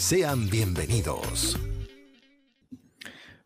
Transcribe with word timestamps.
Sean 0.00 0.48
bienvenidos. 0.48 1.60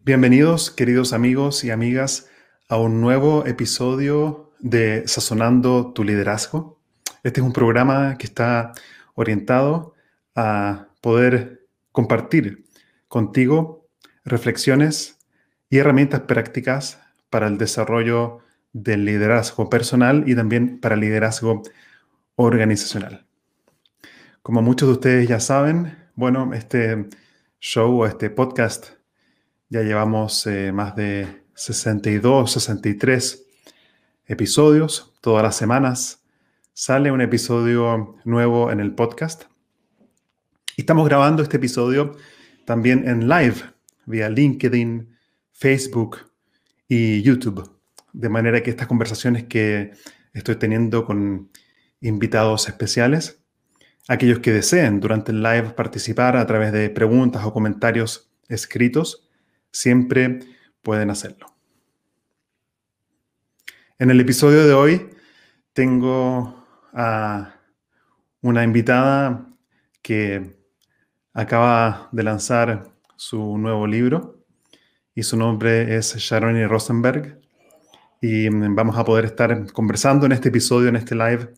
Bienvenidos, 0.04 0.70
queridos 0.70 1.12
amigos 1.12 1.64
y 1.64 1.72
amigas, 1.72 2.30
a 2.68 2.78
un 2.78 3.00
nuevo 3.00 3.44
episodio 3.44 4.52
de 4.60 5.02
Sazonando 5.08 5.92
tu 5.92 6.04
Liderazgo. 6.04 6.80
Este 7.24 7.40
es 7.40 7.44
un 7.46 7.52
programa 7.52 8.16
que 8.18 8.26
está 8.28 8.70
orientado 9.16 9.94
a 10.36 10.86
poder 11.00 11.66
compartir 11.90 12.66
contigo 13.08 13.88
reflexiones 14.24 15.18
y 15.68 15.78
herramientas 15.78 16.20
prácticas 16.20 17.00
para 17.30 17.48
el 17.48 17.58
desarrollo 17.58 18.38
del 18.72 19.04
liderazgo 19.04 19.68
personal 19.68 20.22
y 20.28 20.36
también 20.36 20.78
para 20.78 20.94
el 20.94 21.00
liderazgo 21.00 21.62
organizacional. 22.36 23.26
Como 24.42 24.62
muchos 24.62 24.88
de 24.88 24.92
ustedes 24.92 25.28
ya 25.28 25.40
saben, 25.40 26.03
bueno, 26.16 26.52
este 26.54 27.08
show 27.58 28.04
este 28.04 28.30
podcast 28.30 28.90
ya 29.68 29.82
llevamos 29.82 30.46
eh, 30.46 30.70
más 30.70 30.94
de 30.94 31.42
62, 31.54 32.52
63 32.52 33.44
episodios. 34.26 35.12
Todas 35.20 35.42
las 35.42 35.56
semanas 35.56 36.22
sale 36.72 37.10
un 37.10 37.20
episodio 37.20 38.16
nuevo 38.24 38.70
en 38.70 38.78
el 38.78 38.94
podcast. 38.94 39.44
Y 40.76 40.82
estamos 40.82 41.08
grabando 41.08 41.42
este 41.42 41.56
episodio 41.56 42.16
también 42.64 43.08
en 43.08 43.28
live 43.28 43.56
vía 44.06 44.28
LinkedIn, 44.28 45.16
Facebook 45.50 46.18
y 46.86 47.22
YouTube. 47.22 47.78
De 48.12 48.28
manera 48.28 48.62
que 48.62 48.70
estas 48.70 48.86
conversaciones 48.86 49.44
que 49.44 49.90
estoy 50.32 50.56
teniendo 50.56 51.04
con 51.04 51.50
invitados 52.00 52.68
especiales 52.68 53.43
Aquellos 54.06 54.40
que 54.40 54.52
deseen 54.52 55.00
durante 55.00 55.32
el 55.32 55.42
live 55.42 55.70
participar 55.70 56.36
a 56.36 56.46
través 56.46 56.72
de 56.72 56.90
preguntas 56.90 57.44
o 57.44 57.52
comentarios 57.52 58.30
escritos, 58.48 59.30
siempre 59.70 60.40
pueden 60.82 61.08
hacerlo. 61.10 61.46
En 63.98 64.10
el 64.10 64.20
episodio 64.20 64.66
de 64.66 64.74
hoy 64.74 65.10
tengo 65.72 66.66
a 66.92 67.54
una 68.42 68.62
invitada 68.62 69.46
que 70.02 70.54
acaba 71.32 72.10
de 72.12 72.22
lanzar 72.22 72.92
su 73.16 73.56
nuevo 73.56 73.86
libro 73.86 74.44
y 75.14 75.22
su 75.22 75.38
nombre 75.38 75.96
es 75.96 76.14
Sharon 76.16 76.68
Rosenberg. 76.68 77.40
Y 78.20 78.48
vamos 78.50 78.98
a 78.98 79.04
poder 79.04 79.24
estar 79.24 79.72
conversando 79.72 80.26
en 80.26 80.32
este 80.32 80.50
episodio, 80.50 80.88
en 80.88 80.96
este 80.96 81.14
live, 81.14 81.54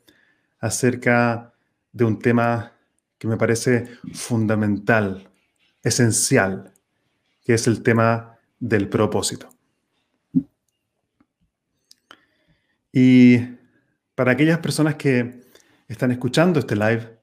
acerca 0.61 1.53
de 1.97 2.05
un 2.05 2.19
tema 2.19 2.73
que 3.17 3.27
me 3.27 3.39
parece 3.39 3.87
fundamental, 4.13 5.31
esencial, 5.83 6.75
que 7.43 7.55
es 7.55 7.67
el 7.67 7.83
tema 7.83 8.39
del 8.61 8.91
propósito. 8.91 9.49
Y 12.93 13.39
para 14.15 14.33
aquellas 14.33 14.59
personas 14.59 14.97
que 14.97 15.41
están 15.89 16.11
escuchando 16.11 16.61
este 16.61 16.77
live 16.77 17.19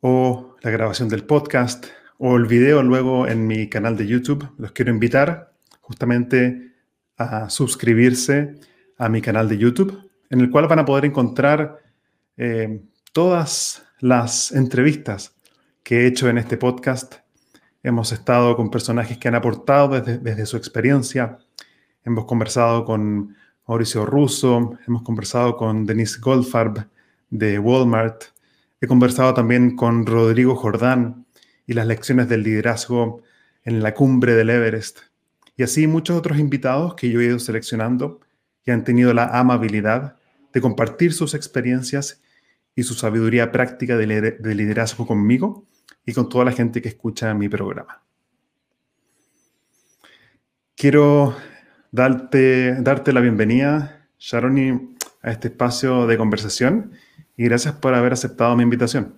o 0.00 0.56
la 0.60 0.70
grabación 0.70 1.08
del 1.08 1.24
podcast 1.24 1.86
o 2.18 2.36
el 2.36 2.46
video 2.46 2.82
luego 2.82 3.28
en 3.28 3.46
mi 3.46 3.68
canal 3.68 3.96
de 3.96 4.08
YouTube, 4.08 4.52
los 4.58 4.72
quiero 4.72 4.90
invitar 4.90 5.52
justamente 5.80 6.72
a 7.16 7.48
suscribirse 7.48 8.56
a 8.98 9.08
mi 9.08 9.22
canal 9.22 9.48
de 9.48 9.58
YouTube, 9.58 10.10
en 10.30 10.40
el 10.40 10.50
cual 10.50 10.66
van 10.66 10.80
a 10.80 10.84
poder 10.84 11.04
encontrar 11.04 11.78
eh, 12.36 12.82
todas 13.12 13.84
las 14.00 14.52
entrevistas 14.52 15.34
que 15.82 16.00
he 16.00 16.06
hecho 16.06 16.30
en 16.30 16.38
este 16.38 16.56
podcast. 16.56 17.16
Hemos 17.82 18.10
estado 18.10 18.56
con 18.56 18.70
personajes 18.70 19.18
que 19.18 19.28
han 19.28 19.34
aportado 19.34 20.00
desde, 20.00 20.46
su 20.46 20.56
experiencia. 20.56 21.38
Hemos 22.04 22.24
conversado 22.24 22.86
con 22.86 23.36
Mauricio 23.68 24.06
Russo, 24.06 24.78
hemos 24.86 25.02
conversado 25.02 25.58
con 25.58 25.84
Denise 25.84 26.20
Goldfarb 26.20 26.88
de 27.28 27.58
Walmart, 27.58 28.24
he 28.80 28.86
conversado 28.86 29.34
también 29.34 29.76
con 29.76 30.06
Rodrigo 30.06 30.56
Jordán 30.56 31.26
y 31.66 31.74
las 31.74 31.86
lecciones 31.86 32.30
del 32.30 32.42
liderazgo 32.42 33.22
en 33.64 33.82
la 33.82 33.92
cumbre 33.92 34.34
del 34.34 34.48
Everest. 34.48 35.00
Y 35.56 35.64
así 35.64 35.86
muchos 35.86 36.16
otros 36.16 36.38
invitados 36.38 36.94
que 36.94 37.10
yo 37.10 37.20
he 37.20 37.26
ido 37.26 37.38
seleccionando 37.38 38.20
y 38.64 38.70
han 38.70 38.84
tenido 38.84 39.12
la 39.12 39.38
amabilidad 39.38 40.16
de 40.52 40.60
compartir 40.62 41.12
sus 41.12 41.34
experiencias 41.34 42.21
y 42.74 42.82
su 42.82 42.94
sabiduría 42.94 43.52
práctica 43.52 43.96
de 43.96 44.54
liderazgo 44.54 45.06
conmigo 45.06 45.64
y 46.04 46.12
con 46.12 46.28
toda 46.28 46.44
la 46.44 46.52
gente 46.52 46.82
que 46.82 46.88
escucha 46.88 47.34
mi 47.34 47.48
programa. 47.48 48.02
Quiero 50.74 51.34
darte, 51.92 52.74
darte 52.82 53.12
la 53.12 53.20
bienvenida, 53.20 54.08
Sharoni, 54.18 54.96
a 55.22 55.30
este 55.30 55.48
espacio 55.48 56.06
de 56.06 56.18
conversación 56.18 56.92
y 57.36 57.44
gracias 57.44 57.74
por 57.74 57.94
haber 57.94 58.12
aceptado 58.12 58.56
mi 58.56 58.64
invitación. 58.64 59.14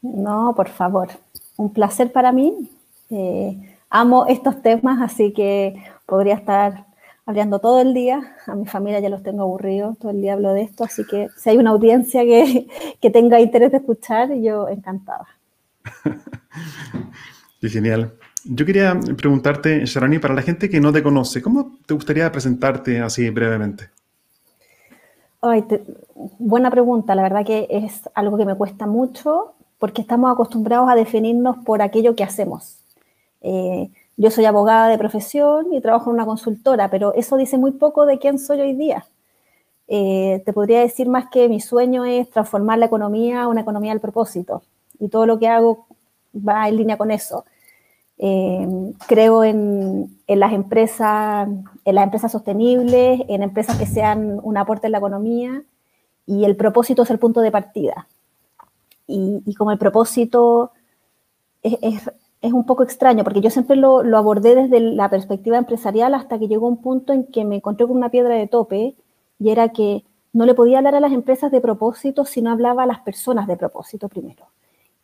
No, 0.00 0.54
por 0.56 0.68
favor, 0.68 1.08
un 1.56 1.72
placer 1.72 2.12
para 2.12 2.32
mí. 2.32 2.70
Eh, 3.10 3.76
amo 3.90 4.26
estos 4.26 4.62
temas, 4.62 5.02
así 5.02 5.32
que 5.32 5.82
podría 6.06 6.34
estar 6.34 6.85
hablando 7.26 7.58
todo 7.58 7.80
el 7.80 7.92
día. 7.92 8.36
A 8.46 8.54
mi 8.54 8.66
familia 8.66 9.00
ya 9.00 9.10
los 9.10 9.22
tengo 9.22 9.42
aburridos, 9.42 9.98
todo 9.98 10.12
el 10.12 10.22
día 10.22 10.32
hablo 10.32 10.52
de 10.52 10.62
esto, 10.62 10.84
así 10.84 11.04
que 11.04 11.28
si 11.36 11.50
hay 11.50 11.58
una 11.58 11.70
audiencia 11.70 12.22
que, 12.22 12.68
que 13.00 13.10
tenga 13.10 13.40
interés 13.40 13.72
de 13.72 13.78
escuchar, 13.78 14.32
yo 14.34 14.68
encantada. 14.68 15.26
Qué 17.60 17.68
genial. 17.68 18.12
Yo 18.44 18.64
quería 18.64 18.98
preguntarte, 19.16 19.84
Sharani, 19.84 20.20
para 20.20 20.34
la 20.34 20.42
gente 20.42 20.70
que 20.70 20.80
no 20.80 20.92
te 20.92 21.02
conoce, 21.02 21.42
¿cómo 21.42 21.78
te 21.84 21.94
gustaría 21.94 22.30
presentarte 22.30 23.00
así 23.00 23.28
brevemente? 23.30 23.90
Ay, 25.42 25.64
buena 26.38 26.70
pregunta. 26.70 27.14
La 27.14 27.22
verdad 27.22 27.44
que 27.44 27.66
es 27.70 28.08
algo 28.14 28.36
que 28.38 28.44
me 28.44 28.54
cuesta 28.54 28.86
mucho 28.86 29.54
porque 29.78 30.00
estamos 30.00 30.32
acostumbrados 30.32 30.88
a 30.88 30.94
definirnos 30.94 31.56
por 31.64 31.82
aquello 31.82 32.14
que 32.14 32.24
hacemos. 32.24 32.78
Eh, 33.42 33.90
yo 34.16 34.30
soy 34.30 34.46
abogada 34.46 34.88
de 34.88 34.98
profesión 34.98 35.72
y 35.72 35.80
trabajo 35.80 36.10
en 36.10 36.14
una 36.14 36.26
consultora, 36.26 36.90
pero 36.90 37.12
eso 37.14 37.36
dice 37.36 37.58
muy 37.58 37.72
poco 37.72 38.06
de 38.06 38.18
quién 38.18 38.38
soy 38.38 38.60
hoy 38.60 38.72
día. 38.72 39.06
Eh, 39.88 40.42
te 40.44 40.52
podría 40.52 40.80
decir 40.80 41.08
más 41.08 41.28
que 41.28 41.48
mi 41.48 41.60
sueño 41.60 42.04
es 42.04 42.28
transformar 42.30 42.78
la 42.78 42.86
economía 42.86 43.42
a 43.42 43.48
una 43.48 43.60
economía 43.60 43.92
del 43.92 44.00
propósito 44.00 44.62
y 44.98 45.08
todo 45.08 45.26
lo 45.26 45.38
que 45.38 45.48
hago 45.48 45.86
va 46.36 46.68
en 46.68 46.76
línea 46.76 46.96
con 46.96 47.10
eso. 47.10 47.44
Eh, 48.18 48.66
creo 49.06 49.44
en, 49.44 50.18
las 50.26 50.52
empresas, 50.54 51.48
en 51.84 51.94
las 51.94 52.04
empresas 52.04 52.32
sostenibles, 52.32 53.20
en 53.28 53.42
empresas 53.42 53.76
que 53.76 53.86
sean 53.86 54.40
un 54.42 54.56
aporte 54.56 54.86
en 54.86 54.92
la 54.92 54.98
economía 54.98 55.62
y 56.26 56.44
el 56.44 56.56
propósito 56.56 57.02
es 57.02 57.10
el 57.10 57.18
punto 57.18 57.42
de 57.42 57.52
partida. 57.52 58.08
Y, 59.06 59.54
como 59.54 59.70
el 59.70 59.78
propósito 59.78 60.72
es 61.62 61.78
es 61.80 62.10
un 62.42 62.64
poco 62.64 62.82
extraño, 62.82 63.24
porque 63.24 63.40
yo 63.40 63.50
siempre 63.50 63.76
lo, 63.76 64.00
abordé 64.16 64.54
desde 64.54 64.80
la 64.80 65.08
perspectiva 65.08 65.58
empresarial 65.58 66.14
hasta 66.14 66.38
que 66.38 66.48
llegó 66.48 66.68
un 66.68 66.80
punto 66.80 67.12
en 67.12 67.24
que 67.24 67.44
me 67.44 67.56
encontré 67.56 67.86
con 67.86 67.96
una 67.96 68.10
piedra 68.10 68.34
de 68.34 68.46
tope 68.46 68.94
y 69.38 69.50
era 69.50 69.70
que 69.70 70.04
no 70.32 70.46
le 70.46 70.54
podía 70.54 70.78
hablar 70.78 70.94
a 70.94 71.00
las 71.00 71.12
empresas 71.12 71.50
de 71.50 71.60
propósito 71.60 72.24
si 72.24 72.42
no 72.42 72.50
hablaba 72.50 72.82
a 72.82 72.86
las 72.86 73.00
personas 73.00 73.46
de 73.46 73.56
propósito 73.56 74.08
primero. 74.08 74.46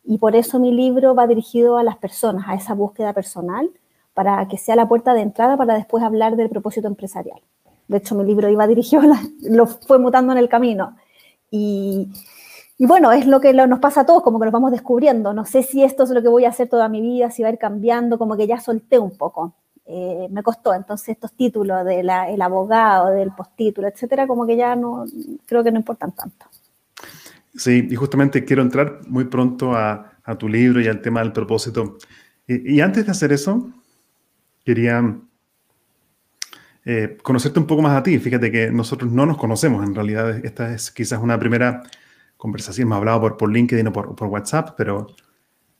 Y 0.03 0.17
por 0.17 0.35
eso 0.35 0.59
mi 0.59 0.71
libro 0.71 1.15
va 1.15 1.27
dirigido 1.27 1.77
a 1.77 1.83
las 1.83 1.97
personas, 1.97 2.45
a 2.47 2.55
esa 2.55 2.73
búsqueda 2.73 3.13
personal, 3.13 3.69
para 4.13 4.47
que 4.47 4.57
sea 4.57 4.75
la 4.75 4.87
puerta 4.87 5.13
de 5.13 5.21
entrada 5.21 5.57
para 5.57 5.73
después 5.75 6.03
hablar 6.03 6.35
del 6.35 6.49
propósito 6.49 6.87
empresarial. 6.87 7.41
De 7.87 7.97
hecho, 7.97 8.15
mi 8.15 8.23
libro 8.23 8.49
iba 8.49 8.67
dirigido, 8.67 9.01
lo 9.41 9.65
fue 9.65 9.99
mutando 9.99 10.31
en 10.31 10.37
el 10.37 10.49
camino. 10.49 10.95
Y, 11.49 12.09
y 12.77 12.85
bueno, 12.85 13.11
es 13.11 13.27
lo 13.27 13.39
que 13.39 13.53
nos 13.53 13.79
pasa 13.79 14.01
a 14.01 14.05
todos, 14.05 14.23
como 14.23 14.39
que 14.39 14.45
nos 14.45 14.53
vamos 14.53 14.71
descubriendo. 14.71 15.33
No 15.33 15.45
sé 15.45 15.63
si 15.63 15.83
esto 15.83 16.03
es 16.03 16.09
lo 16.09 16.21
que 16.21 16.29
voy 16.29 16.45
a 16.45 16.49
hacer 16.49 16.67
toda 16.69 16.89
mi 16.89 17.01
vida, 17.01 17.29
si 17.29 17.43
va 17.43 17.49
a 17.49 17.51
ir 17.51 17.59
cambiando, 17.59 18.17
como 18.17 18.35
que 18.35 18.47
ya 18.47 18.59
solté 18.59 18.97
un 18.99 19.15
poco. 19.15 19.55
Eh, 19.85 20.27
me 20.31 20.41
costó. 20.43 20.73
Entonces, 20.73 21.09
estos 21.09 21.33
títulos 21.33 21.85
del 21.85 22.09
el 22.09 22.41
abogado, 22.41 23.09
del 23.09 23.31
postítulo, 23.31 23.87
etcétera, 23.87 24.25
como 24.27 24.47
que 24.47 24.55
ya 24.55 24.75
no, 24.75 25.05
creo 25.45 25.63
que 25.63 25.71
no 25.71 25.77
importan 25.77 26.13
tanto. 26.13 26.45
Sí, 27.55 27.87
y 27.89 27.95
justamente 27.95 28.43
quiero 28.43 28.63
entrar 28.63 29.01
muy 29.07 29.25
pronto 29.25 29.75
a, 29.75 30.13
a 30.23 30.35
tu 30.35 30.49
libro 30.49 30.81
y 30.81 30.87
al 30.87 31.01
tema 31.01 31.19
del 31.19 31.31
propósito. 31.31 31.97
Y, 32.47 32.75
y 32.75 32.81
antes 32.81 33.05
de 33.05 33.11
hacer 33.11 33.31
eso, 33.31 33.69
quería 34.65 35.19
eh, 36.85 37.17
conocerte 37.21 37.59
un 37.59 37.67
poco 37.67 37.81
más 37.81 37.95
a 37.97 38.03
ti. 38.03 38.17
Fíjate 38.19 38.51
que 38.51 38.71
nosotros 38.71 39.11
no 39.11 39.25
nos 39.25 39.37
conocemos, 39.37 39.85
en 39.85 39.95
realidad 39.95 40.43
esta 40.43 40.73
es 40.73 40.91
quizás 40.91 41.21
una 41.21 41.39
primera 41.39 41.83
conversación, 42.43 42.87
hemos 42.87 42.97
hablado 42.97 43.21
por, 43.21 43.37
por 43.37 43.49
LinkedIn 43.49 43.87
o 43.87 43.93
por, 43.93 44.13
por, 44.17 44.27
WhatsApp, 44.27 44.71
pero, 44.75 45.07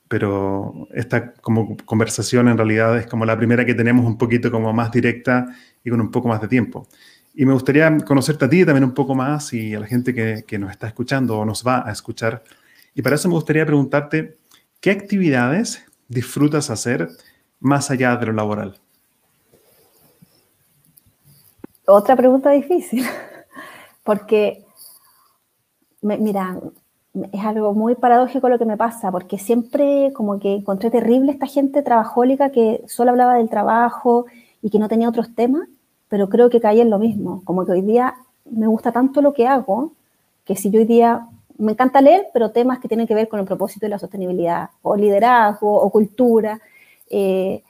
pero 0.07 0.88
esta 0.94 1.33
como 1.33 1.75
conversación 1.83 2.48
en 2.48 2.56
realidad 2.56 2.98
es 2.98 3.06
como 3.06 3.25
la 3.25 3.36
primera 3.36 3.65
que 3.65 3.74
tenemos 3.74 4.06
un 4.06 4.18
poquito 4.18 4.50
como 4.50 4.71
más 4.71 4.89
directa 4.89 5.45
y 5.83 5.89
con 5.89 6.00
un 6.00 6.10
poco 6.10 6.30
más 6.30 6.39
de 6.39 6.48
tiempo. 6.48 6.88
Y 7.33 7.45
me 7.45 7.51
gustaría 7.51 7.98
conocerte 7.98 8.45
a 8.45 8.50
ti 8.50 8.63
también 8.63 8.86
un 8.86 8.94
poco 8.94 9.13
más 9.13 9.51
y 9.51 9.75
a 9.75 9.81
la 9.81 9.88
gente 9.88 10.13
que, 10.13 10.45
que 10.48 10.57
nos 10.57 10.71
está 10.71 10.88
escuchando 10.88 11.38
o 11.38 11.44
nos 11.44 11.68
va 11.68 11.86
a 11.86 11.92
escuchar. 11.92 12.42
Y 12.95 13.01
para 13.01 13.18
eso 13.18 13.27
me 13.27 13.33
gustaría 13.33 13.65
preguntarte, 13.65 14.38
¿qué 14.80 14.92
actividades 14.92 15.83
disfrutas 16.07 16.69
hacer 16.69 17.10
más 17.60 17.92
allá 17.92 18.15
de 18.15 18.27
lo 18.27 18.31
laboral? 18.31 18.80
Otra 21.86 22.15
pregunta 22.15 22.51
difícil, 22.51 23.06
porque, 24.04 24.62
mira, 26.04 26.60
es 27.32 27.44
algo 27.44 27.74
muy 27.74 27.96
paradójico 27.96 28.50
lo 28.50 28.60
que 28.60 28.66
me 28.66 28.78
pasa, 28.78 29.12
porque 29.12 29.38
siempre 29.38 30.12
como 30.14 30.40
que 30.40 30.56
encontré 30.56 30.90
terrible 30.90 31.32
esta 31.32 31.46
gente 31.48 31.82
trabajólica 31.82 32.52
que 32.52 32.84
solo 32.88 33.12
hablaba 33.12 33.36
del 33.36 33.50
trabajo 33.50 34.26
y 34.62 34.70
que 34.70 34.80
no 34.80 34.88
tenía 34.88 35.10
otros 35.10 35.34
temas, 35.36 35.68
pero 36.10 36.30
creo 36.30 36.50
que 36.50 36.60
caí 36.62 36.82
en 36.82 36.90
lo 36.90 37.00
mismo, 37.00 37.42
como 37.46 37.66
que 37.66 37.74
hoy 37.74 37.82
día 37.82 38.16
me 38.46 38.68
gusta 38.68 38.92
tanto 38.92 39.22
lo 39.22 39.34
que 39.34 39.48
hago, 39.48 39.94
que 40.46 40.56
si 40.56 40.70
yo 40.72 40.80
hoy 40.80 40.86
día 40.86 41.28
me 41.58 41.74
encanta 41.74 42.02
leer, 42.02 42.28
pero 42.34 42.52
temas 42.52 42.80
que 42.80 42.88
tienen 42.88 43.08
que 43.08 43.16
ver 43.16 43.30
con 43.30 43.40
el 43.40 43.46
propósito 43.46 43.86
de 43.86 43.92
la 43.92 44.00
sostenibilidad, 44.00 44.70
o 44.82 44.96
liderazgo, 44.96 45.72
o 45.82 45.90
cultura, 45.92 46.60
eh, 47.10 47.64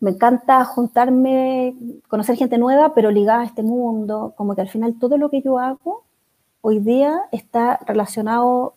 me 0.00 0.10
encanta 0.10 0.64
juntarme, 0.64 1.74
conocer 2.08 2.36
gente 2.36 2.58
nueva, 2.58 2.94
pero 2.94 3.10
ligada 3.10 3.42
a 3.42 3.46
este 3.46 3.62
mundo, 3.62 4.34
como 4.36 4.54
que 4.54 4.62
al 4.62 4.68
final 4.68 4.98
todo 4.98 5.18
lo 5.18 5.30
que 5.30 5.42
yo 5.42 5.58
hago 5.58 6.05
hoy 6.66 6.80
día 6.80 7.22
está 7.30 7.78
relacionado 7.86 8.74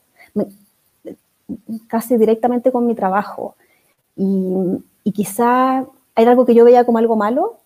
casi 1.88 2.18
directamente 2.18 2.72
con 2.72 2.86
mi 2.86 2.94
trabajo. 2.94 3.56
Y, 4.16 4.54
y 5.04 5.12
quizá 5.12 5.88
hay 6.14 6.26
algo 6.26 6.46
que 6.46 6.54
yo 6.54 6.66
veía 6.66 6.84
como 6.84 7.00
algo 7.00 7.16
malo, 7.16 7.58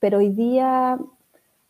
pero 0.00 0.18
hoy 0.18 0.28
día 0.28 0.98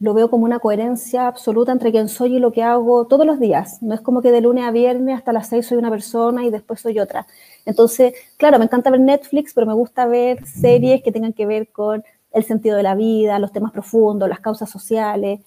lo 0.00 0.12
veo 0.12 0.28
como 0.28 0.44
una 0.44 0.58
coherencia 0.58 1.28
absoluta 1.28 1.70
entre 1.70 1.92
quién 1.92 2.08
soy 2.08 2.34
y 2.34 2.38
lo 2.40 2.50
que 2.50 2.64
hago 2.64 3.06
todos 3.06 3.24
los 3.24 3.38
días. 3.38 3.80
No 3.80 3.94
es 3.94 4.00
como 4.00 4.20
que 4.20 4.32
de 4.32 4.40
lunes 4.40 4.64
a 4.64 4.72
viernes 4.72 5.16
hasta 5.16 5.32
las 5.32 5.46
seis 5.46 5.68
soy 5.68 5.78
una 5.78 5.90
persona 5.90 6.44
y 6.44 6.50
después 6.50 6.80
soy 6.80 6.98
otra. 6.98 7.28
Entonces, 7.64 8.12
claro, 8.38 8.58
me 8.58 8.64
encanta 8.64 8.90
ver 8.90 8.98
Netflix, 8.98 9.54
pero 9.54 9.68
me 9.68 9.74
gusta 9.74 10.06
ver 10.06 10.44
series 10.44 11.00
que 11.04 11.12
tengan 11.12 11.32
que 11.32 11.46
ver 11.46 11.68
con 11.68 12.02
el 12.32 12.42
sentido 12.42 12.76
de 12.76 12.82
la 12.82 12.96
vida, 12.96 13.38
los 13.38 13.52
temas 13.52 13.70
profundos, 13.70 14.28
las 14.28 14.40
causas 14.40 14.68
sociales. 14.68 15.38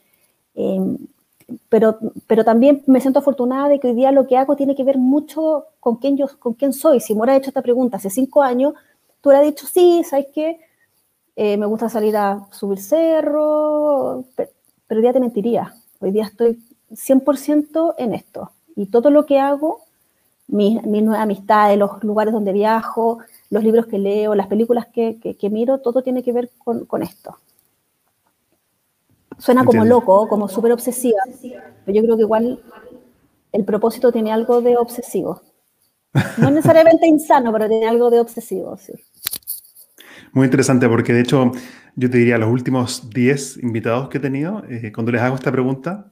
Em, 0.56 0.98
pero, 1.70 1.98
pero 2.28 2.44
también 2.44 2.84
me 2.88 3.00
siento 3.00 3.20
afortunada 3.20 3.70
de 3.70 3.80
que 3.80 3.90
hoy 3.90 3.96
día 3.96 4.12
lo 4.12 4.28
que 4.28 4.38
hago 4.38 4.56
tiene 4.56 4.76
que 4.76 4.84
ver 4.84 4.98
mucho 4.98 5.66
con 5.80 5.98
quién, 5.98 6.18
yo, 6.18 6.28
con 6.40 6.54
quién 6.54 6.74
soy. 6.74 7.00
Si 7.00 7.14
me 7.14 7.22
hubiera 7.22 7.38
hecho 7.38 7.50
esta 7.50 7.62
pregunta 7.62 7.98
hace 7.98 8.10
cinco 8.10 8.42
años, 8.42 8.74
tú 9.22 9.30
hubieras 9.30 9.46
dicho, 9.46 9.66
sí, 9.66 10.04
¿sabes 10.04 10.28
qué? 10.34 10.60
Eh, 11.36 11.58
me 11.58 11.66
gusta 11.66 11.90
salir 11.90 12.18
a 12.18 12.48
subir 12.52 12.80
cerro, 12.80 14.26
pero, 14.36 14.50
hoy 14.90 15.02
día 15.02 15.14
te 15.14 15.20
mentiría. 15.20 15.74
Hoy 16.00 16.12
día 16.12 16.26
estoy 16.26 16.60
100% 16.92 17.96
en 17.98 18.14
esto. 18.14 18.52
Y 18.76 18.88
todo 18.88 19.10
lo 19.10 19.26
que 19.26 19.40
hago, 19.40 19.82
mis, 20.48 20.82
nuevas 20.84 21.20
amistades, 21.20 21.78
los 21.78 22.04
lugares 22.04 22.34
donde 22.34 22.54
viajo, 22.54 23.20
los 23.50 23.64
libros 23.64 23.88
que 23.88 24.00
leo, 24.00 24.36
las 24.36 24.48
películas 24.48 24.88
que, 24.88 25.38
miro, 25.52 25.80
todo 25.80 26.02
tiene 26.02 26.24
que 26.24 26.34
ver 26.34 26.52
con 26.66 27.04
esto. 27.04 27.38
Suena 29.38 29.64
como 29.64 29.86
loco, 29.86 30.28
como 30.28 30.48
súper 30.48 30.72
obsesiva, 30.72 31.20
pero 31.86 31.96
yo 31.96 32.04
creo 32.04 32.16
que 32.16 32.24
igual 32.24 32.60
el 33.52 33.66
propósito 33.66 34.12
tiene 34.12 34.32
algo 34.32 34.62
de 34.62 34.78
obsesivo. 34.78 35.42
No 36.38 36.50
necesariamente 36.50 37.08
insano, 37.08 37.52
pero 37.54 37.68
tiene 37.68 37.88
algo 37.88 38.10
de 38.10 38.20
obsesivo, 38.20 38.78
sí. 38.78 38.94
Muy 40.34 40.46
interesante 40.46 40.88
porque 40.90 41.14
de 41.14 41.22
hecho 41.22 41.52
yo 41.96 42.10
te 42.10 42.18
diría 42.18 42.38
los 42.38 42.50
últimos 42.50 43.10
10 43.10 43.58
invitados 43.64 44.10
que 44.10 44.18
he 44.18 44.22
tenido, 44.22 44.64
eh, 44.70 44.92
cuando 44.94 45.12
les 45.12 45.22
hago 45.22 45.36
esta 45.36 45.52
pregunta, 45.52 46.12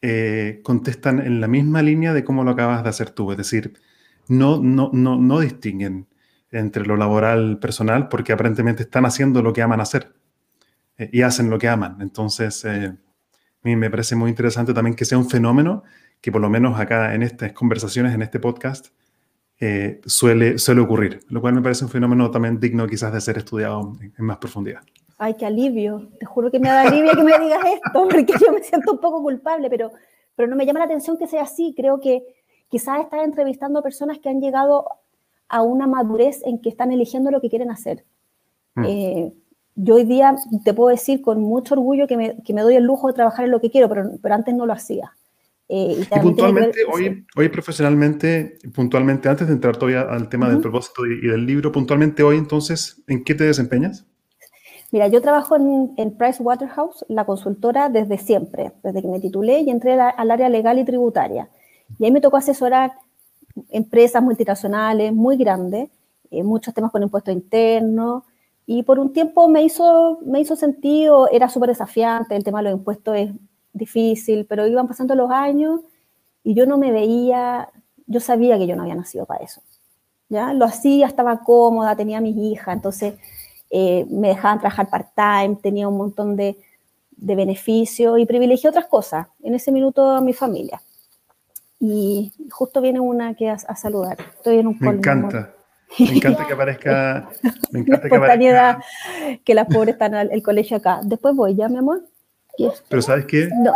eh, 0.00 0.60
contestan 0.62 1.18
en 1.18 1.40
la 1.40 1.48
misma 1.48 1.82
línea 1.82 2.12
de 2.12 2.22
cómo 2.22 2.44
lo 2.44 2.52
acabas 2.52 2.84
de 2.84 2.88
hacer 2.88 3.10
tú, 3.10 3.32
es 3.32 3.38
decir, 3.38 3.74
no, 4.28 4.62
no, 4.62 4.90
no, 4.92 5.16
no 5.16 5.40
distinguen 5.40 6.06
entre 6.50 6.86
lo 6.86 6.96
laboral 6.96 7.58
personal 7.58 8.08
porque 8.08 8.32
aparentemente 8.32 8.84
están 8.84 9.06
haciendo 9.06 9.42
lo 9.42 9.52
que 9.52 9.62
aman 9.62 9.80
hacer 9.80 10.12
eh, 10.98 11.08
y 11.12 11.22
hacen 11.22 11.48
lo 11.48 11.58
que 11.58 11.68
aman. 11.68 11.98
Entonces, 12.00 12.64
a 12.64 12.96
mí 13.62 13.76
me 13.76 13.90
parece 13.90 14.16
muy 14.16 14.30
interesante 14.30 14.74
también 14.74 14.94
que 14.94 15.04
sea 15.04 15.16
un 15.16 15.30
fenómeno 15.30 15.84
que 16.20 16.32
por 16.32 16.40
lo 16.40 16.50
menos 16.50 16.78
acá 16.78 17.14
en 17.14 17.22
estas 17.22 17.52
conversaciones, 17.52 18.14
en 18.14 18.22
este 18.22 18.40
podcast, 18.40 18.88
eh, 19.60 20.00
suele, 20.06 20.58
suele 20.58 20.80
ocurrir, 20.80 21.20
lo 21.28 21.40
cual 21.40 21.54
me 21.54 21.62
parece 21.62 21.84
un 21.84 21.90
fenómeno 21.90 22.30
también 22.30 22.60
digno 22.60 22.86
quizás 22.86 23.12
de 23.12 23.20
ser 23.20 23.38
estudiado 23.38 23.92
en, 24.00 24.24
más 24.24 24.38
profundidad. 24.38 24.82
Ay, 25.18 25.34
qué 25.34 25.46
alivio. 25.46 26.10
Te 26.20 26.26
juro 26.26 26.50
que 26.50 26.60
me 26.60 26.68
da 26.68 26.82
alivio 26.82 27.10
que 27.12 27.24
me 27.24 27.38
digas 27.38 27.60
esto, 27.64 28.08
porque 28.08 28.34
yo 28.40 28.52
me 28.52 28.62
siento 28.62 28.92
un 28.92 29.00
poco 29.00 29.20
culpable, 29.20 29.68
pero, 29.68 29.90
pero 30.36 30.48
no 30.48 30.54
me 30.54 30.64
llama 30.64 30.80
la 30.80 30.84
atención 30.84 31.18
que 31.18 31.26
sea 31.26 31.42
así. 31.42 31.74
Creo 31.76 31.98
que 31.98 32.22
quizás 32.68 33.00
estás 33.00 33.24
entrevistando 33.24 33.80
a 33.80 33.82
personas 33.82 34.18
que 34.20 34.28
han 34.28 34.40
llegado 34.40 34.86
a 35.48 35.62
una 35.62 35.88
madurez 35.88 36.40
en 36.44 36.60
que 36.60 36.68
están 36.68 36.92
eligiendo 36.92 37.32
lo 37.32 37.40
que 37.40 37.48
quieren 37.48 37.70
hacer. 37.70 38.04
Mm. 38.76 38.84
Eh, 38.84 39.32
yo 39.80 39.94
hoy 39.94 40.04
día 40.04 40.34
te 40.64 40.74
puedo 40.74 40.90
decir 40.90 41.22
con 41.22 41.40
mucho 41.40 41.74
orgullo 41.74 42.08
que 42.08 42.16
me, 42.16 42.36
que 42.42 42.52
me, 42.52 42.62
doy 42.62 42.74
el 42.74 42.84
lujo 42.84 43.06
de 43.06 43.14
trabajar 43.14 43.44
en 43.44 43.52
lo 43.52 43.60
que 43.60 43.70
quiero, 43.70 43.88
pero, 43.88 44.10
pero 44.20 44.34
antes 44.34 44.54
no 44.54 44.66
lo 44.66 44.72
hacía. 44.72 45.12
Eh, 45.68 46.00
y, 46.00 46.20
puntualmente, 46.20 46.80
hoy, 46.92 47.24
hoy 47.36 47.48
profesionalmente, 47.48 48.58
puntualmente, 48.74 49.28
antes 49.28 49.46
de 49.46 49.52
entrar 49.52 49.76
todavía 49.76 50.00
al 50.00 50.28
tema 50.28 50.48
del 50.48 50.60
propósito 50.60 51.06
y, 51.06 51.28
del 51.28 51.46
libro, 51.46 51.70
puntualmente 51.70 52.24
hoy 52.24 52.38
entonces, 52.38 53.02
¿en 53.06 53.22
qué 53.22 53.34
te 53.36 53.44
desempeñas? 53.44 54.04
Mira, 54.90 55.06
yo 55.06 55.20
trabajo 55.20 55.54
en, 55.54 55.92
en 55.96 56.16
Price 56.16 56.42
Waterhouse, 56.42 57.04
la 57.08 57.24
consultora, 57.24 57.88
desde 57.88 58.18
siempre, 58.18 58.72
desde 58.82 59.02
que 59.02 59.08
me 59.08 59.20
titulé 59.20 59.60
y 59.60 59.70
entré 59.70 60.00
al 60.00 60.30
área 60.30 60.48
legal 60.48 60.78
y 60.78 60.84
tributaria. 60.84 61.50
Y 61.98 62.04
ahí 62.04 62.10
me 62.10 62.20
tocó 62.20 62.38
asesorar 62.38 62.92
empresas 63.68 64.22
multinacionales 64.22 65.12
muy 65.12 65.36
grandes, 65.36 65.90
eh, 66.30 66.42
muchos 66.42 66.74
temas 66.74 66.90
con 66.90 67.02
impuestos 67.02 67.32
internos, 67.32 68.24
y 68.70 68.82
por 68.82 68.98
un 68.98 69.14
tiempo 69.14 69.48
me 69.48 69.62
hizo, 69.62 70.18
me 70.26 70.40
hizo 70.40 70.54
sentido, 70.54 71.26
era 71.32 71.48
súper 71.48 71.70
desafiante, 71.70 72.36
el 72.36 72.44
tema 72.44 72.58
de 72.58 72.64
los 72.64 72.78
impuestos 72.78 73.16
es 73.16 73.30
difícil, 73.72 74.44
pero 74.44 74.66
iban 74.66 74.86
pasando 74.86 75.14
los 75.14 75.30
años 75.30 75.80
y 76.44 76.52
yo 76.52 76.66
no 76.66 76.76
me 76.76 76.92
veía, 76.92 77.70
yo 78.06 78.20
sabía 78.20 78.58
que 78.58 78.66
yo 78.66 78.76
no 78.76 78.82
había 78.82 78.94
nacido 78.94 79.24
para 79.24 79.42
eso. 79.42 79.62
¿ya? 80.28 80.52
Lo 80.52 80.66
hacía, 80.66 81.06
estaba 81.06 81.40
cómoda, 81.44 81.96
tenía 81.96 82.18
a 82.18 82.20
mis 82.20 82.36
hijas, 82.36 82.76
entonces 82.76 83.14
eh, 83.70 84.04
me 84.10 84.28
dejaban 84.28 84.58
trabajar 84.58 84.90
part-time, 84.90 85.56
tenía 85.62 85.88
un 85.88 85.96
montón 85.96 86.36
de, 86.36 86.58
de 87.12 87.36
beneficios 87.36 88.18
y 88.18 88.26
privilegié 88.26 88.68
otras 88.68 88.84
cosas. 88.84 89.28
En 89.42 89.54
ese 89.54 89.72
minuto 89.72 90.10
a 90.10 90.20
mi 90.20 90.34
familia. 90.34 90.82
Y 91.80 92.34
justo 92.50 92.82
viene 92.82 93.00
una 93.00 93.32
que 93.32 93.48
a, 93.48 93.54
a 93.54 93.76
saludar. 93.76 94.18
Estoy 94.36 94.58
en 94.58 94.66
un 94.66 94.76
Me 94.78 94.90
encanta. 94.90 95.54
Me 95.98 96.12
encanta 96.16 96.46
que 96.46 96.52
aparezca. 96.52 97.28
Me 97.70 97.80
encanta 97.80 98.08
que 98.08 98.16
aparezca. 98.16 98.80
Que 99.44 99.54
las 99.54 99.66
pobres 99.66 99.94
están 99.94 100.14
en 100.14 100.32
el 100.32 100.42
colegio 100.42 100.76
acá. 100.76 101.00
Después 101.02 101.34
voy, 101.34 101.54
¿ya, 101.54 101.68
mi 101.68 101.78
amor? 101.78 102.02
Pero 102.88 103.02
¿sabes 103.02 103.24
qué? 103.26 103.48
No, 103.62 103.72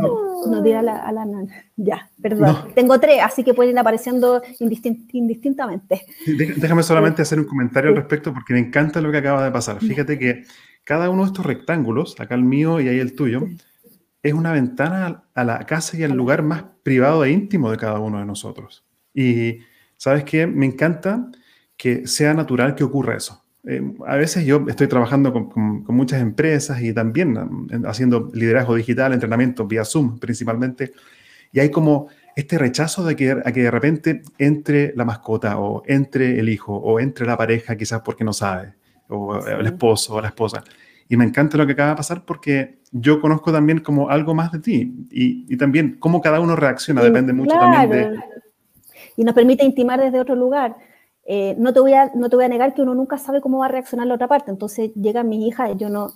no, 0.00 0.62
no 0.62 0.78
a 0.78 0.82
la, 0.82 0.96
a 0.96 1.12
la 1.12 1.24
nana. 1.24 1.52
Ya, 1.76 2.10
perdón. 2.20 2.72
Tengo 2.74 2.98
tres, 2.98 3.20
así 3.22 3.44
que 3.44 3.52
pueden 3.52 3.72
ir 3.72 3.78
apareciendo 3.78 4.42
indistintamente. 4.58 6.02
Déjame 6.26 6.82
solamente 6.82 7.22
hacer 7.22 7.38
un 7.38 7.46
comentario 7.46 7.90
al 7.90 7.96
respecto 7.96 8.32
porque 8.32 8.54
me 8.54 8.60
encanta 8.60 9.00
lo 9.00 9.12
que 9.12 9.18
acaba 9.18 9.44
de 9.44 9.50
pasar. 9.50 9.80
Fíjate 9.80 10.18
que 10.18 10.44
cada 10.84 11.10
uno 11.10 11.22
de 11.22 11.26
estos 11.28 11.44
rectángulos, 11.44 12.18
acá 12.18 12.34
el 12.34 12.44
mío 12.44 12.80
y 12.80 12.88
ahí 12.88 12.98
el 12.98 13.14
tuyo, 13.14 13.46
es 14.22 14.32
una 14.32 14.52
ventana 14.52 15.24
a 15.34 15.44
la 15.44 15.66
casa 15.66 15.96
y 15.96 16.04
al 16.04 16.12
lugar 16.12 16.42
más 16.42 16.64
privado 16.82 17.24
e 17.24 17.30
íntimo 17.30 17.70
de 17.70 17.76
cada 17.76 17.98
uno 17.98 18.18
de 18.18 18.24
nosotros. 18.24 18.84
Y 19.12 19.58
¿sabes 19.96 20.24
qué? 20.24 20.46
Me 20.46 20.66
encanta 20.66 21.30
que 21.76 22.06
sea 22.06 22.34
natural 22.34 22.74
que 22.74 22.84
ocurra 22.84 23.16
eso. 23.16 23.42
eh, 23.64 23.82
a 24.06 24.16
veces 24.16 24.46
yo 24.46 24.64
estoy 24.68 24.86
trabajando 24.86 25.32
con, 25.32 25.84
muchas 25.88 26.20
empresas 26.20 26.80
y 26.82 26.92
también 26.92 27.36
haciendo 27.86 28.30
liderazgo 28.32 28.74
digital, 28.74 29.12
entrenamiento 29.12 29.66
vía 29.66 29.84
Zoom 29.84 30.18
principalmente, 30.18 30.92
y 31.52 31.60
hay 31.60 31.70
como 31.70 32.08
este 32.36 32.58
rechazo 32.58 33.04
de 33.04 33.16
que, 33.16 33.30
a 33.30 33.52
que 33.52 33.62
de 33.62 33.70
repente 33.70 34.22
entre 34.38 34.94
la 34.94 35.04
mascota 35.04 35.58
o 35.58 35.82
entre 35.86 36.38
el 36.38 36.48
hijo 36.48 36.76
o 36.76 37.00
entre 37.00 37.26
la 37.26 37.36
pareja, 37.36 37.76
quizás 37.76 38.02
porque 38.02 38.24
no 38.24 38.32
sabe, 38.32 38.74
o 39.08 39.38
el 39.46 39.66
esposo 39.66 40.14
o 40.14 40.20
la 40.20 40.28
esposa. 40.28 40.62
Y 41.08 41.16
me 41.16 41.24
encanta 41.24 41.56
lo 41.56 41.66
que 41.66 41.72
acaba 41.72 41.90
de 41.90 41.96
pasar 41.96 42.24
porque 42.24 42.80
yo 42.90 43.20
conozco 43.20 43.52
también 43.52 43.78
como 43.78 44.10
algo 44.10 44.34
más 44.34 44.52
de 44.52 44.58
ti 44.58 45.06
y, 45.10 45.56
también 45.56 45.96
cómo 45.98 46.20
cada 46.20 46.40
uno 46.40 46.56
reacciona, 46.56 47.02
depende 47.02 47.32
mucho 47.32 47.56
también 47.56 47.90
de... 47.90 48.20
Y 49.16 49.24
nos 49.24 49.34
permite 49.34 49.64
intimar 49.64 50.00
desde 50.00 50.20
otro 50.20 50.34
lugar. 50.34 50.76
Eh, 51.24 51.54
no, 51.58 51.72
te 51.72 51.80
voy 51.80 51.94
a, 51.94 52.10
no 52.14 52.28
te 52.28 52.36
voy 52.36 52.44
a 52.44 52.48
negar 52.48 52.74
que 52.74 52.82
uno 52.82 52.94
nunca 52.94 53.18
sabe 53.18 53.40
cómo 53.40 53.58
va 53.58 53.66
a 53.66 53.68
reaccionar 53.68 54.06
la 54.06 54.14
otra 54.14 54.28
parte. 54.28 54.50
Entonces 54.50 54.92
llega 54.94 55.22
mi 55.22 55.48
hija 55.48 55.70
y 55.70 55.76
yo 55.76 55.88
no 55.88 56.12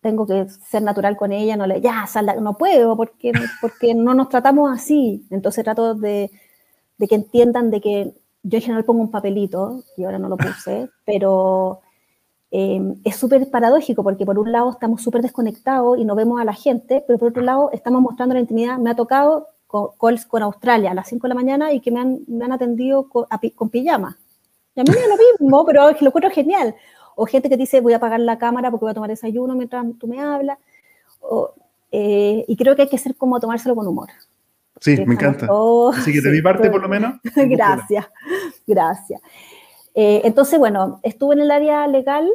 tengo 0.00 0.26
que 0.26 0.46
ser 0.48 0.82
natural 0.82 1.16
con 1.16 1.32
ella, 1.32 1.56
no 1.56 1.66
le, 1.66 1.80
ya, 1.80 2.06
salda, 2.06 2.36
no 2.36 2.56
puedo 2.56 2.96
porque, 2.96 3.32
porque 3.60 3.94
no 3.94 4.14
nos 4.14 4.28
tratamos 4.28 4.70
así. 4.72 5.26
Entonces 5.30 5.64
trato 5.64 5.94
de, 5.94 6.30
de 6.98 7.08
que 7.08 7.14
entiendan 7.16 7.70
de 7.70 7.80
que 7.80 8.14
yo 8.42 8.58
en 8.58 8.62
general 8.62 8.84
pongo 8.84 9.02
un 9.02 9.10
papelito, 9.10 9.82
y 9.96 10.04
ahora 10.04 10.18
no 10.20 10.28
lo 10.28 10.36
puse, 10.36 10.88
pero 11.04 11.80
Em, 12.50 12.94
es 13.04 13.16
súper 13.16 13.50
paradójico 13.50 14.02
porque 14.04 14.24
por 14.24 14.38
un 14.38 14.52
lado 14.52 14.70
estamos 14.70 15.02
súper 15.02 15.20
desconectados 15.22 15.98
y 15.98 16.04
no 16.04 16.14
vemos 16.14 16.40
a 16.40 16.44
la 16.44 16.54
gente, 16.54 17.04
pero 17.06 17.18
por 17.18 17.28
otro 17.30 17.42
lado 17.42 17.70
estamos 17.72 18.00
mostrando 18.00 18.34
la 18.34 18.40
intimidad. 18.40 18.78
Me 18.78 18.90
ha 18.90 18.96
tocado 18.96 19.48
calls 19.68 20.26
con 20.26 20.42
Australia 20.42 20.90
a 20.90 20.94
las 20.94 21.08
5 21.08 21.22
de 21.22 21.28
la 21.28 21.34
mañana 21.34 21.72
y 21.72 21.80
que 21.80 21.90
me 21.90 22.00
han, 22.00 22.20
me 22.26 22.44
han 22.44 22.52
atendido 22.52 23.08
con, 23.08 23.70
pijama. 23.70 24.18
Y 24.74 24.80
a 24.80 24.84
mí 24.84 24.90
es 24.90 25.08
lo 25.08 25.16
mismo, 25.16 25.64
pero 25.64 25.88
es 25.88 25.96
que 25.96 26.04
lo 26.04 26.10
encuentro 26.10 26.30
genial. 26.30 26.74
O 27.14 27.26
gente 27.26 27.48
que 27.48 27.56
dice, 27.56 27.80
voy 27.80 27.94
a 27.94 27.96
apagar 27.96 28.20
la 28.20 28.38
cámara 28.38 28.70
porque 28.70 28.84
voy 28.84 28.90
a 28.90 28.94
tomar 28.94 29.10
desayuno 29.10 29.54
mientras 29.54 29.84
tú 29.98 30.06
me 30.06 30.20
hablas. 30.20 30.58
Eh, 31.90 32.44
y 32.46 32.56
creo 32.56 32.76
que 32.76 32.82
hay 32.82 32.88
que 32.88 32.98
ser 32.98 33.16
como 33.16 33.40
tomárselo 33.40 33.74
con 33.74 33.86
humor. 33.86 34.10
Sí, 34.80 34.96
me 35.06 35.14
encanta. 35.14 35.48
Así 35.94 36.12
que 36.12 36.20
de 36.20 36.30
mi 36.32 36.42
parte, 36.42 36.70
por 36.70 36.82
lo 36.82 36.88
menos. 36.88 37.18
gracias, 37.34 38.06
gracias. 38.66 39.20
Eh, 39.94 40.20
entonces, 40.24 40.58
bueno, 40.58 41.00
estuve 41.02 41.34
en 41.34 41.40
el 41.40 41.50
área 41.50 41.86
legal 41.86 42.30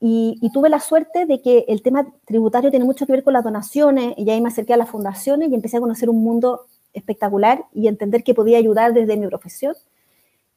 y, 0.00 0.38
tuve 0.52 0.68
la 0.68 0.80
suerte 0.80 1.26
de 1.26 1.42
que 1.42 1.64
el 1.68 1.82
tema 1.82 2.06
tributario 2.24 2.70
tiene 2.70 2.84
mucho 2.84 3.06
que 3.06 3.12
ver 3.12 3.24
con 3.24 3.32
las 3.32 3.44
donaciones 3.44 4.14
y 4.16 4.30
ahí 4.30 4.40
me 4.40 4.48
acerqué 4.48 4.74
a 4.74 4.76
las 4.76 4.88
fundaciones 4.88 5.50
y 5.50 5.54
empecé 5.54 5.76
a 5.76 5.80
conocer 5.80 6.08
un 6.08 6.22
mundo 6.22 6.66
espectacular 6.92 7.64
y 7.74 7.88
entender 7.88 8.22
que 8.22 8.34
podía 8.34 8.58
ayudar 8.58 8.92
desde 8.94 9.16
mi 9.16 9.26
profesión. 9.26 9.74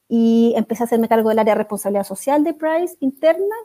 Y 0.07 0.53
empecé 0.55 0.83
a 0.83 0.85
hacerme 0.85 1.07
cargo 1.07 1.29
del 1.29 1.39
área 1.39 1.53
de 1.53 1.59
responsabilidad 1.59 2.03
social 2.03 2.43
de 2.43 2.53
Price 2.53 2.95
interna 2.99 3.55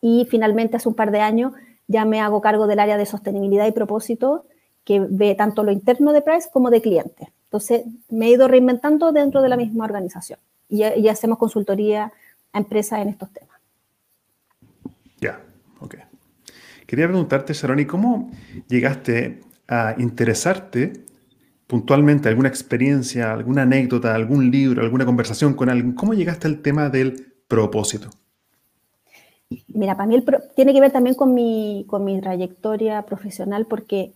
y 0.00 0.26
finalmente 0.30 0.76
hace 0.76 0.88
un 0.88 0.94
par 0.94 1.10
de 1.10 1.20
años 1.20 1.52
ya 1.86 2.04
me 2.04 2.20
hago 2.20 2.40
cargo 2.40 2.66
del 2.66 2.78
área 2.78 2.96
de 2.96 3.04
sostenibilidad 3.04 3.66
y 3.66 3.72
propósito 3.72 4.46
que 4.84 5.00
ve 5.00 5.34
tanto 5.34 5.62
lo 5.62 5.72
interno 5.72 6.12
de 6.12 6.22
Price 6.22 6.48
como 6.52 6.70
de 6.70 6.80
clientes. 6.80 7.28
Entonces 7.44 7.84
me 8.08 8.26
he 8.26 8.30
ido 8.30 8.48
reinventando 8.48 9.12
dentro 9.12 9.42
de 9.42 9.48
la 9.48 9.56
misma 9.56 9.84
organización 9.84 10.38
y, 10.68 11.08
hacemos 11.08 11.36
consultoría 11.36 12.12
a 12.52 12.58
empresas 12.58 13.00
en 13.00 13.08
estos 13.08 13.30
temas. 13.30 13.49
Ya, 15.20 15.40
ok. 15.80 15.96
Quería 16.86 17.06
preguntarte, 17.06 17.52
Sharoni, 17.52 17.84
¿cómo 17.86 18.30
llegaste 18.68 19.40
a 19.68 19.94
interesarte 19.98 21.04
puntualmente, 21.66 22.28
alguna 22.28 22.48
experiencia, 22.48 23.32
alguna 23.32 23.62
anécdota, 23.62 24.14
algún 24.14 24.50
libro, 24.50 24.82
alguna 24.82 25.06
conversación 25.06 25.54
con 25.54 25.68
alguien? 25.68 25.92
¿Cómo 25.92 26.14
llegaste 26.14 26.48
al 26.48 26.62
tema 26.62 26.88
del 26.88 27.34
propósito? 27.46 28.10
Mira, 29.68 29.96
para 29.96 30.08
mí 30.08 30.24
tiene 30.56 30.72
que 30.72 30.80
ver 30.80 30.92
también 30.92 31.14
con 31.14 31.34
mi, 31.34 31.84
con 31.88 32.04
mi 32.04 32.20
trayectoria 32.20 33.02
profesional 33.02 33.66
porque 33.66 34.14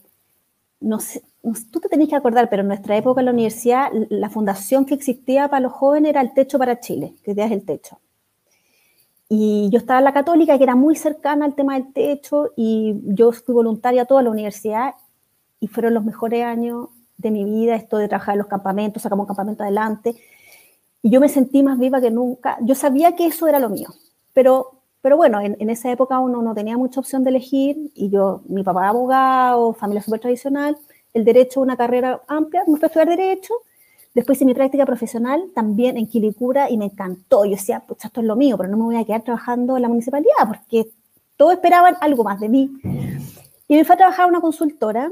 no 0.81 1.01
sé, 1.01 1.23
tú 1.71 1.81
te 1.81 1.89
tenés 1.89 2.09
que 2.09 2.17
acordar, 2.17 2.51
pero 2.51 2.63
en 2.63 2.69
nuestra 2.69 2.97
época 2.97 3.21
en 3.21 3.27
la 3.27 3.33
universidad, 3.33 3.91
la 4.11 4.29
fundación 4.29 4.85
que 4.85 4.95
existía 4.95 5.49
para 5.49 5.61
los 5.61 5.73
jóvenes 5.73 6.11
era 6.11 6.21
el 6.21 6.35
Techo 6.35 6.59
para 6.59 6.81
Chile, 6.81 7.15
que 7.25 7.35
ya 7.35 7.47
es 7.47 7.53
el 7.53 7.65
Techo. 7.65 8.01
Y 9.37 9.69
yo 9.71 9.79
estaba 9.79 9.99
en 9.99 10.05
la 10.05 10.13
católica, 10.13 10.57
que 10.57 10.63
era 10.63 10.77
muy 10.77 10.95
cercana 10.95 11.45
al 11.45 11.57
tema 11.57 11.75
del 11.75 11.93
techo, 11.93 12.53
y 12.55 12.95
yo 13.03 13.33
fui 13.33 13.53
voluntaria 13.53 14.05
toda 14.05 14.23
la 14.23 14.31
universidad, 14.31 14.95
y 15.59 15.67
fueron 15.67 15.93
los 15.93 16.05
mejores 16.05 16.45
años 16.45 16.91
de 17.17 17.33
mi 17.33 17.43
vida, 17.43 17.75
esto 17.75 17.97
de 17.97 18.07
trabajar 18.07 18.35
en 18.35 18.39
los 18.39 18.47
campamentos, 18.47 19.03
sacamos 19.03 19.25
un 19.25 19.29
campamento 19.29 19.65
adelante, 19.65 20.15
y 21.03 21.11
yo 21.11 21.21
me 21.21 21.29
sentí 21.29 21.65
más 21.65 21.81
viva 21.81 22.01
que 22.01 22.13
nunca. 22.13 22.59
Yo 22.61 22.77
sabía 22.77 23.17
que 23.17 23.27
eso 23.27 23.49
era 23.49 23.59
lo 23.59 23.71
mío, 23.71 23.89
pero, 24.33 24.83
pero 25.03 25.17
bueno, 25.17 25.41
en, 25.41 25.57
en 25.59 25.69
esa 25.69 25.91
época 25.91 26.21
uno 26.21 26.41
no 26.41 26.55
tenía 26.55 26.79
mucha 26.79 27.01
opción 27.01 27.25
de 27.25 27.31
elegir, 27.31 27.91
y 27.93 28.11
yo, 28.11 28.43
mi 28.47 28.63
papá 28.63 28.89
abogado, 28.89 29.73
familia 29.73 30.03
súper 30.03 30.21
tradicional, 30.21 30.79
el 31.13 31.25
derecho 31.25 31.61
una 31.61 31.77
carrera 31.77 32.23
amplia, 32.29 32.63
me 32.69 32.77
fui 32.77 32.85
a 32.85 32.87
estudiar 32.87 33.09
derecho, 33.09 33.53
después 34.15 34.39
hice 34.39 34.45
mi 34.45 34.55
práctica 34.55 34.87
profesional 34.87 35.51
también 35.55 35.97
en 35.97 36.07
Quilicura 36.07 36.71
y 36.71 36.79
me 36.79 36.87
encantó. 36.87 37.45
Yo 37.45 37.53
decía, 37.53 37.83
pues 37.87 38.05
esto 38.05 38.21
es 38.21 38.27
lo 38.27 38.37
mío, 38.37 38.57
pero 38.57 38.71
no 38.71 38.77
me 38.77 38.85
voy 38.85 38.97
a 38.97 39.05
quedar 39.05 39.23
trabajando 39.23 39.77
en 39.77 39.83
la 39.83 39.89
municipalidad 39.89 40.47
porque 40.47 40.91
todos 41.37 41.55
esperaban 41.55 41.97
algo 42.01 42.25
más 42.25 42.41
de 42.41 42.49
mí. 42.49 42.71
Y 43.69 43.77
me 43.77 43.85
fui 43.85 43.95
a 43.95 43.99
trabajar 43.99 44.27
a 44.27 44.29
una 44.29 44.41
consultora 44.41 45.11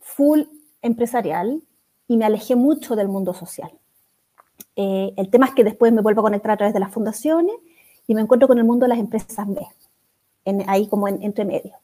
full 0.00 0.42
empresarial 0.82 1.62
y 2.08 2.16
me 2.16 2.24
alejé 2.24 2.56
mucho 2.56 2.96
del 2.96 3.08
mundo 3.08 3.34
social. 3.34 3.70
Eh, 4.76 5.12
el 5.16 5.30
tema 5.30 5.46
es 5.46 5.54
que 5.54 5.64
después 5.64 5.92
me 5.92 6.02
vuelvo 6.02 6.20
a 6.20 6.24
conectar 6.24 6.52
a 6.52 6.56
través 6.56 6.74
de 6.74 6.80
las 6.80 6.90
fundaciones 6.90 7.54
y 8.06 8.14
me 8.14 8.20
encuentro 8.20 8.48
con 8.48 8.58
el 8.58 8.64
mundo 8.64 8.84
de 8.84 8.88
las 8.88 8.98
empresas 8.98 9.46
B, 9.46 9.66
ahí 10.66 10.86
como 10.88 11.08
en, 11.08 11.22
entre 11.22 11.44
medio. 11.44 11.74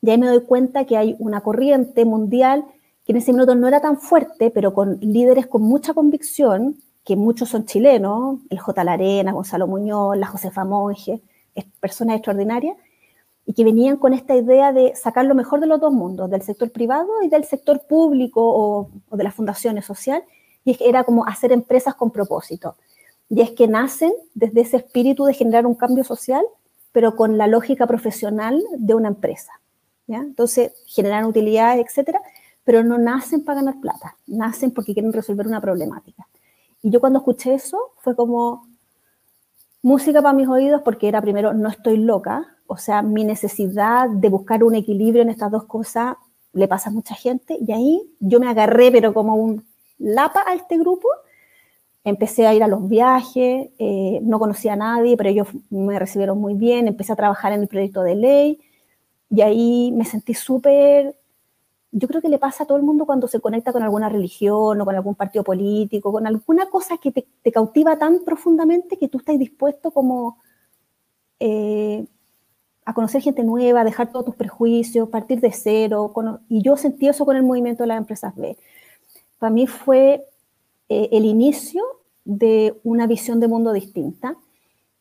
Y 0.00 0.10
ahí 0.10 0.18
me 0.18 0.28
doy 0.28 0.42
cuenta 0.42 0.84
que 0.84 0.96
hay 0.96 1.16
una 1.18 1.40
corriente 1.40 2.04
mundial 2.04 2.64
que 3.06 3.12
en 3.12 3.18
ese 3.18 3.32
minuto 3.32 3.54
no 3.54 3.68
era 3.68 3.80
tan 3.80 3.98
fuerte, 3.98 4.50
pero 4.50 4.74
con 4.74 4.98
líderes 5.00 5.46
con 5.46 5.62
mucha 5.62 5.94
convicción, 5.94 6.76
que 7.04 7.14
muchos 7.14 7.48
son 7.48 7.64
chilenos, 7.64 8.40
el 8.50 8.58
J. 8.58 8.82
Larena, 8.82 9.30
Gonzalo 9.30 9.68
Muñoz, 9.68 10.18
la 10.18 10.26
Josefa 10.26 10.64
Monge, 10.64 11.22
personas 11.80 12.16
extraordinarias, 12.16 12.76
y 13.46 13.52
que 13.52 13.62
venían 13.62 13.96
con 13.96 14.12
esta 14.12 14.34
idea 14.34 14.72
de 14.72 14.96
sacar 14.96 15.24
lo 15.24 15.36
mejor 15.36 15.60
de 15.60 15.68
los 15.68 15.80
dos 15.80 15.92
mundos, 15.92 16.28
del 16.28 16.42
sector 16.42 16.72
privado 16.72 17.08
y 17.22 17.28
del 17.28 17.44
sector 17.44 17.86
público 17.86 18.40
o, 18.42 18.90
de 19.16 19.22
las 19.22 19.34
fundaciones 19.34 19.84
sociales, 19.84 20.24
y 20.64 20.72
es 20.72 20.78
que 20.78 20.88
era 20.88 21.04
como 21.04 21.24
hacer 21.26 21.52
empresas 21.52 21.94
con 21.94 22.10
propósito. 22.10 22.74
Y 23.28 23.40
es 23.40 23.52
que 23.52 23.68
nacen 23.68 24.12
desde 24.34 24.62
ese 24.62 24.78
espíritu 24.78 25.26
de 25.26 25.34
generar 25.34 25.64
un 25.64 25.76
cambio 25.76 26.02
social, 26.02 26.44
pero 26.90 27.14
con 27.14 27.38
la 27.38 27.46
lógica 27.46 27.86
profesional 27.86 28.60
de 28.76 28.94
una 28.94 29.08
empresa. 29.08 29.52
¿ya? 30.08 30.18
Entonces, 30.18 30.72
generan 30.86 31.24
utilidades, 31.24 31.86
etcétera, 31.86 32.20
pero 32.66 32.82
no 32.82 32.98
nacen 32.98 33.44
para 33.44 33.60
ganar 33.60 33.80
plata, 33.80 34.16
nacen 34.26 34.72
porque 34.72 34.92
quieren 34.92 35.12
resolver 35.12 35.46
una 35.46 35.60
problemática. 35.60 36.26
Y 36.82 36.90
yo 36.90 36.98
cuando 36.98 37.20
escuché 37.20 37.54
eso 37.54 37.92
fue 37.98 38.16
como 38.16 38.66
música 39.82 40.20
para 40.20 40.34
mis 40.34 40.48
oídos 40.48 40.82
porque 40.84 41.06
era 41.06 41.22
primero, 41.22 41.54
no 41.54 41.68
estoy 41.68 41.96
loca, 41.96 42.56
o 42.66 42.76
sea, 42.76 43.02
mi 43.02 43.22
necesidad 43.22 44.10
de 44.10 44.28
buscar 44.28 44.64
un 44.64 44.74
equilibrio 44.74 45.22
en 45.22 45.30
estas 45.30 45.52
dos 45.52 45.64
cosas 45.66 46.16
le 46.54 46.66
pasa 46.66 46.90
a 46.90 46.92
mucha 46.92 47.14
gente 47.14 47.56
y 47.64 47.70
ahí 47.70 48.02
yo 48.18 48.40
me 48.40 48.48
agarré, 48.48 48.90
pero 48.90 49.14
como 49.14 49.36
un 49.36 49.64
lapa 49.98 50.42
a 50.44 50.54
este 50.54 50.76
grupo, 50.76 51.06
empecé 52.02 52.48
a 52.48 52.54
ir 52.54 52.64
a 52.64 52.68
los 52.68 52.88
viajes, 52.88 53.68
eh, 53.78 54.18
no 54.22 54.40
conocía 54.40 54.72
a 54.72 54.76
nadie, 54.76 55.16
pero 55.16 55.30
ellos 55.30 55.46
me 55.70 56.00
recibieron 56.00 56.40
muy 56.40 56.54
bien, 56.54 56.88
empecé 56.88 57.12
a 57.12 57.16
trabajar 57.16 57.52
en 57.52 57.60
el 57.60 57.68
proyecto 57.68 58.02
de 58.02 58.16
ley 58.16 58.60
y 59.30 59.42
ahí 59.42 59.92
me 59.92 60.04
sentí 60.04 60.34
súper 60.34 61.16
yo 61.98 62.08
creo 62.08 62.20
que 62.20 62.28
le 62.28 62.38
pasa 62.38 62.64
a 62.64 62.66
todo 62.66 62.76
el 62.76 62.84
mundo 62.84 63.06
cuando 63.06 63.26
se 63.26 63.40
conecta 63.40 63.72
con 63.72 63.82
alguna 63.82 64.10
religión 64.10 64.78
o 64.78 64.84
con 64.84 64.94
algún 64.94 65.14
partido 65.14 65.42
político, 65.42 66.12
con 66.12 66.26
alguna 66.26 66.68
cosa 66.68 66.98
que 66.98 67.10
te, 67.10 67.52
cautiva 67.52 67.98
tan 67.98 68.22
profundamente 68.22 68.98
que 68.98 69.08
tú 69.08 69.16
estás 69.16 69.38
dispuesto 69.38 69.90
como 69.90 70.36
eh, 71.40 72.06
a 72.84 72.92
conocer 72.92 73.22
gente 73.22 73.42
nueva, 73.44 73.82
dejar 73.82 74.12
todos 74.12 74.26
tus 74.26 74.36
prejuicios, 74.36 75.08
partir 75.08 75.40
de 75.40 75.52
cero. 75.52 76.12
y 76.50 76.60
yo 76.60 76.76
sentí 76.76 77.08
eso 77.08 77.24
con 77.24 77.34
el 77.34 77.44
movimiento 77.44 77.84
de 77.84 77.86
las 77.86 77.98
empresas 77.98 78.36
B. 78.36 78.58
Para 79.38 79.50
mí 79.50 79.66
fue 79.66 80.22
eh, 80.90 81.08
el 81.12 81.24
inicio 81.24 81.82
de 82.26 82.78
una 82.84 83.06
visión 83.06 83.40
de 83.40 83.48
mundo 83.48 83.72
distinta 83.72 84.36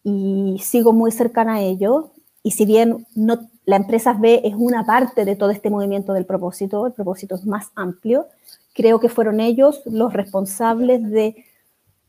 y 0.01 0.61
sigo 0.63 0.93
muy 0.93 1.11
cercana 1.11 1.55
a 1.55 1.61
ello. 1.61 2.11
Y 2.41 2.51
si 2.51 2.65
bien 2.65 3.05
no 3.15 3.49
la 3.65 3.77
empresa 3.77 4.13
B 4.13 4.41
es 4.43 4.53
una 4.55 4.85
parte 4.85 5.25
de 5.25 5.35
todo 5.35 5.49
este 5.49 5.69
movimiento 5.69 6.13
del 6.13 6.25
propósito, 6.25 6.85
el 6.85 6.93
propósito 6.93 7.35
es 7.35 7.45
más 7.45 7.71
amplio. 7.75 8.27
Creo 8.73 8.99
que 8.99 9.09
fueron 9.09 9.39
ellos 9.39 9.81
los 9.85 10.13
responsables 10.13 11.09
de, 11.09 11.45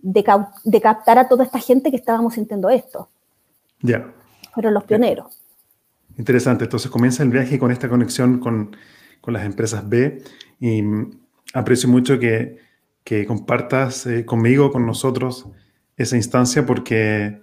de, 0.01 0.81
captar 0.83 1.19
a 1.19 1.29
toda 1.29 1.45
esta 1.45 1.59
gente 1.59 1.91
que 1.91 1.97
estábamos 1.97 2.35
sintiendo 2.35 2.69
esto. 2.69 3.09
Ya. 3.81 4.13
Fueron 4.53 4.75
los 4.75 4.85
pioneros. 4.85 5.41
Interesante. 6.19 6.65
Entonces 6.65 6.91
comienza 6.91 7.23
el 7.23 7.31
viaje 7.31 7.59
con 7.59 7.71
esta 7.71 7.89
conexión 7.89 8.39
con, 8.39 8.77
con 9.21 9.33
las 9.33 9.45
empresas 9.45 9.89
B 9.89 10.23
y 10.61 10.83
aprecio 11.55 11.89
mucho 11.89 12.19
que, 12.19 12.59
que 13.05 13.25
compartas 13.27 14.07
eh, 14.07 14.27
conmigo, 14.27 14.73
con 14.73 14.85
nosotros, 14.85 15.47
esa 15.97 16.17
instancia 16.17 16.67
porque 16.67 17.41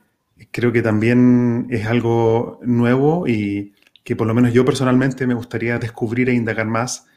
creo 0.52 0.72
que 0.72 0.82
también 0.82 1.68
es 1.70 1.88
algo 1.88 2.60
nuevo 2.64 3.28
y 3.28 3.74
que 4.04 4.16
por 4.16 4.28
lo 4.28 4.34
menos 4.34 4.54
yo 4.54 4.66
personalmente 4.66 5.26
me 5.28 5.34
gustaría 5.34 5.80
descubrir 5.80 6.30
e 6.30 6.34
indagar 6.34 6.68
más, 6.68 7.08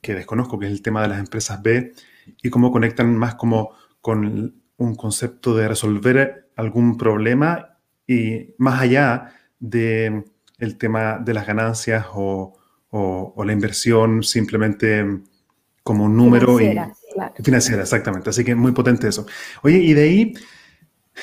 que 0.00 0.14
desconozco, 0.14 0.58
que 0.58 0.66
es 0.66 0.72
el 0.72 0.82
tema 0.82 1.02
de 1.02 1.08
las 1.08 1.18
empresas 1.18 1.62
B 1.62 1.94
y 2.42 2.50
cómo 2.50 2.70
conectan 2.70 3.16
más 3.16 3.34
como 3.34 3.70
con 4.00 4.62
un 4.76 4.94
concepto 4.94 5.56
de 5.56 5.68
resolver 5.68 6.50
algún 6.56 6.98
problema 6.98 7.78
y 8.06 8.54
más 8.58 8.80
allá 8.80 9.32
de 9.58 10.24
el 10.58 10.76
tema 10.76 11.18
de 11.18 11.34
las 11.34 11.46
ganancias 11.46 12.06
o, 12.14 12.58
la 13.44 13.52
inversión 13.52 14.22
simplemente 14.22 15.04
como 15.82 16.04
un 16.04 16.16
número 16.16 16.56
financiera, 16.58 16.94
y 17.36 17.42
financiera, 17.42 17.82
exactamente. 17.82 18.30
Así 18.30 18.44
que 18.44 18.54
muy 18.54 18.72
potente 18.72 19.08
eso. 19.08 19.26
Oye, 19.62 19.78
y 19.78 19.94
de 19.94 20.02
ahí, 20.02 20.34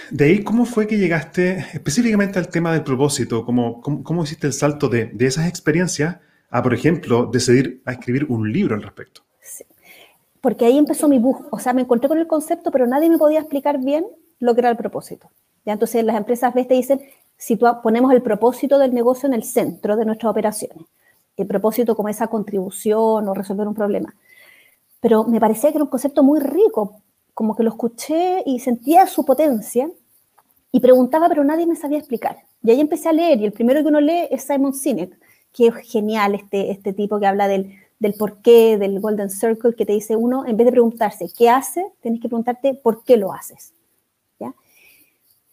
de 0.10 0.26
ahí, 0.26 0.44
¿cómo 0.44 0.66
fue 0.66 0.88
que 0.88 0.98
llegaste 0.98 1.66
específicamente 1.74 2.40
al 2.40 2.50
tema 2.50 2.72
del 2.72 2.84
propósito? 2.84 3.46
¿Cómo, 3.46 3.82
cómo, 3.82 4.24
hiciste 4.24 4.48
el 4.48 4.54
salto 4.54 4.88
de, 4.88 5.12
esas 5.20 5.48
experiencias 5.48 6.18
a, 6.50 6.64
por 6.64 6.74
ejemplo, 6.74 7.26
decidir 7.26 7.82
a 7.86 7.94
escribir 7.94 8.26
un 8.30 8.52
libro 8.52 8.76
al 8.76 8.84
respecto? 8.84 9.22
Sí. 9.42 9.66
Porque 10.40 10.66
ahí 10.66 10.78
empezó 10.78 11.08
mi 11.08 11.20
búsqueda. 11.20 11.50
O 11.52 11.60
sea, 11.60 11.74
me 11.74 11.82
encontré 11.82 12.08
con 12.08 12.18
el 12.18 12.28
concepto, 12.28 12.72
pero 12.72 12.88
nadie 12.88 13.10
me 13.10 13.18
podía 13.18 13.40
explicar 13.40 13.80
bien 13.80 14.06
lo 14.40 14.54
que 14.54 14.62
era 14.62 14.70
el 14.70 14.78
propósito. 14.78 15.30
¿Ya? 15.66 15.74
Entonces, 15.74 16.04
las 16.04 16.16
empresas 16.16 16.54
ves 16.54 16.68
te 16.68 16.74
dicen, 16.74 17.02
si 17.38 17.58
ponemos 17.84 18.12
el 18.14 18.22
propósito 18.22 18.80
del 18.80 18.94
negocio 18.94 19.28
en 19.28 19.34
el 19.34 19.44
centro 19.44 19.96
de 19.96 20.06
nuestras 20.06 20.32
operaciones, 20.32 20.86
el 21.38 21.48
propósito 21.48 21.96
como 21.96 22.10
esa 22.10 22.28
contribución 22.28 23.28
o 23.28 23.34
resolver 23.34 23.68
un 23.68 23.74
problema. 23.74 24.16
Pero 25.00 25.24
me 25.26 25.40
parecía 25.40 25.72
que 25.72 25.78
era 25.78 25.84
un 25.84 25.90
concepto 25.90 26.24
muy 26.24 26.40
rico, 26.40 27.02
como 27.34 27.56
que 27.56 27.64
lo 27.64 27.70
escuché 27.70 28.44
y 28.46 28.60
sentía 28.60 29.08
su 29.08 29.26
potencia 29.26 29.90
y 30.72 30.80
preguntaba, 30.80 31.28
pero 31.30 31.44
nadie 31.44 31.66
me 31.66 31.76
sabía 31.76 31.98
explicar. 31.98 32.38
Y 32.64 32.72
ahí 32.72 32.80
empecé 32.80 33.10
a 33.10 33.14
leer, 33.14 33.40
y 33.42 33.46
el 33.46 33.52
primero 33.52 33.82
que 33.82 33.90
uno 33.90 34.02
lee 34.02 34.28
es 34.30 34.44
Simon 34.44 34.74
Sinek, 34.74 35.18
que 35.52 35.68
es 35.68 35.76
genial 35.92 36.36
este, 36.36 36.72
este 36.72 36.94
tipo 36.94 37.20
que 37.20 37.26
habla 37.26 37.48
del, 37.48 37.74
del 38.00 38.14
porqué, 38.14 38.78
del 38.78 39.00
Golden 39.00 39.30
Circle, 39.30 39.76
que 39.76 39.86
te 39.86 39.94
dice 39.94 40.16
uno, 40.16 40.46
en 40.46 40.58
vez 40.58 40.66
de 40.66 40.72
preguntarse 40.72 41.28
qué 41.36 41.50
hace, 41.50 41.86
tienes 42.02 42.22
que 42.22 42.30
preguntarte 42.30 42.74
por 42.76 43.04
qué 43.04 43.18
lo 43.18 43.34
haces 43.34 43.74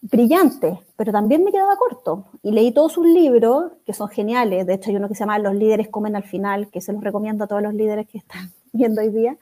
brillante, 0.01 0.79
pero 0.95 1.11
también 1.11 1.43
me 1.43 1.51
quedaba 1.51 1.75
corto. 1.75 2.25
Y 2.41 2.51
leí 2.51 2.71
todos 2.71 2.93
sus 2.93 3.05
libros, 3.05 3.71
que 3.85 3.93
son 3.93 4.09
geniales. 4.09 4.65
De 4.65 4.75
hecho, 4.75 4.89
hay 4.89 4.95
uno 4.95 5.07
que 5.07 5.15
se 5.15 5.21
llama 5.21 5.39
Los 5.39 5.55
líderes 5.55 5.89
comen 5.89 6.15
al 6.15 6.23
final, 6.23 6.69
que 6.69 6.81
se 6.81 6.93
los 6.93 7.03
recomiendo 7.03 7.43
a 7.43 7.47
todos 7.47 7.61
los 7.61 7.73
líderes 7.73 8.07
que 8.07 8.19
están 8.19 8.51
viendo 8.71 9.01
hoy 9.01 9.09
día. 9.09 9.37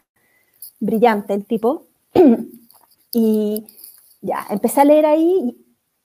Brillante 0.80 1.34
el 1.34 1.46
tipo. 1.46 1.87
Y 3.12 3.66
ya, 4.22 4.46
empecé 4.50 4.82
a 4.82 4.86
leer 4.86 5.06
ahí 5.06 5.58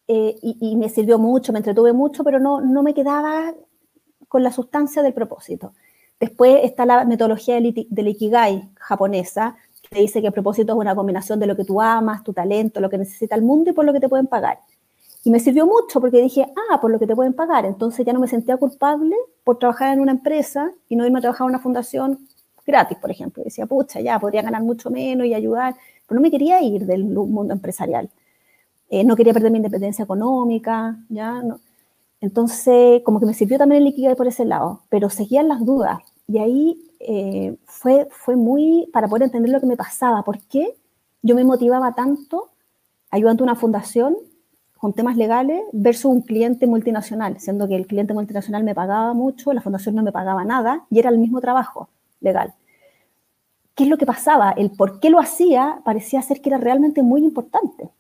eh, 0.09 0.37
y, 0.43 0.77
me 0.77 0.89
sirvió 0.89 1.19
mucho, 1.19 1.53
me 1.53 1.59
entretuve 1.59 1.93
mucho, 1.93 2.25
pero 2.25 2.39
no, 2.39 2.61
no 2.61 2.83
me 2.83 2.95
quedaba 2.95 3.55
con 4.29 4.43
la 4.43 4.53
sustancia 4.53 5.03
del 5.03 5.15
propósito. 5.15 5.75
Después 6.19 6.61
está 6.63 6.87
la 6.87 7.05
metodología 7.05 7.55
del, 7.57 8.09
Ikigai 8.09 8.71
japonesa, 8.77 9.57
te 9.91 9.99
dice 9.99 10.21
que 10.21 10.29
el 10.29 10.33
propósito 10.33 10.73
es 10.73 10.79
una 10.79 10.95
combinación 10.95 11.41
de 11.41 11.47
lo 11.47 11.57
que 11.57 11.65
tú 11.65 11.81
amas, 11.81 12.23
tu 12.23 12.33
talento, 12.33 12.81
lo 12.81 12.89
que 12.89 12.99
necesita 12.99 13.35
el 13.35 13.43
mundo 13.43 13.71
y 13.71 13.73
por 13.73 13.85
lo 13.85 13.93
que 13.93 14.01
te 14.01 14.09
pueden 14.09 14.27
pagar. 14.27 14.59
Y 15.25 15.31
me 15.31 15.41
sirvió 15.41 15.67
mucho 15.67 16.01
porque 16.01 16.21
dije, 16.21 16.47
ah, 16.71 16.81
por 16.81 16.91
lo 16.91 16.99
que 16.99 17.07
te 17.07 17.15
pueden 17.15 17.35
pagar. 17.35 17.65
Entonces 17.65 18.05
ya 18.05 18.13
no 18.13 18.21
me 18.21 18.29
sentía 18.29 18.57
culpable 18.57 19.15
por 19.45 19.59
trabajar 19.59 19.93
en 19.93 20.01
una 20.01 20.13
empresa 20.13 20.73
y 20.89 20.97
no 20.97 21.05
irme 21.05 21.19
a 21.19 21.23
trabajar 21.23 21.47
en 21.47 21.51
una 21.51 21.61
fundación 21.61 22.27
gratis, 22.67 22.99
por 22.99 23.11
ejemplo. 23.11 23.43
decía, 23.43 23.67
pucha, 23.67 24.01
ya 24.01 24.19
podría 24.19 24.43
ganar 24.43 24.63
mucho 24.63 24.91
menos 24.91 25.27
y 25.27 25.35
ayudar, 25.35 25.75
no 26.13 26.21
me 26.21 26.31
quería 26.31 26.63
ir 26.63 26.87
del 26.87 27.05
mundo 27.05 27.53
empresarial. 27.55 28.11
Eh, 28.91 29.05
no 29.05 29.17
quería 29.17 29.33
perder 29.33 29.51
mi 29.51 29.59
independencia 29.59 30.05
económica, 30.05 30.99
ya. 31.09 31.43
Entonces, 32.21 33.03
como 33.05 33.21
que 33.21 33.27
me 33.27 33.35
sirvió 33.35 33.59
también 33.59 33.83
el 33.83 33.89
Ikigai 33.89 34.15
por 34.15 34.29
ese 34.29 34.45
lado, 34.45 34.83
pero 34.89 35.11
seguían 35.11 35.49
las 35.49 35.65
dudas. 35.65 36.01
Y 36.29 36.39
ahí 36.39 36.91
eh, 37.01 37.57
fue, 37.65 38.09
fue 38.11 38.37
muy 38.37 38.89
para 38.93 39.09
poder 39.09 39.25
entender 39.25 39.51
lo 39.51 39.61
que 39.61 39.67
me 39.67 39.77
pasaba, 39.77 40.23
por 40.23 40.39
qué 40.41 40.75
yo 41.23 41.35
me 41.35 41.45
motivaba 41.45 41.95
tanto 41.95 42.51
ayudando 43.11 43.45
a 43.45 43.47
una 43.47 43.55
fundación 43.57 44.17
con 44.79 44.93
temas 44.93 45.17
legales 45.17 45.63
versus 45.73 46.07
un 46.07 46.23
cliente 46.23 46.67
multinacional, 46.67 47.39
siendo 47.39 47.69
que 47.69 47.77
el 47.77 47.87
cliente 47.87 48.15
multinacional 48.15 48.65
me 48.65 48.75
pagaba 48.75 49.15
mucho, 49.15 49.53
la 49.53 49.61
fundación 49.61 49.95
no 49.95 50.03
me 50.03 50.11
pagaba 50.11 50.45
nada 50.45 50.85
y 50.91 50.99
era 50.99 51.11
el 51.11 51.19
mismo 51.19 51.41
trabajo 51.41 51.89
legal. 52.21 52.55
¿Qué 53.75 53.85
es 53.85 53.91
lo 53.91 53.97
que 53.97 54.07
pasaba? 54.07 54.51
El 54.53 54.71
por 54.71 55.01
qué 55.01 55.11
lo 55.11 55.19
hacía 55.19 55.81
parecía 55.85 56.21
ser 56.23 56.41
que 56.41 56.51
era 56.51 56.59
realmente 56.59 57.03
muy 57.03 57.23
importante. 57.25 57.91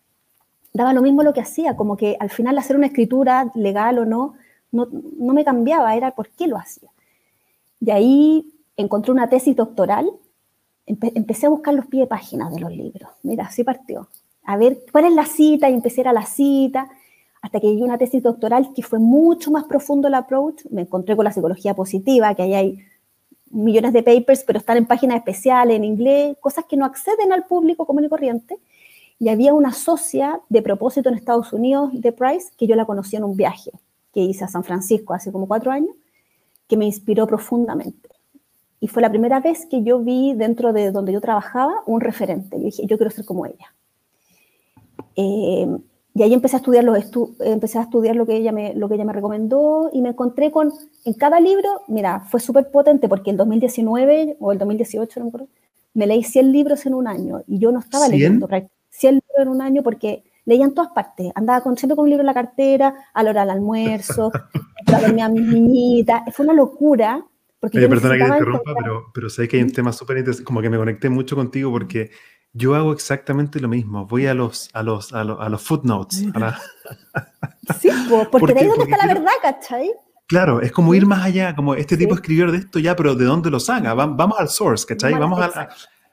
Daba 0.72 0.92
lo 0.92 1.02
mismo 1.02 1.22
lo 1.22 1.32
que 1.32 1.40
hacía, 1.40 1.76
como 1.76 1.96
que 1.96 2.16
al 2.18 2.30
final 2.30 2.58
hacer 2.58 2.76
una 2.76 2.87
escritura 2.87 3.50
legal 3.54 3.98
o 3.98 4.04
no, 4.04 4.35
no, 4.70 4.88
no 4.90 5.32
me 5.35 5.44
cambiaba, 5.44 5.94
era 5.94 6.12
por 6.12 6.30
qué 6.30 6.46
lo 6.46 6.56
hacía. 6.56 6.90
Y 7.80 7.90
ahí 7.90 8.52
encontré 8.76 9.12
una 9.12 9.28
tesis 9.28 9.56
doctoral, 9.56 10.11
empecé 10.87 11.46
a 11.46 11.50
buscar 11.50 11.74
los 11.74 11.87
pies 11.87 12.02
de 12.02 12.06
página 12.06 12.50
de 12.50 12.61
los 12.61 12.70
libros. 12.70 13.11
Mira, 13.22 13.46
así 13.46 13.64
partió. 13.64 14.08
A 14.44 14.56
ver, 14.56 14.78
¿cuál 14.90 15.06
es 15.06 15.14
la 15.14 15.26
cita? 15.26 15.70
Y 15.70 15.74
empecé 15.74 16.02
a 16.02 16.12
la 16.12 16.26
cita, 16.26 16.88
hasta 17.40 17.61
que 17.61 17.68
llegué 17.68 17.82
a 17.82 17.87
una 17.87 17.98
tesis 17.98 18.22
doctoral 18.22 18.72
que 18.74 18.82
fue 18.82 18.98
mucho 18.98 19.50
más 19.50 19.64
profundo 19.64 20.08
el 20.08 20.14
approach. 20.14 20.64
Me 20.70 20.82
encontré 20.82 21.16
con 21.16 21.24
la 21.24 21.32
psicología 21.32 21.74
positiva, 21.74 22.35
que 22.35 22.42
ahí 22.42 22.54
hay 22.54 22.78
millones 23.52 23.92
de 23.92 24.02
papers, 24.02 24.42
pero 24.44 24.58
están 24.58 24.78
en 24.78 24.86
páginas 24.86 25.18
especiales, 25.18 25.76
en 25.76 25.84
inglés, 25.84 26.36
cosas 26.40 26.64
que 26.64 26.76
no 26.76 26.84
acceden 26.84 27.32
al 27.32 27.44
público 27.44 27.86
común 27.86 28.04
y 28.04 28.08
corriente. 28.08 28.56
Y 29.18 29.28
había 29.28 29.54
una 29.54 29.72
socia 29.72 30.40
de 30.48 30.62
propósito 30.62 31.08
en 31.08 31.14
Estados 31.14 31.52
Unidos 31.52 31.90
de 31.92 32.12
Price, 32.12 32.50
que 32.56 32.66
yo 32.66 32.74
la 32.74 32.86
conocí 32.86 33.16
en 33.16 33.24
un 33.24 33.36
viaje 33.36 33.70
que 34.12 34.20
hice 34.20 34.44
a 34.44 34.48
San 34.48 34.64
Francisco 34.64 35.14
hace 35.14 35.30
como 35.30 35.46
cuatro 35.46 35.70
años, 35.70 35.94
que 36.66 36.76
me 36.76 36.86
inspiró 36.86 37.26
profundamente. 37.26 38.08
Y 38.80 38.88
fue 38.88 39.00
la 39.00 39.10
primera 39.10 39.40
vez 39.40 39.64
que 39.66 39.82
yo 39.84 40.00
vi 40.00 40.34
dentro 40.34 40.72
de 40.72 40.90
donde 40.90 41.12
yo 41.12 41.20
trabajaba 41.20 41.82
un 41.86 42.00
referente. 42.00 42.58
Yo 42.58 42.64
dije, 42.64 42.86
yo 42.86 42.96
quiero 42.96 43.10
ser 43.10 43.24
como 43.24 43.46
ella. 43.46 43.72
Eh, 45.14 45.68
y 46.14 46.22
ahí 46.22 46.35
empecé 46.35 46.57
a 46.57 46.59
estudiar, 46.59 46.85
los 46.85 46.98
empecé 47.40 47.79
a 47.79 47.83
estudiar 47.83 48.16
lo, 48.16 48.27
que 48.27 48.37
ella 48.37 48.53
me, 48.53 48.75
lo 48.75 48.88
que 48.88 48.96
ella 48.96 49.05
me 49.05 49.12
recomendó 49.12 49.90
y 49.92 50.03
me 50.03 50.11
encontré 50.11 50.51
con, 50.51 50.72
en 51.05 51.14
cada 51.14 51.40
libro, 51.40 51.68
mira, 51.88 52.20
fue 52.20 52.38
súper 52.38 52.70
potente 52.70 53.09
porque 53.09 53.31
en 53.31 53.38
2019 53.38 54.37
o 54.38 54.53
el 54.53 54.59
2018, 54.59 55.20
no 55.20 55.25
me 55.25 55.29
acuerdo, 55.31 55.48
me 55.94 56.07
leí 56.07 56.22
100 56.22 56.53
libros 56.53 56.87
en 56.87 56.94
un 56.94 57.07
año 57.07 57.42
y 57.46 57.59
yo 57.59 57.72
no 57.72 57.81
estaba 57.81 58.09
leyendo 58.09 58.46
100 58.90 59.14
libros 59.14 59.38
en 59.38 59.48
un 59.48 59.62
año 59.62 59.83
porque 59.83 60.25
leía 60.44 60.64
en 60.64 60.75
todas 60.75 60.92
partes. 60.92 61.33
Andaba 61.35 61.62
con, 61.62 61.77
siempre 61.77 61.96
con 61.96 62.05
un 62.05 62.11
libro 62.11 62.22
en 62.22 62.27
la 62.27 62.35
cartera, 62.35 62.94
a 63.14 63.22
la 63.22 63.31
hora 63.31 63.40
del 63.42 63.51
almuerzo, 63.51 64.31
a 64.87 65.01
dormir 65.01 65.22
a 65.22 65.29
mis 65.29 65.46
niñitas. 65.46 66.22
Fue 66.35 66.44
una 66.44 66.55
locura 66.55 67.25
Oye, 67.62 67.88
perdona 67.88 68.16
que 68.16 68.25
te 68.25 68.29
interrumpa, 68.29 68.75
pero, 68.77 69.05
pero 69.14 69.31
sé 69.31 69.46
que 69.46 69.57
hay 69.57 69.62
un 69.62 69.70
tema 69.70 69.92
súper 69.92 70.18
interesante, 70.18 70.44
como 70.44 70.61
que 70.61 70.68
me 70.68 70.77
conecté 70.77 71.09
mucho 71.09 71.37
contigo 71.37 71.70
porque 71.70 72.11
yo 72.52 72.74
hago 72.74 72.92
exactamente 72.92 73.60
lo 73.60 73.68
mismo. 73.68 74.06
Voy 74.06 74.26
a 74.26 74.34
los, 74.34 74.70
a 74.74 74.82
los, 74.82 75.12
a 75.12 75.24
los, 75.24 75.62
footnotes. 75.62 76.24
Sí, 77.80 77.88
porque, 78.30 78.54
de 78.54 78.60
ahí 78.60 78.66
donde 78.66 78.84
está 78.84 78.96
la 78.96 79.14
verdad, 79.14 79.30
¿cachai? 79.40 79.92
Claro, 80.26 80.60
es 80.60 80.72
como 80.72 80.94
ir 80.94 81.06
más 81.06 81.24
allá, 81.24 81.54
como 81.54 81.74
este 81.76 81.96
tipo 81.96 82.14
escribió 82.14 82.50
de 82.50 82.58
esto 82.58 82.80
ya, 82.80 82.96
pero 82.96 83.14
¿de 83.14 83.24
dónde 83.24 83.50
lo 83.50 83.60
saca? 83.60 83.94
Vamos 83.94 84.36
al 84.38 84.48
source, 84.48 84.84
¿cachai? 84.84 85.14
Vamos 85.14 85.40
a, 85.40 85.68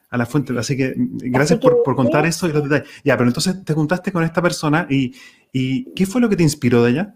a, 0.10 0.18
la 0.18 0.26
fuente. 0.28 0.58
Así 0.58 0.78
que 0.78 0.94
gracias 0.96 1.60
por, 1.60 1.82
por, 1.82 1.96
contar 1.96 2.28
eso 2.28 2.48
y 2.48 2.54
los 2.54 2.64
detalles. 2.64 2.88
Ya, 3.04 3.18
pero 3.18 3.30
entonces 3.30 3.64
te 3.66 3.74
juntaste 3.74 4.12
con 4.12 4.24
esta 4.24 4.42
persona 4.44 4.86
y, 4.90 5.16
y 5.52 5.92
¿qué 5.96 6.06
fue 6.06 6.22
lo 6.22 6.30
que 6.30 6.36
te 6.36 6.44
inspiró 6.44 6.84
de 6.84 6.92
ella? 6.92 7.16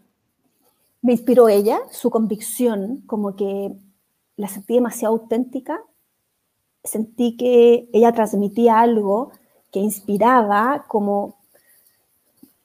Me 1.01 1.12
inspiró 1.12 1.47
ella, 1.47 1.79
su 1.91 2.09
convicción, 2.09 3.03
como 3.05 3.36
que 3.36 3.69
la 4.36 4.47
sentí 4.47 4.73
demasiado 4.73 5.13
auténtica, 5.13 5.79
sentí 6.84 7.38
que 7.38 7.88
ella 7.93 8.12
transmitía 8.12 8.80
algo 8.80 9.32
que 9.72 9.80
inspiraba, 9.80 10.86
como 10.88 11.38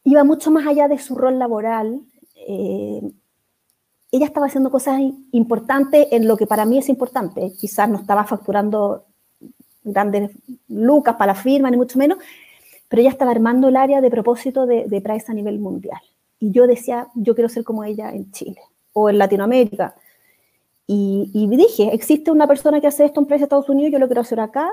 iba 0.05 0.25
mucho 0.25 0.51
más 0.51 0.67
allá 0.67 0.89
de 0.89 0.99
su 0.99 1.15
rol 1.15 1.39
laboral. 1.39 2.01
Eh, 2.47 3.03
ella 4.11 4.27
estaba 4.27 4.47
haciendo 4.47 4.71
cosas 4.71 5.01
importantes 5.33 6.09
en 6.11 6.27
lo 6.27 6.37
que 6.37 6.47
para 6.47 6.65
mí 6.65 6.79
es 6.79 6.89
importante. 6.89 7.53
Quizás 7.59 7.89
no 7.89 7.99
estaba 7.99 8.25
facturando 8.25 9.05
grandes 9.85 10.31
lucas 10.69 11.17
para 11.17 11.33
la 11.35 11.39
firma, 11.39 11.71
ni 11.71 11.77
mucho 11.77 11.99
menos, 11.99 12.19
pero 12.89 13.01
ella 13.01 13.11
estaba 13.11 13.31
armando 13.31 13.69
el 13.69 13.77
área 13.77 14.01
de 14.01 14.11
propósito 14.11 14.67
de, 14.67 14.87
de 14.87 15.01
Price 15.01 15.31
a 15.31 15.35
nivel 15.35 15.59
mundial. 15.59 16.01
Y 16.41 16.53
yo 16.53 16.67
decía, 16.67 17.09
yo 17.15 17.35
quiero 17.35 17.49
ser 17.49 17.65
como 17.65 17.85
ella 17.85 18.11
en 18.11 18.31
Chile 18.33 18.61
o 18.93 19.11
en 19.11 19.19
Latinoamérica. 19.19 19.95
Y, 20.91 21.47
dije, 21.49 21.91
existe 21.93 22.31
una 22.31 22.47
persona 22.47 22.81
que 22.81 22.87
hace 22.87 23.05
esto 23.05 23.21
en 23.21 23.27
Price 23.27 23.45
Estados 23.45 23.69
Unidos, 23.69 23.93
yo 23.93 23.99
lo 23.99 24.07
quiero 24.07 24.23
hacer 24.23 24.41
acá. 24.41 24.69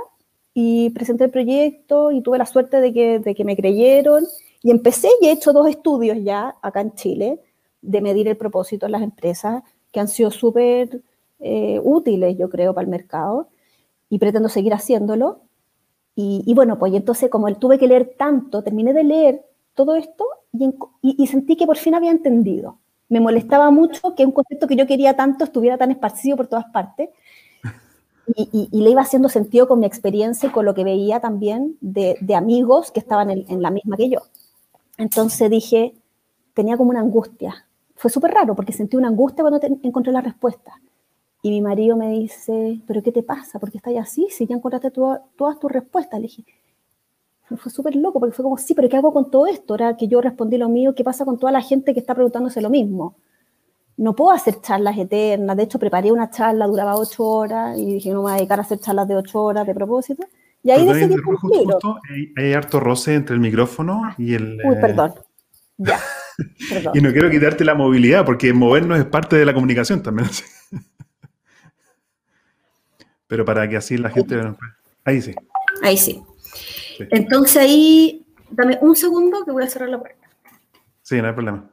Y 0.54 0.90
presenté 0.92 1.26
el 1.26 1.32
proyecto 1.32 2.12
y 2.12 2.22
tuve 2.22 2.38
la 2.38 2.46
suerte 2.46 2.80
de 2.80 2.94
que, 2.94 3.20
de 3.20 3.36
que 3.36 3.44
me 3.44 3.58
creyeron. 3.58 4.24
Y 4.64 4.72
empecé 4.72 5.10
y 5.22 5.28
he 5.28 5.32
hecho 5.32 5.52
dos 5.52 5.68
estudios 5.68 6.18
ya 6.24 6.56
acá 6.62 6.82
en 6.82 6.96
Chile 6.96 7.42
de 7.82 8.02
medir 8.02 8.28
el 8.30 8.38
propósito 8.38 8.86
en 8.86 8.94
las 8.94 9.02
empresas 9.02 9.62
que 9.92 10.00
han 10.00 10.08
sido 10.08 10.32
súper 10.32 11.02
eh, 11.40 11.80
útiles, 11.84 12.38
yo 12.38 12.50
creo, 12.50 12.74
para 12.74 12.86
el 12.86 12.90
mercado. 12.90 13.50
Y 14.10 14.18
pretendo 14.18 14.48
seguir 14.50 14.74
haciéndolo. 14.74 15.42
Y, 16.16 16.44
y 16.46 16.54
bueno, 16.54 16.80
pues 16.80 16.94
entonces 16.94 17.30
como 17.30 17.54
tuve 17.56 17.78
que 17.78 17.88
leer 17.88 18.16
tanto, 18.18 18.64
terminé 18.64 18.94
de 18.94 19.04
leer 19.04 19.46
todo 19.76 19.96
esto 19.96 20.26
y, 21.02 21.28
sentí 21.28 21.56
que 21.56 21.66
por 21.66 21.78
fin 21.78 21.96
había 21.96 22.12
entendido. 22.12 22.80
Me 23.10 23.20
molestaba 23.20 23.70
mucho 23.72 24.16
que 24.16 24.26
un 24.26 24.32
concepto 24.32 24.68
que 24.68 24.76
yo 24.76 24.88
quería 24.88 25.16
tanto 25.16 25.44
estuviera 25.44 25.78
tan 25.78 25.92
esparcido 25.92 26.38
por 26.38 26.48
todas 26.48 26.66
partes. 26.66 27.10
Y, 28.36 28.70
le 28.72 28.90
iba 28.90 29.04
haciendo 29.04 29.30
sentido 29.30 29.68
con 29.68 29.80
mi 29.80 29.86
experiencia 29.86 30.50
y 30.50 30.52
con 30.52 30.66
lo 30.66 30.74
que 30.74 30.84
veía 30.84 31.20
también 31.20 31.78
de, 31.80 32.18
amigos 32.36 32.90
que 32.90 33.00
estaban 33.00 33.30
en, 33.30 33.62
la 33.62 33.70
misma 33.70 33.98
que 33.98 34.10
yo. 34.10 34.22
Entonces 34.98 35.48
dije, 35.48 35.94
tenía 36.56 36.76
como 36.76 36.90
una 36.90 37.02
angustia. 37.02 37.68
Fue 37.96 38.10
súper 38.10 38.32
raro 38.32 38.56
porque 38.56 38.74
sentí 38.74 38.98
una 38.98 39.10
angustia 39.10 39.44
cuando 39.44 39.60
encontré 39.84 40.12
la 40.12 40.22
respuesta. 40.22 40.82
Y 41.44 41.52
mi 41.52 41.62
marido 41.62 41.96
me 41.96 42.10
dice, 42.10 42.82
¿pero 42.88 43.04
qué 43.04 43.12
te 43.12 43.22
pasa? 43.22 43.60
¿Por 43.60 43.72
qué 43.72 43.78
estás 43.78 43.94
así? 43.98 44.28
Si 44.32 44.48
ya 44.48 44.56
encontraste 44.56 44.90
todas 44.90 45.60
tus 45.60 45.72
respuestas. 45.72 46.20
Le 46.20 46.24
dije, 46.26 46.46
fue 47.58 47.72
súper 47.72 47.96
loco 47.96 48.20
porque 48.20 48.36
fue 48.36 48.44
como, 48.44 48.58
sí, 48.58 48.74
pero 48.74 48.90
¿qué 48.90 48.98
hago 48.98 49.14
con 49.14 49.30
todo 49.30 49.46
esto? 49.46 49.76
Era 49.76 49.96
que 49.96 50.08
yo 50.08 50.22
respondí 50.22 50.58
lo 50.58 50.68
mío, 50.68 50.96
¿qué 50.96 51.04
pasa 51.04 51.26
con 51.26 51.38
toda 51.38 51.52
la 51.52 51.62
gente 51.62 51.94
que 51.94 52.00
está 52.00 52.16
preguntándose 52.16 52.62
lo 52.62 52.70
mismo? 52.70 53.16
No 53.98 54.16
puedo 54.16 54.32
hacer 54.32 54.62
charlas 54.62 54.98
eternas, 54.98 55.56
de 55.56 55.64
hecho 55.64 55.80
preparé 55.80 56.12
una 56.12 56.30
charla, 56.30 56.66
duraba 56.66 56.96
ocho 56.96 57.24
horas 57.24 57.78
y 57.78 57.94
dije, 57.94 58.10
no 58.10 58.18
me 58.18 58.22
voy 58.24 58.32
a 58.32 58.36
dedicar 58.36 58.60
a 58.60 58.64
hacer 58.64 58.80
charlas 58.80 59.08
de 59.08 59.16
ocho 59.16 59.44
horas 59.44 59.68
de 59.68 59.76
propósito. 59.76 60.26
Y 60.64 60.72
ahí 60.72 60.86
decidí 60.86 61.16
justo, 61.18 62.00
hay, 62.36 62.54
harto 62.54 62.80
roce 62.80 63.14
entre 63.14 63.36
el 63.36 63.40
micrófono 63.40 64.02
y 64.18 64.34
el... 64.34 64.58
Uy, 64.66 64.76
eh, 64.76 64.78
perdón. 64.82 65.14
Ya. 65.78 66.00
y 66.96 67.02
no 67.02 67.12
quiero 67.12 67.30
quitarte 67.30 67.64
la 67.64 67.76
movilidad 67.76 68.26
porque 68.26 68.52
movernos 68.52 68.98
es 68.98 69.06
parte 69.06 69.36
de 69.36 69.46
la 69.46 69.54
comunicación 69.54 70.02
también. 70.02 70.28
pero 73.28 73.46
para 73.46 73.70
que 73.70 73.78
así 73.78 73.98
la 73.98 74.10
gente... 74.10 74.42
Ahí 75.04 75.22
sí. 75.22 75.36
Ahí 75.84 75.98
sí. 75.98 76.24
Entonces 77.12 77.58
ahí, 77.58 78.26
dame 78.50 78.78
un 78.82 78.96
segundo 78.96 79.44
que 79.46 79.52
voy 79.52 79.64
a 79.64 79.70
cerrar 79.70 79.90
la 79.90 80.00
puerta. 80.00 80.30
Sí, 81.02 81.22
no 81.22 81.28
hay 81.28 81.34
problema. 81.34 81.70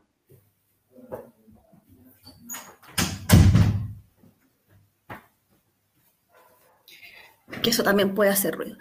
Que 7.62 7.70
eso 7.70 7.82
también 7.82 8.14
puede 8.14 8.30
hacer 8.30 8.54
ruido. 8.54 8.76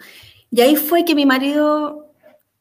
Y 0.50 0.60
ahí 0.60 0.76
fue 0.76 1.04
que 1.04 1.14
mi 1.14 1.24
marido, 1.24 2.12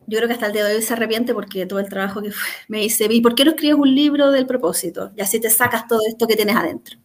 yo 0.08 0.18
creo 0.18 0.28
que 0.28 0.34
hasta 0.34 0.48
el 0.48 0.54
día 0.54 0.66
de 0.66 0.76
hoy 0.76 0.82
se 0.82 0.94
arrepiente 0.94 1.34
porque 1.34 1.66
todo 1.66 1.80
el 1.80 1.90
trabajo 1.90 2.22
que 2.22 2.32
fue, 2.32 2.48
me 2.68 2.80
dice, 2.80 3.08
¿y 3.10 3.22
por 3.22 3.36
qué 3.36 3.44
no 3.44 3.52
escribes 3.52 3.78
un 3.78 3.94
libro 3.94 4.32
del 4.32 4.46
propósito? 4.46 5.12
Y 5.16 5.22
así 5.22 5.40
te 5.42 5.50
sacas 5.50 5.88
todo 5.88 6.00
esto 6.08 6.28
que 6.28 6.36
tienes 6.36 6.56
adentro. 6.56 6.98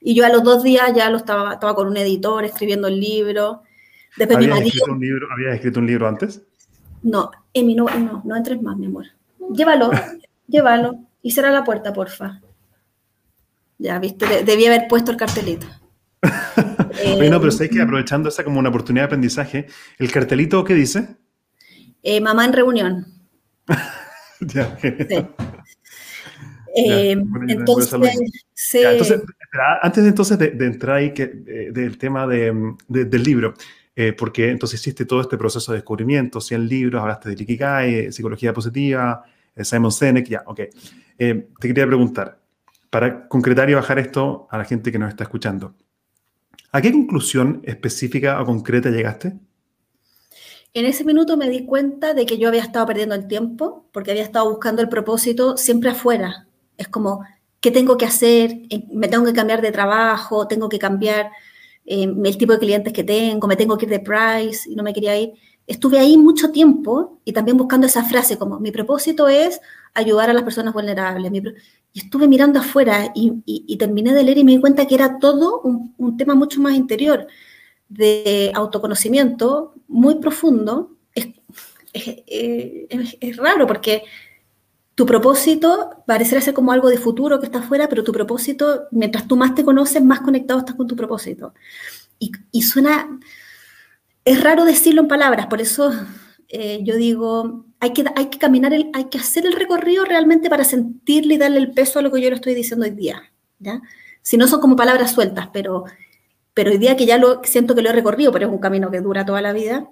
Y 0.00 0.14
yo 0.14 0.24
a 0.24 0.28
los 0.28 0.42
dos 0.42 0.62
días 0.62 0.92
ya 0.94 1.10
lo 1.10 1.18
estaba, 1.18 1.54
estaba 1.54 1.74
con 1.74 1.88
un 1.88 1.96
editor 1.96 2.44
escribiendo 2.44 2.88
el 2.88 2.98
libro. 3.00 3.62
¿Habías, 4.20 4.60
escrito 4.60 4.92
un 4.92 5.00
libro, 5.00 5.28
escrito 5.52 5.80
un 5.80 5.86
libro 5.86 6.08
antes? 6.08 6.42
No, 7.02 7.30
Emi, 7.52 7.74
no, 7.74 7.86
no, 7.86 8.22
no 8.24 8.36
entres 8.36 8.60
más, 8.62 8.76
mi 8.76 8.86
amor. 8.86 9.06
Llévalo, 9.52 9.90
llévalo 10.46 10.98
y 11.22 11.30
cerra 11.30 11.50
la 11.50 11.64
puerta, 11.64 11.92
porfa. 11.92 12.40
Ya, 13.78 13.98
viste, 13.98 14.44
debí 14.44 14.66
haber 14.66 14.88
puesto 14.88 15.10
el 15.10 15.16
cartelito. 15.16 15.66
bueno, 17.16 17.40
pero 17.40 17.52
sé 17.52 17.70
que 17.70 17.80
aprovechando 17.80 18.28
esa 18.28 18.42
como 18.42 18.58
una 18.58 18.70
oportunidad 18.70 19.04
de 19.04 19.06
aprendizaje, 19.06 19.66
¿el 19.98 20.10
cartelito 20.10 20.64
qué 20.64 20.74
dice? 20.74 21.16
Eh, 22.02 22.20
mamá 22.20 22.44
en 22.44 22.52
reunión. 22.52 23.06
ya, 24.40 24.76
eh, 26.74 27.16
entonces, 27.48 27.92
entonces 28.74 29.22
antes 29.82 30.04
de, 30.04 30.08
entonces 30.10 30.38
de, 30.38 30.66
entrar 30.66 30.96
ahí 30.96 31.12
que, 31.12 31.22
eh, 31.22 31.70
del 31.72 31.98
tema 31.98 32.26
de, 32.26 32.74
del 32.88 33.22
libro, 33.22 33.54
eh, 34.00 34.12
porque 34.12 34.52
entonces 34.52 34.78
hiciste 34.78 35.06
todo 35.06 35.20
este 35.20 35.36
proceso 35.36 35.72
de 35.72 35.78
descubrimiento, 35.78 36.40
100 36.40 36.68
libros, 36.68 37.02
hablaste 37.02 37.30
de 37.30 37.42
Ikigai, 37.42 37.94
eh, 37.94 38.12
psicología 38.12 38.52
positiva, 38.52 39.24
eh, 39.56 39.64
Simon 39.64 39.90
Sinek, 39.90 40.28
ya, 40.28 40.44
ok. 40.46 40.60
te 41.16 41.48
quería 41.60 41.84
preguntar, 41.84 42.38
para 42.90 43.26
concretar 43.26 43.68
y 43.68 43.74
bajar 43.74 43.98
esto 43.98 44.46
a 44.52 44.58
la 44.58 44.64
gente 44.64 44.92
que 44.92 45.00
nos 45.00 45.08
está 45.08 45.24
escuchando, 45.24 45.74
¿a 46.70 46.80
qué 46.80 46.92
conclusión 46.92 47.60
específica 47.64 48.40
o 48.40 48.44
concreta 48.44 48.88
llegaste? 48.88 49.36
En 50.74 50.86
ese 50.86 51.04
minuto 51.04 51.36
me 51.36 51.50
di 51.50 51.66
cuenta 51.66 52.14
de 52.14 52.24
que 52.24 52.38
yo 52.38 52.46
había 52.46 52.62
estado 52.62 52.86
perdiendo 52.86 53.16
el 53.16 53.26
tiempo 53.26 53.88
porque 53.90 54.12
había 54.12 54.22
estado 54.22 54.48
buscando 54.48 54.80
el 54.80 54.88
propósito 54.88 55.56
siempre 55.56 55.90
afuera. 55.90 56.46
Es 56.76 56.86
como, 56.86 57.24
¿qué 57.60 57.72
tengo 57.72 57.96
que 57.96 58.06
hacer? 58.06 58.60
Me 58.92 59.08
tengo 59.08 59.24
que 59.24 59.32
cambiar 59.32 59.60
de 59.60 59.72
trabajo, 59.72 60.46
tengo 60.46 60.68
que 60.68 60.78
cambiar 60.78 61.32
eh, 61.90 62.06
el 62.22 62.36
tipo 62.36 62.52
de 62.52 62.58
clientes 62.58 62.92
que 62.92 63.02
tengo, 63.02 63.48
me 63.48 63.56
tengo 63.56 63.78
que 63.78 63.86
ir 63.86 63.90
de 63.90 64.00
Price 64.00 64.70
y 64.70 64.76
no 64.76 64.82
me 64.82 64.92
quería 64.92 65.18
ir. 65.18 65.32
Estuve 65.66 65.98
ahí 65.98 66.18
mucho 66.18 66.50
tiempo 66.50 67.20
y 67.24 67.32
también 67.32 67.56
buscando 67.56 67.86
esa 67.86 68.04
frase 68.04 68.36
como 68.36 68.60
mi 68.60 68.70
propósito 68.70 69.26
es 69.26 69.58
ayudar 69.94 70.28
a 70.28 70.34
las 70.34 70.42
personas 70.42 70.74
vulnerables. 70.74 71.32
y 71.94 71.98
estuve 71.98 72.28
mirando 72.28 72.58
afuera 72.60 73.10
y, 73.14 73.76
terminé 73.78 74.12
de 74.12 74.22
leer 74.22 74.38
y 74.38 74.44
me 74.44 74.52
di 74.52 74.60
cuenta 74.60 74.86
que 74.86 74.94
era 74.96 75.18
todo 75.18 75.62
un, 75.62 76.16
tema 76.18 76.34
mucho 76.34 76.60
más 76.60 76.74
interior, 76.74 77.26
de 77.88 78.52
autoconocimiento 78.54 79.74
muy 79.88 80.16
profundo. 80.16 80.90
Es, 81.14 81.28
es 83.20 83.36
raro 83.38 83.66
porque 83.66 84.02
tu 84.98 85.06
propósito 85.06 86.02
parecerá 86.06 86.40
ser 86.40 86.54
como 86.54 86.72
algo 86.72 86.88
de 86.88 86.98
futuro 86.98 87.38
que 87.38 87.46
está 87.46 87.60
afuera, 87.60 87.88
pero 87.88 88.02
tu 88.02 88.10
propósito, 88.10 88.88
mientras 88.90 89.28
tú 89.28 89.36
más 89.36 89.54
te 89.54 89.64
conoces, 89.64 90.02
más 90.02 90.22
conectado 90.22 90.58
estás 90.58 90.74
con 90.74 90.88
tu 90.88 90.96
propósito. 90.96 91.54
Y, 92.18 92.62
suena, 92.62 93.20
es 94.24 94.42
raro 94.42 94.64
decirlo 94.64 95.02
en 95.02 95.06
palabras, 95.06 95.46
por 95.46 95.60
eso 95.60 95.92
eh, 96.48 96.80
yo 96.82 96.96
digo, 96.96 97.66
hay 97.78 97.92
que, 97.92 98.06
hay 98.16 98.26
que 98.26 98.40
caminar, 98.40 98.72
el, 98.72 98.90
hay 98.92 99.04
que 99.04 99.18
hacer 99.18 99.46
el 99.46 99.52
recorrido 99.52 100.04
realmente 100.04 100.50
para 100.50 100.64
sentirle 100.64 101.34
y 101.34 101.38
darle 101.38 101.58
el 101.58 101.70
peso 101.70 102.00
a 102.00 102.02
lo 102.02 102.10
que 102.10 102.20
yo 102.20 102.28
le 102.30 102.34
estoy 102.34 102.56
diciendo 102.56 102.84
hoy 102.84 102.90
día. 102.90 103.22
¿ya? 103.60 103.80
Si 104.22 104.36
no 104.36 104.48
son 104.48 104.60
como 104.60 104.74
palabras 104.74 105.12
sueltas, 105.12 105.48
pero, 105.52 105.84
pero 106.54 106.72
hoy 106.72 106.78
día 106.78 106.96
que 106.96 107.06
ya 107.06 107.18
lo 107.18 107.40
siento 107.44 107.76
que 107.76 107.82
lo 107.82 107.90
he 107.90 107.92
recorrido, 107.92 108.32
pero 108.32 108.48
es 108.48 108.52
un 108.52 108.58
camino 108.58 108.90
que 108.90 109.00
dura 109.00 109.24
toda 109.24 109.42
la 109.42 109.52
vida, 109.52 109.88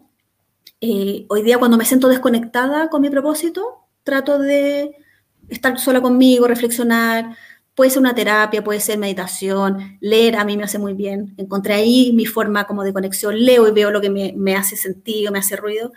eh, 0.81 1.27
hoy 1.29 1.43
día 1.43 1.59
cuando 1.59 1.77
me 1.77 1.85
siento 1.85 2.09
desconectada 2.09 2.89
con 2.89 3.03
mi 3.03 3.09
propósito, 3.09 3.86
trato 4.07 4.39
de 4.39 4.97
estar 5.49 5.79
sola 5.79 6.01
conmigo, 6.01 6.47
reflexionar. 6.47 7.37
Puede 7.75 7.91
ser 7.91 8.01
una 8.01 8.15
terapia, 8.15 8.65
puede 8.65 8.81
ser 8.81 8.99
meditación, 8.99 9.99
leer 10.01 10.37
a 10.37 10.45
mí 10.45 10.57
me 10.57 10.63
hace 10.63 10.79
muy 10.79 10.95
bien. 10.95 11.35
Encontré 11.37 11.75
ahí 11.75 12.13
mi 12.15 12.25
forma 12.25 12.65
como 12.65 12.85
de 12.85 12.93
conexión, 12.93 13.35
leo 13.45 13.69
y 13.69 13.73
veo 13.73 13.91
lo 13.91 14.01
que 14.01 14.09
me, 14.09 14.57
hace 14.57 14.77
sentido, 14.77 15.33
me 15.33 15.41
hace 15.41 15.57
ruido, 15.57 15.93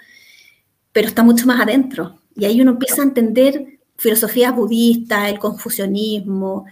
pero 0.91 1.07
está 1.07 1.23
mucho 1.23 1.45
más 1.45 1.61
adentro. 1.61 2.19
Y 2.35 2.45
ahí 2.45 2.59
uno 2.61 2.71
empieza 2.71 3.01
a 3.01 3.05
entender 3.05 3.79
filosofías 3.95 4.55
budistas, 4.55 5.29
el 5.29 5.39
confucianismo, 5.39 6.65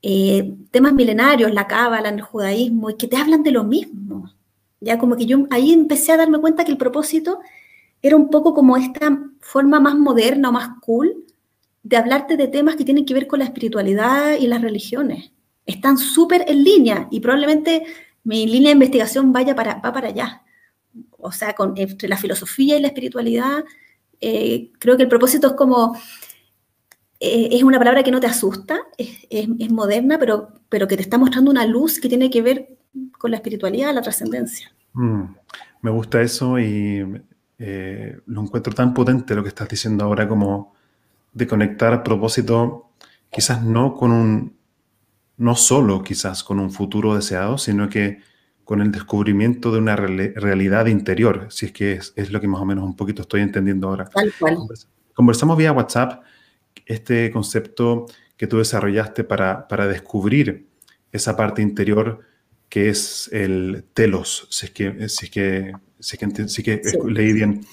eh, 0.00 0.54
temas 0.70 0.94
milenarios, 0.94 1.52
la 1.52 1.66
cábala, 1.66 2.08
el 2.08 2.22
judaísmo, 2.22 2.90
y 2.90 2.96
que 2.96 3.08
te 3.08 3.16
hablan 3.16 3.42
de 3.42 3.52
lo 3.52 3.62
mismo. 3.62 4.32
Ya 4.80 4.98
como 4.98 5.16
que 5.16 5.26
yo 5.26 5.46
ahí 5.50 5.72
empecé 5.72 6.12
a 6.12 6.16
darme 6.16 6.40
cuenta 6.40 6.64
que 6.64 6.72
el 6.72 6.78
propósito 6.78 7.40
era 8.02 8.16
un 8.16 8.28
poco 8.28 8.52
como 8.52 8.76
esta 8.76 9.18
forma 9.40 9.80
más 9.80 9.96
moderna 9.96 10.48
o 10.48 10.52
más 10.52 10.70
cool 10.80 11.24
de 11.82 11.96
hablarte 11.96 12.36
de 12.36 12.48
temas 12.48 12.76
que 12.76 12.84
tienen 12.84 13.04
que 13.04 13.14
ver 13.14 13.26
con 13.26 13.38
la 13.38 13.44
espiritualidad 13.44 14.38
y 14.38 14.46
las 14.46 14.60
religiones. 14.60 15.32
Están 15.66 15.96
súper 15.98 16.44
en 16.48 16.64
línea 16.64 17.08
y 17.10 17.20
probablemente 17.20 17.84
mi 18.24 18.46
línea 18.46 18.68
de 18.68 18.74
investigación 18.74 19.32
vaya 19.32 19.54
para, 19.54 19.74
va 19.74 19.92
para 19.92 20.08
allá. 20.08 20.42
O 21.18 21.32
sea, 21.32 21.54
entre 21.76 22.08
la 22.08 22.16
filosofía 22.16 22.76
y 22.76 22.80
la 22.80 22.88
espiritualidad, 22.88 23.64
eh, 24.20 24.70
creo 24.78 24.96
que 24.96 25.04
el 25.04 25.08
propósito 25.08 25.48
es 25.48 25.52
como, 25.54 25.96
eh, 27.18 27.48
es 27.52 27.62
una 27.62 27.78
palabra 27.78 28.02
que 28.02 28.10
no 28.10 28.20
te 28.20 28.26
asusta, 28.26 28.80
es, 28.98 29.70
moderna, 29.70 30.18
pero, 30.18 30.48
pero 30.68 30.86
que 30.86 30.96
te 30.96 31.02
está 31.02 31.18
mostrando 31.18 31.50
una 31.50 31.66
luz 31.66 32.00
que 32.00 32.08
tiene 32.08 32.30
que 32.30 32.42
ver 32.42 32.76
con 33.18 33.30
la 33.30 33.38
espiritualidad, 33.38 33.94
la 33.94 34.02
trascendencia. 34.02 34.72
Mm, 34.92 35.22
me 35.80 35.90
gusta 35.90 36.20
eso 36.20 36.58
y 36.58 37.04
eh, 37.64 38.18
lo 38.26 38.42
encuentro 38.42 38.74
tan 38.74 38.92
potente 38.92 39.36
lo 39.36 39.44
que 39.44 39.50
estás 39.50 39.68
diciendo 39.68 40.04
ahora 40.04 40.26
como 40.26 40.74
de 41.32 41.46
conectar 41.46 41.92
a 41.92 42.02
propósito, 42.02 42.90
quizás 43.30 43.62
no 43.62 43.94
con 43.94 44.10
un, 44.10 44.56
no 45.36 45.54
solo 45.54 46.02
quizás 46.02 46.42
con 46.42 46.58
un 46.58 46.72
futuro 46.72 47.14
deseado, 47.14 47.58
sino 47.58 47.88
que 47.88 48.18
con 48.64 48.80
el 48.80 48.90
descubrimiento 48.90 49.70
de 49.70 49.78
una 49.78 49.94
realidad 49.94 50.86
interior, 50.86 51.46
si 51.50 51.66
es 51.66 51.72
que 51.72 51.92
es, 51.92 52.32
lo 52.32 52.40
que 52.40 52.48
más 52.48 52.60
o 52.60 52.64
menos 52.64 52.84
un 52.84 52.96
poquito 52.96 53.22
estoy 53.22 53.42
entendiendo 53.42 53.88
ahora. 53.88 54.06
Tal 54.06 54.32
cual. 54.40 54.58
Conversamos 55.14 55.56
vía 55.56 55.70
WhatsApp 55.70 56.24
este 56.84 57.30
concepto 57.30 58.06
que 58.36 58.48
tú 58.48 58.58
desarrollaste 58.58 59.22
para, 59.22 59.68
para 59.68 59.86
descubrir 59.86 60.66
esa 61.12 61.36
parte 61.36 61.62
interior 61.62 62.22
que 62.68 62.88
es 62.88 63.30
el 63.32 63.84
telos, 63.94 64.48
si 64.50 64.66
es 64.66 64.72
que, 64.72 65.08
si 65.08 65.26
es 65.26 65.30
que 65.30 65.72
sí 66.02 66.62
que, 66.62 66.82
leí 67.06 67.32
bien. 67.32 67.64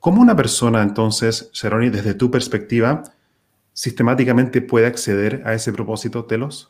¿Cómo 0.00 0.20
una 0.20 0.36
persona 0.36 0.82
entonces, 0.82 1.50
Seroni, 1.52 1.90
desde 1.90 2.14
tu 2.14 2.30
perspectiva, 2.30 3.02
sistemáticamente 3.72 4.60
puede 4.60 4.86
acceder 4.86 5.42
a 5.44 5.54
ese 5.54 5.72
propósito 5.72 6.24
telos? 6.24 6.68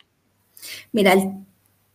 Mira, 0.93 1.15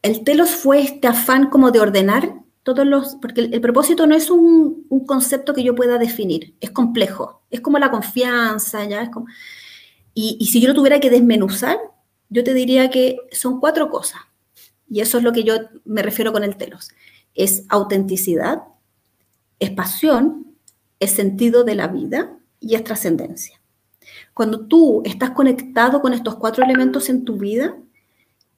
el, 0.02 0.24
telos 0.24 0.52
fue 0.52 0.82
este 0.82 1.08
afán 1.08 1.50
como 1.50 1.72
de 1.72 1.80
ordenar 1.80 2.34
todos 2.64 2.86
los, 2.86 3.16
porque 3.22 3.42
el, 3.42 3.62
propósito 3.62 4.08
no 4.08 4.16
es 4.16 4.30
un, 4.30 4.88
concepto 5.06 5.54
que 5.54 5.64
yo 5.64 5.76
pueda 5.76 5.98
definir, 5.98 6.56
es 6.62 6.72
complejo, 6.72 7.42
es 7.50 7.62
como 7.62 7.78
la 7.78 7.92
confianza, 7.92 8.86
¿ya? 8.86 9.04
Es 9.04 9.10
como, 9.10 9.26
y, 10.14 10.38
y 10.40 10.46
si 10.48 10.62
yo 10.62 10.70
lo 10.70 10.74
tuviera 10.74 11.00
que 11.00 11.10
desmenuzar, 11.10 11.78
yo 12.30 12.44
te 12.44 12.54
diría 12.54 12.90
que 12.90 13.18
son 13.32 13.60
cuatro 13.60 13.90
cosas, 13.90 14.22
y 14.90 15.02
eso 15.02 15.18
es 15.18 15.24
lo 15.24 15.34
que 15.34 15.44
yo 15.44 15.56
me 15.86 16.04
refiero 16.04 16.32
con 16.32 16.44
el 16.44 16.56
telos. 16.56 16.90
Es 17.34 17.66
autenticidad, 17.70 18.62
es 19.64 19.72
pasión, 19.72 20.56
es 21.00 21.12
sentido 21.12 21.64
de 21.64 21.76
la 21.76 21.88
vida 21.88 22.38
y 22.60 22.76
es 22.76 22.84
trascendencia. 22.84 23.60
Cuando 24.34 24.62
tú 24.62 25.02
estás 25.06 25.32
conectado 25.32 26.02
con 26.02 26.14
estos 26.14 26.36
cuatro 26.36 26.64
elementos 26.64 27.10
en 27.10 27.26
tu 27.26 27.38
vida, 27.38 27.76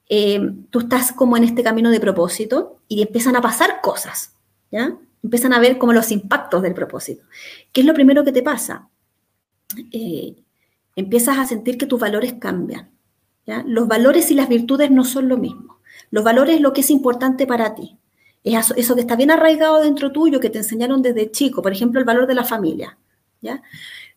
eh, 0.08 0.40
tú 0.70 0.80
estás 0.80 1.12
como 1.12 1.36
en 1.36 1.44
este 1.44 1.62
camino 1.62 1.90
de 1.90 2.00
propósito 2.00 2.78
y 2.88 3.02
empiezan 3.02 3.36
a 3.36 3.40
pasar 3.40 3.80
cosas, 3.82 4.32
¿ya? 4.70 4.96
Empiezan 5.22 5.52
a 5.52 5.58
ver 5.58 5.78
como 5.78 5.92
los 5.92 6.12
impactos 6.12 6.62
del 6.62 6.74
propósito. 6.74 7.24
¿Qué 7.72 7.80
es 7.80 7.86
lo 7.86 7.94
primero 7.94 8.24
que 8.24 8.32
te 8.32 8.42
pasa? 8.42 8.88
Eh, 9.90 10.36
empiezas 10.94 11.38
a 11.38 11.46
sentir 11.46 11.76
que 11.76 11.86
tus 11.86 11.98
valores 11.98 12.34
cambian. 12.38 12.90
Los 13.64 13.86
valores 13.86 14.30
y 14.30 14.34
las 14.34 14.48
virtudes 14.48 14.90
no 14.90 15.04
son 15.04 15.28
lo 15.28 15.36
mismo. 15.36 15.78
Los 16.10 16.24
valores 16.24 16.56
es 16.56 16.60
lo 16.60 16.72
que 16.72 16.80
es 16.80 16.90
importante 16.90 17.46
para 17.46 17.74
ti. 17.74 17.96
Es 18.46 18.72
eso 18.76 18.94
que 18.94 19.00
está 19.00 19.16
bien 19.16 19.32
arraigado 19.32 19.80
dentro 19.80 20.12
tuyo, 20.12 20.38
que 20.38 20.50
te 20.50 20.58
enseñaron 20.58 21.02
desde 21.02 21.32
chico, 21.32 21.62
por 21.62 21.72
ejemplo, 21.72 21.98
el 21.98 22.06
valor 22.06 22.28
de 22.28 22.34
la 22.34 22.44
familia. 22.44 22.96
¿ya? 23.40 23.60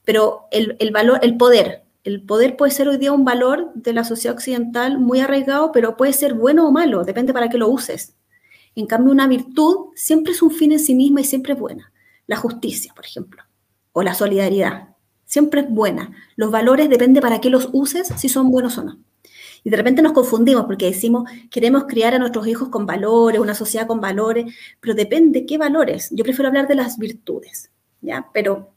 Pero 0.06 0.46
el, 0.52 0.76
el 0.80 0.92
valor, 0.92 1.20
el 1.24 1.36
poder, 1.36 1.84
el 2.04 2.22
poder 2.22 2.56
puede 2.56 2.72
ser 2.72 2.88
hoy 2.88 2.98
día 2.98 3.12
un 3.12 3.26
valor 3.26 3.72
de 3.74 3.92
la 3.92 4.04
sociedad 4.04 4.36
occidental 4.36 5.00
muy 5.00 5.20
arraigado, 5.20 5.72
pero 5.72 5.98
puede 5.98 6.14
ser 6.14 6.36
bueno 6.36 6.68
o 6.68 6.72
malo, 6.72 7.04
depende 7.04 7.34
para 7.34 7.50
qué 7.50 7.58
lo 7.58 7.70
uses. 7.70 8.16
En 8.76 8.86
cambio, 8.86 9.12
una 9.12 9.28
virtud 9.28 9.88
siempre 9.96 10.34
es 10.34 10.44
un 10.44 10.52
fin 10.52 10.74
en 10.74 10.80
sí 10.80 10.94
misma 10.94 11.22
y 11.22 11.24
siempre 11.24 11.54
es 11.54 11.60
buena. 11.60 11.92
La 12.28 12.36
justicia, 12.36 12.94
por 12.94 13.06
ejemplo, 13.06 13.42
o 13.94 14.04
la 14.04 14.14
solidaridad, 14.14 14.90
siempre 15.26 15.62
es 15.62 15.70
buena. 15.72 16.12
Los 16.36 16.52
valores 16.52 16.88
depende 16.88 17.20
para 17.20 17.42
qué 17.42 17.50
los 17.50 17.70
uses, 17.74 18.10
si 18.16 18.30
son 18.30 18.52
buenos 18.52 18.78
o 18.78 18.84
no. 18.84 19.00
Y 19.64 19.70
de 19.70 19.78
repente 19.78 20.02
nos 20.02 20.14
confundimos 20.14 20.66
porque 20.66 20.86
decimos, 20.86 21.30
queremos 21.50 21.86
criar 21.86 22.14
a 22.14 22.20
nuestros 22.20 22.48
hijos 22.48 22.70
con 22.70 22.86
valores, 22.86 23.40
una 23.40 23.56
sociedad 23.56 23.88
con 23.88 24.00
valores, 24.00 24.54
pero 24.80 24.94
depende 24.94 25.46
qué 25.46 25.58
valores. 25.58 26.10
Yo 26.12 26.24
prefiero 26.24 26.48
hablar 26.48 26.68
de 26.68 26.76
las 26.76 26.98
virtudes, 26.98 27.72
¿ya? 28.02 28.28
Pero 28.34 28.72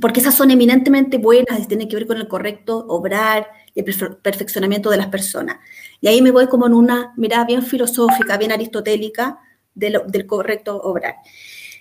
porque 0.00 0.20
esas 0.20 0.34
son 0.34 0.50
eminentemente 0.50 1.18
buenas 1.18 1.60
y 1.60 1.66
tienen 1.66 1.88
que 1.88 1.96
ver 1.96 2.06
con 2.06 2.16
el 2.16 2.28
correcto 2.28 2.84
obrar 2.88 3.48
y 3.74 3.80
el 3.80 4.16
perfeccionamiento 4.20 4.90
de 4.90 4.96
las 4.96 5.06
personas. 5.06 5.58
Y 6.00 6.08
ahí 6.08 6.20
me 6.20 6.32
voy 6.32 6.48
como 6.48 6.66
en 6.66 6.74
una 6.74 7.12
mirada 7.16 7.44
bien 7.44 7.62
filosófica, 7.62 8.36
bien 8.36 8.52
aristotélica 8.52 9.38
del 9.74 10.26
correcto 10.26 10.80
obrar. 10.80 11.16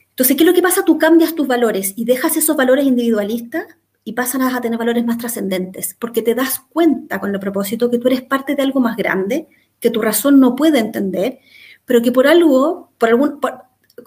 Entonces, 0.10 0.38
¿qué 0.38 0.44
es 0.44 0.48
lo 0.48 0.54
que 0.54 0.62
pasa? 0.62 0.86
Tú 0.86 0.98
cambias 0.98 1.36
tus 1.36 1.48
valores 1.48 1.94
y 1.96 2.06
dejas 2.06 2.38
esos 2.38 2.56
valores 2.56 2.86
individualistas 2.86 3.66
y 4.08 4.14
pasas 4.14 4.54
a 4.54 4.62
tener 4.62 4.78
valores 4.78 5.04
más 5.04 5.18
trascendentes, 5.18 5.98
porque 6.00 6.22
te 6.22 6.36
das 6.36 6.60
cuenta 6.70 7.20
con 7.20 7.34
el 7.34 7.40
propósito 7.40 7.90
que 7.90 7.98
tú 7.98 8.08
eres 8.08 8.22
parte 8.22 8.56
de 8.56 8.62
algo 8.62 8.80
más 8.80 8.96
grande, 8.96 9.48
que 9.80 9.90
tu 9.90 10.00
razón 10.00 10.40
no 10.40 10.56
puede 10.56 10.78
entender, 10.78 11.40
pero 11.86 12.04
que 12.04 12.12
por 12.12 12.28
algo, 12.28 12.92
por 13.00 13.10
algún, 13.10 13.40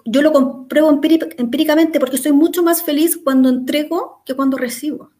yo 0.04 0.22
lo 0.22 0.32
compruebo 0.32 0.88
empíricamente 0.90 1.98
porque 1.98 2.16
soy 2.16 2.32
mucho 2.32 2.62
más 2.62 2.84
feliz 2.84 3.18
cuando 3.22 3.48
entrego 3.48 4.22
que 4.24 4.34
cuando 4.34 4.56
recibo. 4.56 5.10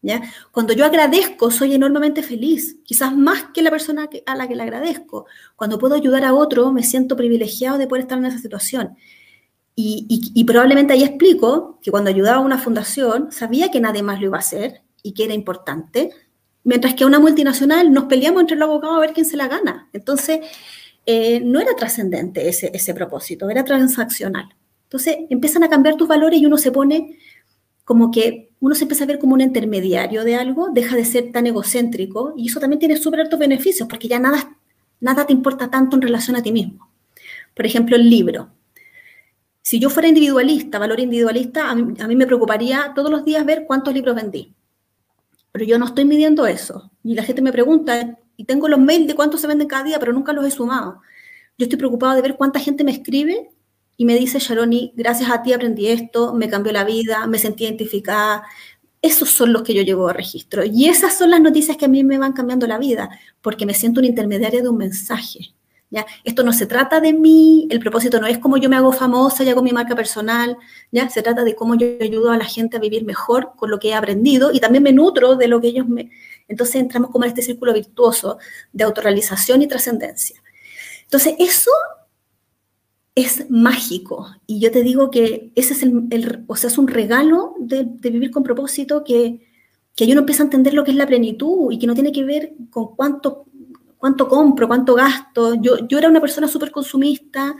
¿Ya? 0.00 0.22
Cuando 0.52 0.72
yo 0.72 0.84
agradezco, 0.84 1.50
soy 1.50 1.74
enormemente 1.74 2.22
feliz, 2.22 2.78
quizás 2.84 3.14
más 3.14 3.46
que 3.52 3.60
la 3.60 3.70
persona 3.70 4.08
a 4.24 4.36
la 4.36 4.46
que 4.46 4.54
le 4.54 4.62
agradezco. 4.62 5.26
Cuando 5.56 5.78
puedo 5.78 5.96
ayudar 5.96 6.24
a 6.24 6.32
otro, 6.32 6.72
me 6.72 6.82
siento 6.82 7.16
privilegiado 7.16 7.76
de 7.76 7.88
poder 7.88 8.02
estar 8.02 8.16
en 8.16 8.26
esa 8.26 8.38
situación. 8.38 8.96
Y, 9.78 10.44
probablemente 10.44 10.94
ahí 10.94 11.04
explico 11.04 11.78
que 11.82 11.90
cuando 11.90 12.08
ayudaba 12.08 12.38
a 12.38 12.40
una 12.40 12.58
fundación, 12.58 13.30
sabía 13.30 13.70
que 13.70 13.78
nadie 13.78 14.02
más 14.02 14.18
lo 14.20 14.28
iba 14.28 14.38
a 14.38 14.40
hacer 14.40 14.80
y 15.02 15.12
que 15.12 15.24
era 15.24 15.34
importante, 15.34 16.10
mientras 16.64 16.94
que 16.94 17.04
a 17.04 17.06
una 17.06 17.20
multinacional 17.20 17.92
nos 17.92 18.04
peleamos 18.04 18.40
entre 18.40 18.56
los 18.56 18.70
abogados 18.70 18.96
a 18.96 19.00
ver 19.00 19.12
quién 19.12 19.26
se 19.26 19.36
la 19.36 19.48
gana. 19.48 19.90
Entonces, 19.92 20.40
eh, 21.04 21.40
no 21.40 21.60
era 21.60 21.76
trascendente 21.76 22.48
ese, 22.48 22.70
ese 22.72 22.94
propósito, 22.94 23.50
era 23.50 23.64
transaccional. 23.64 24.48
Entonces 24.84 25.16
empiezan 25.28 25.62
a 25.62 25.68
cambiar 25.68 25.96
tus 25.96 26.08
valores 26.08 26.40
y 26.40 26.46
uno 26.46 26.56
se 26.56 26.72
pone 26.72 27.18
como 27.84 28.10
que 28.10 28.50
uno 28.60 28.74
se 28.74 28.84
empieza 28.84 29.04
a 29.04 29.06
ver 29.06 29.18
como 29.18 29.34
un 29.34 29.40
intermediario 29.40 30.24
de 30.24 30.34
algo, 30.36 30.70
deja 30.72 30.96
de 30.96 31.04
ser 31.04 31.30
tan 31.32 31.46
egocéntrico 31.46 32.34
y 32.36 32.48
eso 32.48 32.58
también 32.60 32.80
tiene 32.80 32.96
súper 32.96 33.20
altos 33.20 33.38
beneficios 33.38 33.88
porque 33.88 34.08
ya 34.08 34.18
nada, 34.18 34.56
nada 35.00 35.26
te 35.26 35.32
importa 35.32 35.70
tanto 35.70 35.96
en 35.96 36.02
relación 36.02 36.34
a 36.36 36.42
ti 36.42 36.50
mismo. 36.50 36.90
Por 37.54 37.66
ejemplo, 37.66 37.94
el 37.94 38.10
libro. 38.10 38.55
Si 39.66 39.80
yo 39.80 39.90
fuera 39.90 40.06
individualista, 40.06 40.78
valor 40.78 41.00
individualista, 41.00 41.70
a 41.70 41.74
mí, 41.74 42.14
me 42.14 42.24
preocuparía 42.24 42.92
todos 42.94 43.10
los 43.10 43.24
días 43.24 43.44
ver 43.44 43.64
cuántos 43.66 43.92
libros 43.92 44.14
vendí. 44.14 44.54
Pero 45.50 45.64
yo 45.64 45.76
no 45.76 45.86
estoy 45.86 46.04
midiendo 46.04 46.46
eso. 46.46 46.92
Y 47.02 47.16
la 47.16 47.24
gente 47.24 47.42
me 47.42 47.50
pregunta, 47.50 48.16
y 48.36 48.44
tengo 48.44 48.68
los 48.68 48.78
mails 48.78 49.08
de 49.08 49.16
cuántos 49.16 49.40
se 49.40 49.48
venden 49.48 49.66
cada 49.66 49.82
día, 49.82 49.98
pero 49.98 50.12
nunca 50.12 50.32
los 50.32 50.46
he 50.46 50.52
sumado. 50.52 51.00
Yo 51.58 51.64
estoy 51.64 51.80
preocupado 51.80 52.14
de 52.14 52.22
ver 52.22 52.36
cuánta 52.36 52.60
gente 52.60 52.84
me 52.84 52.92
escribe 52.92 53.50
y 53.96 54.04
me 54.04 54.14
dice, 54.14 54.38
Sharoni, 54.38 54.92
gracias 54.94 55.30
a 55.30 55.42
ti 55.42 55.52
aprendí 55.52 55.88
esto, 55.88 56.32
me 56.32 56.48
cambió 56.48 56.72
la 56.72 56.84
vida, 56.84 57.26
me 57.26 57.40
sentí 57.40 57.64
identificada. 57.64 58.44
Esos 59.02 59.30
son 59.30 59.52
los 59.52 59.64
que 59.64 59.74
yo 59.74 59.82
llevo 59.82 60.06
a 60.06 60.12
registro. 60.12 60.62
Y 60.64 60.86
esas 60.86 61.18
son 61.18 61.30
las 61.30 61.40
noticias 61.40 61.76
que 61.76 61.86
a 61.86 61.88
mí 61.88 62.04
me 62.04 62.18
van 62.18 62.34
cambiando 62.34 62.68
la 62.68 62.78
vida, 62.78 63.10
porque 63.42 63.66
me 63.66 63.74
siento 63.74 63.98
un 63.98 64.06
intermediario 64.06 64.62
de 64.62 64.68
un 64.68 64.76
mensaje. 64.76 65.56
Esto 66.24 66.42
no 66.42 66.52
se 66.52 66.66
trata 66.66 67.00
de 67.00 67.12
mí, 67.12 67.68
el 67.70 67.78
propósito 67.78 68.20
no 68.20 68.26
es 68.26 68.38
cómo 68.38 68.56
yo 68.56 68.68
me 68.68 68.76
hago 68.76 68.92
famosa 68.92 69.44
y 69.44 69.48
hago 69.48 69.62
mi 69.62 69.72
marca 69.72 69.94
personal, 69.94 70.56
¿ya? 70.90 71.08
Se 71.08 71.22
trata 71.22 71.44
de 71.44 71.54
cómo 71.54 71.74
yo 71.76 71.86
ayudo 72.00 72.32
a 72.32 72.36
la 72.36 72.44
gente 72.44 72.76
a 72.76 72.80
vivir 72.80 73.04
mejor 73.04 73.52
con 73.56 73.70
lo 73.70 73.78
que 73.78 73.90
he 73.90 73.94
aprendido 73.94 74.52
y 74.52 74.60
también 74.60 74.82
me 74.82 74.92
nutro 74.92 75.36
de 75.36 75.48
lo 75.48 75.60
que 75.60 75.68
ellos 75.68 75.86
me, 75.88 76.10
entonces 76.48 76.76
entramos 76.76 77.10
como 77.10 77.24
en 77.24 77.28
este 77.28 77.42
círculo 77.42 77.72
virtuoso 77.72 78.38
de 78.72 78.84
autorrealización 78.84 79.62
y 79.62 79.68
trascendencia. 79.68 80.42
Entonces 81.04 81.34
eso 81.38 81.70
es 83.14 83.48
mágico 83.48 84.28
y 84.46 84.60
yo 84.60 84.70
te 84.70 84.82
digo 84.82 85.10
que 85.10 85.52
ese 85.54 85.72
es 85.72 85.82
el, 85.82 86.44
o 86.46 86.56
sea, 86.56 86.68
es 86.68 86.78
un 86.78 86.88
regalo 86.88 87.54
de, 87.58 87.84
vivir 87.84 88.30
con 88.30 88.42
propósito 88.42 89.04
que, 89.04 89.40
que 89.94 90.04
uno 90.04 90.20
empieza 90.20 90.42
a 90.42 90.46
entender 90.46 90.74
lo 90.74 90.84
que 90.84 90.90
es 90.90 90.96
la 90.96 91.06
plenitud 91.06 91.72
y 91.72 91.78
que 91.78 91.86
no 91.86 91.94
tiene 91.94 92.12
que 92.12 92.24
ver 92.24 92.52
con 92.70 92.94
cuánto, 92.94 93.46
cuánto 93.98 94.28
compro, 94.28 94.68
cuánto 94.68 94.94
gasto. 94.94 95.54
Yo, 95.54 95.86
yo 95.88 95.98
era 95.98 96.08
una 96.08 96.20
persona 96.20 96.48
súper 96.48 96.70
consumista 96.70 97.56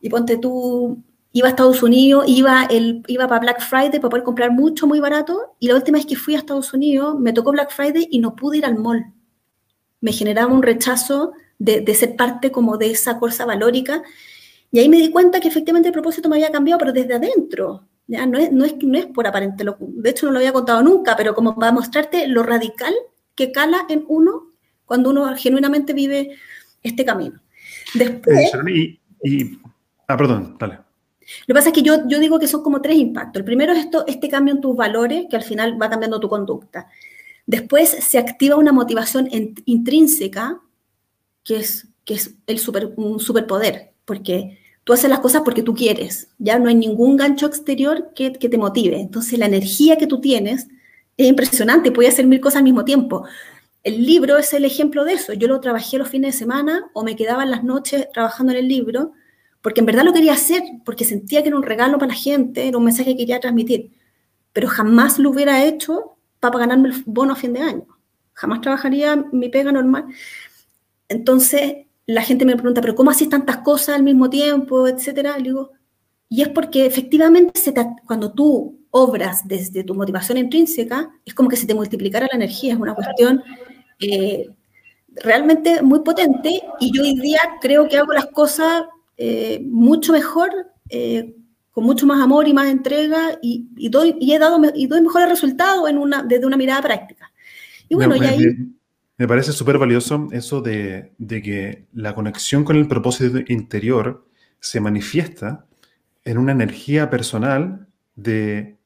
y 0.00 0.08
ponte 0.08 0.38
tú, 0.38 1.02
iba 1.32 1.46
a 1.46 1.50
Estados 1.50 1.82
Unidos, 1.82 2.24
iba, 2.26 2.64
el, 2.64 3.02
iba 3.06 3.28
para 3.28 3.40
Black 3.40 3.60
Friday 3.60 4.00
para 4.00 4.10
poder 4.10 4.24
comprar 4.24 4.50
mucho, 4.50 4.86
muy 4.86 5.00
barato, 5.00 5.56
y 5.60 5.68
la 5.68 5.74
última 5.76 5.98
vez 5.98 6.06
que 6.06 6.16
fui 6.16 6.34
a 6.34 6.38
Estados 6.38 6.72
Unidos 6.72 7.18
me 7.18 7.32
tocó 7.32 7.52
Black 7.52 7.70
Friday 7.70 8.08
y 8.10 8.18
no 8.18 8.34
pude 8.34 8.58
ir 8.58 8.64
al 8.64 8.78
mall. 8.78 9.12
Me 10.00 10.12
generaba 10.12 10.52
un 10.52 10.62
rechazo 10.62 11.32
de, 11.58 11.82
de 11.82 11.94
ser 11.94 12.16
parte 12.16 12.50
como 12.50 12.78
de 12.78 12.90
esa 12.90 13.18
fuerza 13.18 13.44
valórica, 13.44 14.02
y 14.72 14.78
ahí 14.78 14.88
me 14.88 14.98
di 14.98 15.10
cuenta 15.10 15.40
que 15.40 15.48
efectivamente 15.48 15.88
el 15.88 15.92
propósito 15.92 16.28
me 16.28 16.36
había 16.36 16.52
cambiado, 16.52 16.78
pero 16.78 16.92
desde 16.92 17.14
adentro. 17.14 17.88
¿ya? 18.06 18.26
No, 18.26 18.38
es, 18.38 18.52
no, 18.52 18.64
es, 18.64 18.76
no 18.82 18.98
es 18.98 19.06
por 19.06 19.26
aparente, 19.26 19.64
de 19.64 20.10
hecho 20.10 20.26
no 20.26 20.32
lo 20.32 20.38
había 20.38 20.52
contado 20.52 20.82
nunca, 20.82 21.16
pero 21.16 21.34
como 21.34 21.54
para 21.56 21.72
mostrarte 21.72 22.26
lo 22.28 22.42
radical 22.42 22.94
que 23.34 23.52
cala 23.52 23.86
en 23.88 24.04
uno 24.08 24.49
cuando 24.90 25.10
uno 25.10 25.32
genuinamente 25.36 25.92
vive 25.92 26.36
este 26.82 27.04
camino. 27.04 27.40
Después... 27.94 28.50
Y, 28.66 28.98
y, 29.22 29.60
ah, 30.08 30.16
perdón, 30.16 30.56
dale. 30.58 30.74
Lo 30.74 31.46
que 31.46 31.54
pasa 31.54 31.68
es 31.68 31.74
que 31.74 31.82
yo, 31.82 32.08
yo 32.08 32.18
digo 32.18 32.40
que 32.40 32.48
son 32.48 32.64
como 32.64 32.82
tres 32.82 32.96
impactos. 32.96 33.38
El 33.38 33.44
primero 33.44 33.72
es 33.72 33.84
esto, 33.84 34.04
este 34.08 34.28
cambio 34.28 34.52
en 34.52 34.60
tus 34.60 34.74
valores, 34.74 35.26
que 35.30 35.36
al 35.36 35.44
final 35.44 35.80
va 35.80 35.88
cambiando 35.88 36.18
tu 36.18 36.28
conducta. 36.28 36.88
Después 37.46 37.88
se 37.88 38.18
activa 38.18 38.56
una 38.56 38.72
motivación 38.72 39.28
intrínseca, 39.64 40.60
que 41.44 41.58
es, 41.58 41.86
que 42.04 42.14
es 42.14 42.34
el 42.48 42.58
super, 42.58 42.92
un 42.96 43.20
superpoder, 43.20 43.92
porque 44.04 44.58
tú 44.82 44.92
haces 44.92 45.08
las 45.08 45.20
cosas 45.20 45.42
porque 45.44 45.62
tú 45.62 45.72
quieres, 45.72 46.30
ya 46.38 46.58
no 46.58 46.68
hay 46.68 46.74
ningún 46.74 47.16
gancho 47.16 47.46
exterior 47.46 48.10
que, 48.12 48.32
que 48.32 48.48
te 48.48 48.58
motive. 48.58 49.00
Entonces 49.00 49.38
la 49.38 49.46
energía 49.46 49.98
que 49.98 50.08
tú 50.08 50.20
tienes 50.20 50.66
es 51.16 51.28
impresionante, 51.28 51.92
puedes 51.92 52.14
hacer 52.14 52.26
mil 52.26 52.40
cosas 52.40 52.56
al 52.56 52.64
mismo 52.64 52.84
tiempo. 52.84 53.24
El 53.82 54.04
libro 54.04 54.36
es 54.36 54.52
el 54.52 54.64
ejemplo 54.64 55.04
de 55.04 55.14
eso. 55.14 55.32
Yo 55.32 55.48
lo 55.48 55.60
trabajé 55.60 55.98
los 55.98 56.08
fines 56.08 56.34
de 56.34 56.38
semana 56.38 56.90
o 56.92 57.02
me 57.02 57.16
quedaba 57.16 57.42
en 57.44 57.50
las 57.50 57.64
noches 57.64 58.08
trabajando 58.12 58.52
en 58.52 58.58
el 58.58 58.68
libro 58.68 59.12
porque 59.62 59.80
en 59.80 59.86
verdad 59.86 60.04
lo 60.04 60.12
quería 60.12 60.32
hacer, 60.32 60.62
porque 60.84 61.04
sentía 61.04 61.42
que 61.42 61.48
era 61.48 61.56
un 61.56 61.62
regalo 61.62 61.98
para 61.98 62.12
la 62.12 62.18
gente, 62.18 62.66
era 62.66 62.78
un 62.78 62.84
mensaje 62.84 63.10
que 63.12 63.18
quería 63.18 63.40
transmitir, 63.40 63.92
pero 64.52 64.68
jamás 64.68 65.18
lo 65.18 65.30
hubiera 65.30 65.64
hecho 65.64 66.16
para 66.40 66.58
ganarme 66.58 66.88
el 66.88 67.02
bono 67.04 67.34
a 67.34 67.36
fin 67.36 67.52
de 67.52 67.60
año. 67.60 67.86
Jamás 68.32 68.62
trabajaría 68.62 69.16
mi 69.32 69.50
pega 69.50 69.70
normal. 69.70 70.06
Entonces, 71.08 71.86
la 72.06 72.22
gente 72.22 72.46
me 72.46 72.54
pregunta, 72.54 72.80
¿pero 72.80 72.94
cómo 72.94 73.10
haces 73.10 73.28
tantas 73.28 73.58
cosas 73.58 73.96
al 73.96 74.02
mismo 74.02 74.30
tiempo, 74.30 74.88
etcétera? 74.88 75.36
Y 75.38 75.42
digo, 75.42 75.72
y 76.28 76.42
es 76.42 76.48
porque 76.48 76.86
efectivamente 76.86 77.60
cuando 78.06 78.32
tú 78.32 78.78
obras 78.90 79.46
desde 79.46 79.84
tu 79.84 79.94
motivación 79.94 80.38
intrínseca, 80.38 81.10
es 81.24 81.34
como 81.34 81.48
que 81.48 81.56
se 81.56 81.66
te 81.66 81.74
multiplicara 81.74 82.28
la 82.30 82.36
energía, 82.36 82.74
es 82.74 82.80
una 82.80 82.94
cuestión 82.94 83.42
eh, 84.00 84.48
realmente 85.16 85.82
muy 85.82 86.00
potente 86.00 86.62
y 86.80 86.92
yo 86.92 87.02
hoy 87.02 87.18
día 87.20 87.40
creo 87.60 87.88
que 87.88 87.98
hago 87.98 88.12
las 88.12 88.26
cosas 88.26 88.84
eh, 89.16 89.60
mucho 89.68 90.12
mejor, 90.12 90.50
eh, 90.88 91.34
con 91.70 91.84
mucho 91.84 92.06
más 92.06 92.22
amor 92.22 92.48
y 92.48 92.54
más 92.54 92.68
entrega 92.68 93.38
y, 93.42 93.88
doy, 93.90 94.16
y 94.18 94.32
he 94.32 94.38
dado, 94.38 94.60
y 94.74 94.86
doy 94.86 95.02
mejores 95.02 95.28
resultados 95.28 95.88
en 95.88 95.98
una, 95.98 96.22
desde 96.22 96.46
una 96.46 96.56
mirada 96.56 96.82
práctica. 96.82 97.30
Y 97.88 97.94
bueno, 97.94 98.16
me, 98.16 98.24
y 98.24 98.28
ahí... 98.28 98.46
Me, 99.18 99.28
parece 99.28 99.52
súper 99.52 99.76
valioso 99.76 100.28
eso 100.32 100.62
de, 100.62 101.12
de 101.18 101.42
que 101.42 101.86
la 101.92 102.14
conexión 102.14 102.64
con 102.64 102.76
el 102.76 102.88
propósito 102.88 103.38
interior 103.48 104.26
se 104.58 104.80
manifiesta 104.80 105.66
en 106.24 106.38
una 106.38 106.52
energía 106.52 107.10
personal 107.10 107.86
de 108.16 108.78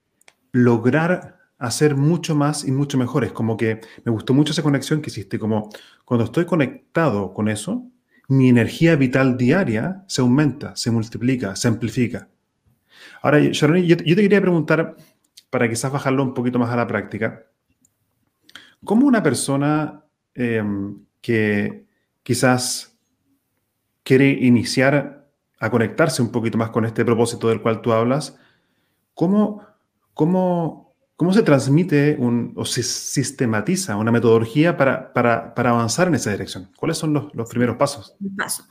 lograr 0.53 1.44
hacer 1.67 1.97
mucho 1.97 2.35
más 2.35 2.65
y 2.65 2.73
mucho 2.73 2.99
mejor. 2.99 3.25
Es 3.25 3.33
como 3.33 3.57
que 3.57 3.81
me 4.05 4.13
gustó 4.13 4.35
mucho 4.35 4.53
esa 4.53 4.63
conexión 4.63 5.01
que 5.01 5.11
hiciste, 5.11 5.39
como 5.39 5.71
cuando 6.05 6.25
estoy 6.25 6.45
conectado 6.45 7.33
con 7.33 7.49
eso, 7.49 7.87
mi 8.29 8.49
energía 8.49 8.97
vital 8.97 9.37
diaria 9.37 10.05
se 10.07 10.21
aumenta, 10.21 10.75
se 10.77 10.91
multiplica, 10.91 11.57
se 11.57 11.69
amplifica. 11.69 12.29
Ahora, 13.23 13.41
Sharon, 13.41 13.83
yo, 13.83 13.97
te 13.97 14.05
quería 14.05 14.41
preguntar, 14.41 14.97
para 15.51 15.69
quizás 15.69 15.93
bajarlo 15.93 16.23
un 16.23 16.35
poquito 16.35 16.59
más 16.59 16.71
a 16.71 16.77
la 16.77 16.87
práctica, 16.87 17.47
¿cómo 18.85 19.07
una 19.07 19.23
persona 19.23 20.05
em, 20.35 21.05
que 21.21 21.87
quizás 22.23 22.99
quiere 24.03 24.29
iniciar 24.29 25.31
a 25.59 25.71
conectarse 25.71 26.21
un 26.21 26.31
poquito 26.31 26.59
más 26.59 26.71
con 26.71 26.85
este 26.85 27.05
propósito 27.05 27.49
del 27.49 27.63
cual 27.63 27.81
tú 27.81 27.93
hablas, 27.93 28.39
cómo, 29.15 29.63
cómo 30.13 30.84
¿Cómo 31.17 31.33
se 31.33 31.43
transmite 31.43 32.19
o 32.57 32.65
se 32.65 32.83
sistematiza 32.83 33.97
una 33.97 34.11
metodología 34.11 34.77
para, 34.77 35.13
avanzar 35.55 36.09
en 36.09 36.17
esa 36.17 36.33
dirección? 36.33 36.71
¿Cuáles 36.77 36.99
son 36.99 37.13
los, 37.13 37.49
primeros 37.49 37.77
pasos? 37.77 38.17
Paso. 38.37 38.65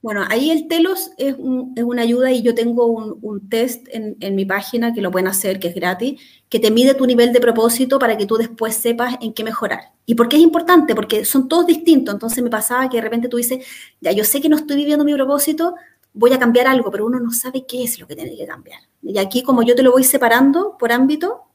Bueno, 0.00 0.24
ahí 0.30 0.50
el 0.50 0.68
Telos 0.68 1.10
es, 1.18 1.36
una 1.38 2.02
ayuda 2.02 2.32
y 2.32 2.42
yo 2.42 2.54
tengo 2.54 2.86
un, 2.86 3.48
test 3.48 3.86
en, 3.92 4.34
mi 4.34 4.46
página 4.46 4.94
que 4.94 5.02
lo 5.02 5.10
pueden 5.10 5.28
hacer, 5.28 5.60
que 5.60 5.68
es 5.68 5.74
gratis, 5.74 6.18
que 6.48 6.58
te 6.58 6.70
mide 6.70 6.94
tu 6.94 7.06
nivel 7.06 7.30
de 7.30 7.40
propósito 7.40 7.98
para 7.98 8.16
que 8.16 8.24
tú 8.24 8.36
después 8.36 8.74
sepas 8.74 9.16
en 9.20 9.34
qué 9.34 9.44
mejorar. 9.44 9.92
¿Y 10.06 10.14
por 10.14 10.30
qué 10.30 10.36
es 10.36 10.42
importante? 10.42 10.94
Porque 10.94 11.26
son 11.26 11.46
todos 11.46 11.66
distintos. 11.66 12.14
Entonces 12.14 12.42
me 12.42 12.48
pasaba 12.48 12.88
que 12.88 12.96
de 12.96 13.02
repente 13.02 13.28
tú 13.28 13.36
dices, 13.36 13.66
ya 14.00 14.12
yo 14.12 14.24
sé 14.24 14.40
que 14.40 14.48
no 14.48 14.56
estoy 14.56 14.76
viviendo 14.76 15.04
mi 15.04 15.12
propósito, 15.12 15.74
voy 16.14 16.32
a 16.32 16.38
cambiar 16.38 16.66
algo, 16.68 16.90
pero 16.90 17.04
uno 17.04 17.20
no 17.20 17.30
sabe 17.30 17.66
qué 17.66 17.84
es 17.84 18.00
lo 18.00 18.06
que 18.06 18.16
tiene 18.16 18.34
que 18.34 18.46
cambiar. 18.46 18.80
Y 19.02 19.18
aquí 19.18 19.42
como 19.42 19.62
yo 19.62 19.74
te 19.74 19.82
lo 19.82 19.92
voy 19.92 20.04
separando 20.04 20.76
por 20.78 20.90
ámbito, 20.90 21.51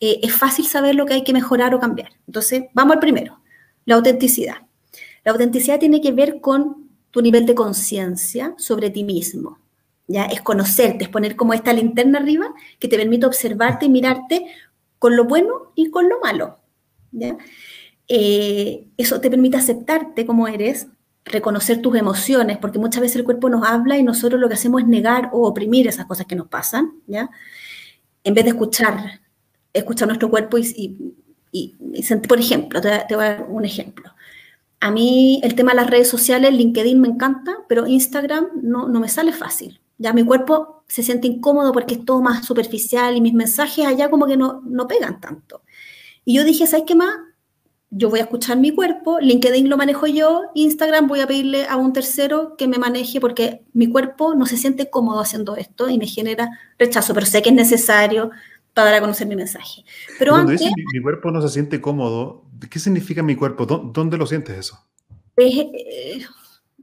eh, 0.00 0.20
es 0.22 0.34
fácil 0.34 0.66
saber 0.66 0.94
lo 0.94 1.06
que 1.06 1.14
hay 1.14 1.24
que 1.24 1.32
mejorar 1.32 1.74
o 1.74 1.80
cambiar. 1.80 2.10
Entonces, 2.26 2.64
vamos 2.74 2.94
al 2.94 3.00
primero, 3.00 3.40
la 3.84 3.96
autenticidad. 3.96 4.56
La 5.24 5.32
autenticidad 5.32 5.78
tiene 5.78 6.00
que 6.00 6.12
ver 6.12 6.40
con 6.40 6.88
tu 7.10 7.22
nivel 7.22 7.46
de 7.46 7.54
conciencia 7.54 8.54
sobre 8.58 8.90
ti 8.90 9.04
mismo. 9.04 9.58
¿ya? 10.06 10.26
Es 10.26 10.42
conocerte, 10.42 11.04
es 11.04 11.10
poner 11.10 11.36
como 11.36 11.54
esta 11.54 11.72
linterna 11.72 12.18
arriba 12.18 12.54
que 12.78 12.88
te 12.88 12.96
permite 12.96 13.26
observarte 13.26 13.86
y 13.86 13.88
mirarte 13.88 14.46
con 14.98 15.16
lo 15.16 15.24
bueno 15.24 15.72
y 15.74 15.90
con 15.90 16.08
lo 16.08 16.20
malo. 16.20 16.58
Eh, 18.08 18.86
eso 18.96 19.20
te 19.20 19.30
permite 19.30 19.56
aceptarte 19.56 20.26
como 20.26 20.46
eres, 20.46 20.88
reconocer 21.24 21.82
tus 21.82 21.96
emociones, 21.96 22.58
porque 22.58 22.78
muchas 22.78 23.00
veces 23.00 23.16
el 23.16 23.24
cuerpo 23.24 23.50
nos 23.50 23.66
habla 23.66 23.98
y 23.98 24.02
nosotros 24.02 24.40
lo 24.40 24.48
que 24.48 24.54
hacemos 24.54 24.82
es 24.82 24.88
negar 24.88 25.30
o 25.32 25.46
oprimir 25.46 25.88
esas 25.88 26.06
cosas 26.06 26.26
que 26.26 26.36
nos 26.36 26.46
pasan, 26.46 26.92
¿ya? 27.06 27.30
En 28.22 28.34
vez 28.34 28.44
de 28.44 28.50
escuchar 28.50 29.20
escuchar 29.78 30.08
nuestro 30.08 30.30
cuerpo 30.30 30.58
y, 30.58 31.14
y, 31.52 32.02
sentir, 32.02 32.28
por 32.28 32.38
ejemplo, 32.38 32.80
te, 32.80 33.14
voy 33.14 33.24
a 33.24 33.36
dar 33.36 33.46
un 33.48 33.64
ejemplo. 33.64 34.12
A 34.80 34.90
mí 34.90 35.40
el 35.42 35.54
tema 35.54 35.72
de 35.72 35.76
las 35.76 35.90
redes 35.90 36.08
sociales, 36.08 36.52
LinkedIn 36.52 37.00
me 37.00 37.08
encanta, 37.08 37.56
pero 37.68 37.86
Instagram 37.86 38.48
no, 38.62 38.88
no 38.88 39.00
me 39.00 39.08
sale 39.08 39.32
fácil. 39.32 39.80
Ya 39.98 40.12
mi 40.12 40.24
cuerpo 40.24 40.84
se 40.88 41.02
siente 41.02 41.26
incómodo 41.26 41.72
porque 41.72 41.94
es 41.94 42.04
todo 42.04 42.20
más 42.20 42.44
superficial 42.44 43.16
y 43.16 43.20
mis 43.20 43.32
mensajes 43.32 43.86
allá 43.86 44.10
como 44.10 44.26
que 44.26 44.36
no, 44.36 44.62
no 44.66 44.86
pegan 44.86 45.20
tanto. 45.20 45.62
Y 46.24 46.34
yo 46.34 46.44
dije, 46.44 46.66
¿sabes 46.66 46.84
qué 46.86 46.94
más? 46.94 47.14
Yo 47.90 48.10
voy 48.10 48.18
a 48.18 48.24
escuchar 48.24 48.58
mi 48.58 48.74
cuerpo, 48.74 49.20
LinkedIn 49.20 49.70
lo 49.70 49.76
manejo 49.76 50.06
yo, 50.08 50.42
Instagram 50.54 51.06
voy 51.06 51.20
a 51.20 51.26
pedirle 51.26 51.66
a 51.66 51.76
un 51.76 51.92
tercero 51.92 52.56
que 52.58 52.66
me 52.66 52.78
maneje 52.78 53.20
porque 53.20 53.64
mi 53.72 53.88
cuerpo 53.88 54.34
no 54.34 54.44
se 54.44 54.56
siente 54.56 54.90
cómodo 54.90 55.20
haciendo 55.20 55.56
esto 55.56 55.88
y 55.88 55.96
me 55.96 56.06
genera 56.06 56.50
rechazo, 56.78 57.14
pero 57.14 57.26
sé 57.26 57.42
que 57.42 57.50
es 57.50 57.54
necesario, 57.54 58.32
para 58.76 58.90
dar 58.90 58.98
a 58.98 59.00
conocer 59.00 59.26
mi 59.26 59.36
mensaje. 59.36 59.86
Pero 60.18 60.32
Cuando 60.32 60.52
antes, 60.52 60.70
mi, 60.92 61.00
cuerpo 61.00 61.30
no 61.30 61.40
se 61.40 61.48
siente 61.48 61.80
cómodo, 61.80 62.44
¿qué 62.70 62.78
significa 62.78 63.22
mi 63.22 63.34
cuerpo? 63.34 63.64
¿Dónde 63.64 64.18
lo 64.18 64.26
sientes 64.26 64.58
eso? 64.58 64.86
Eh, 65.38 66.22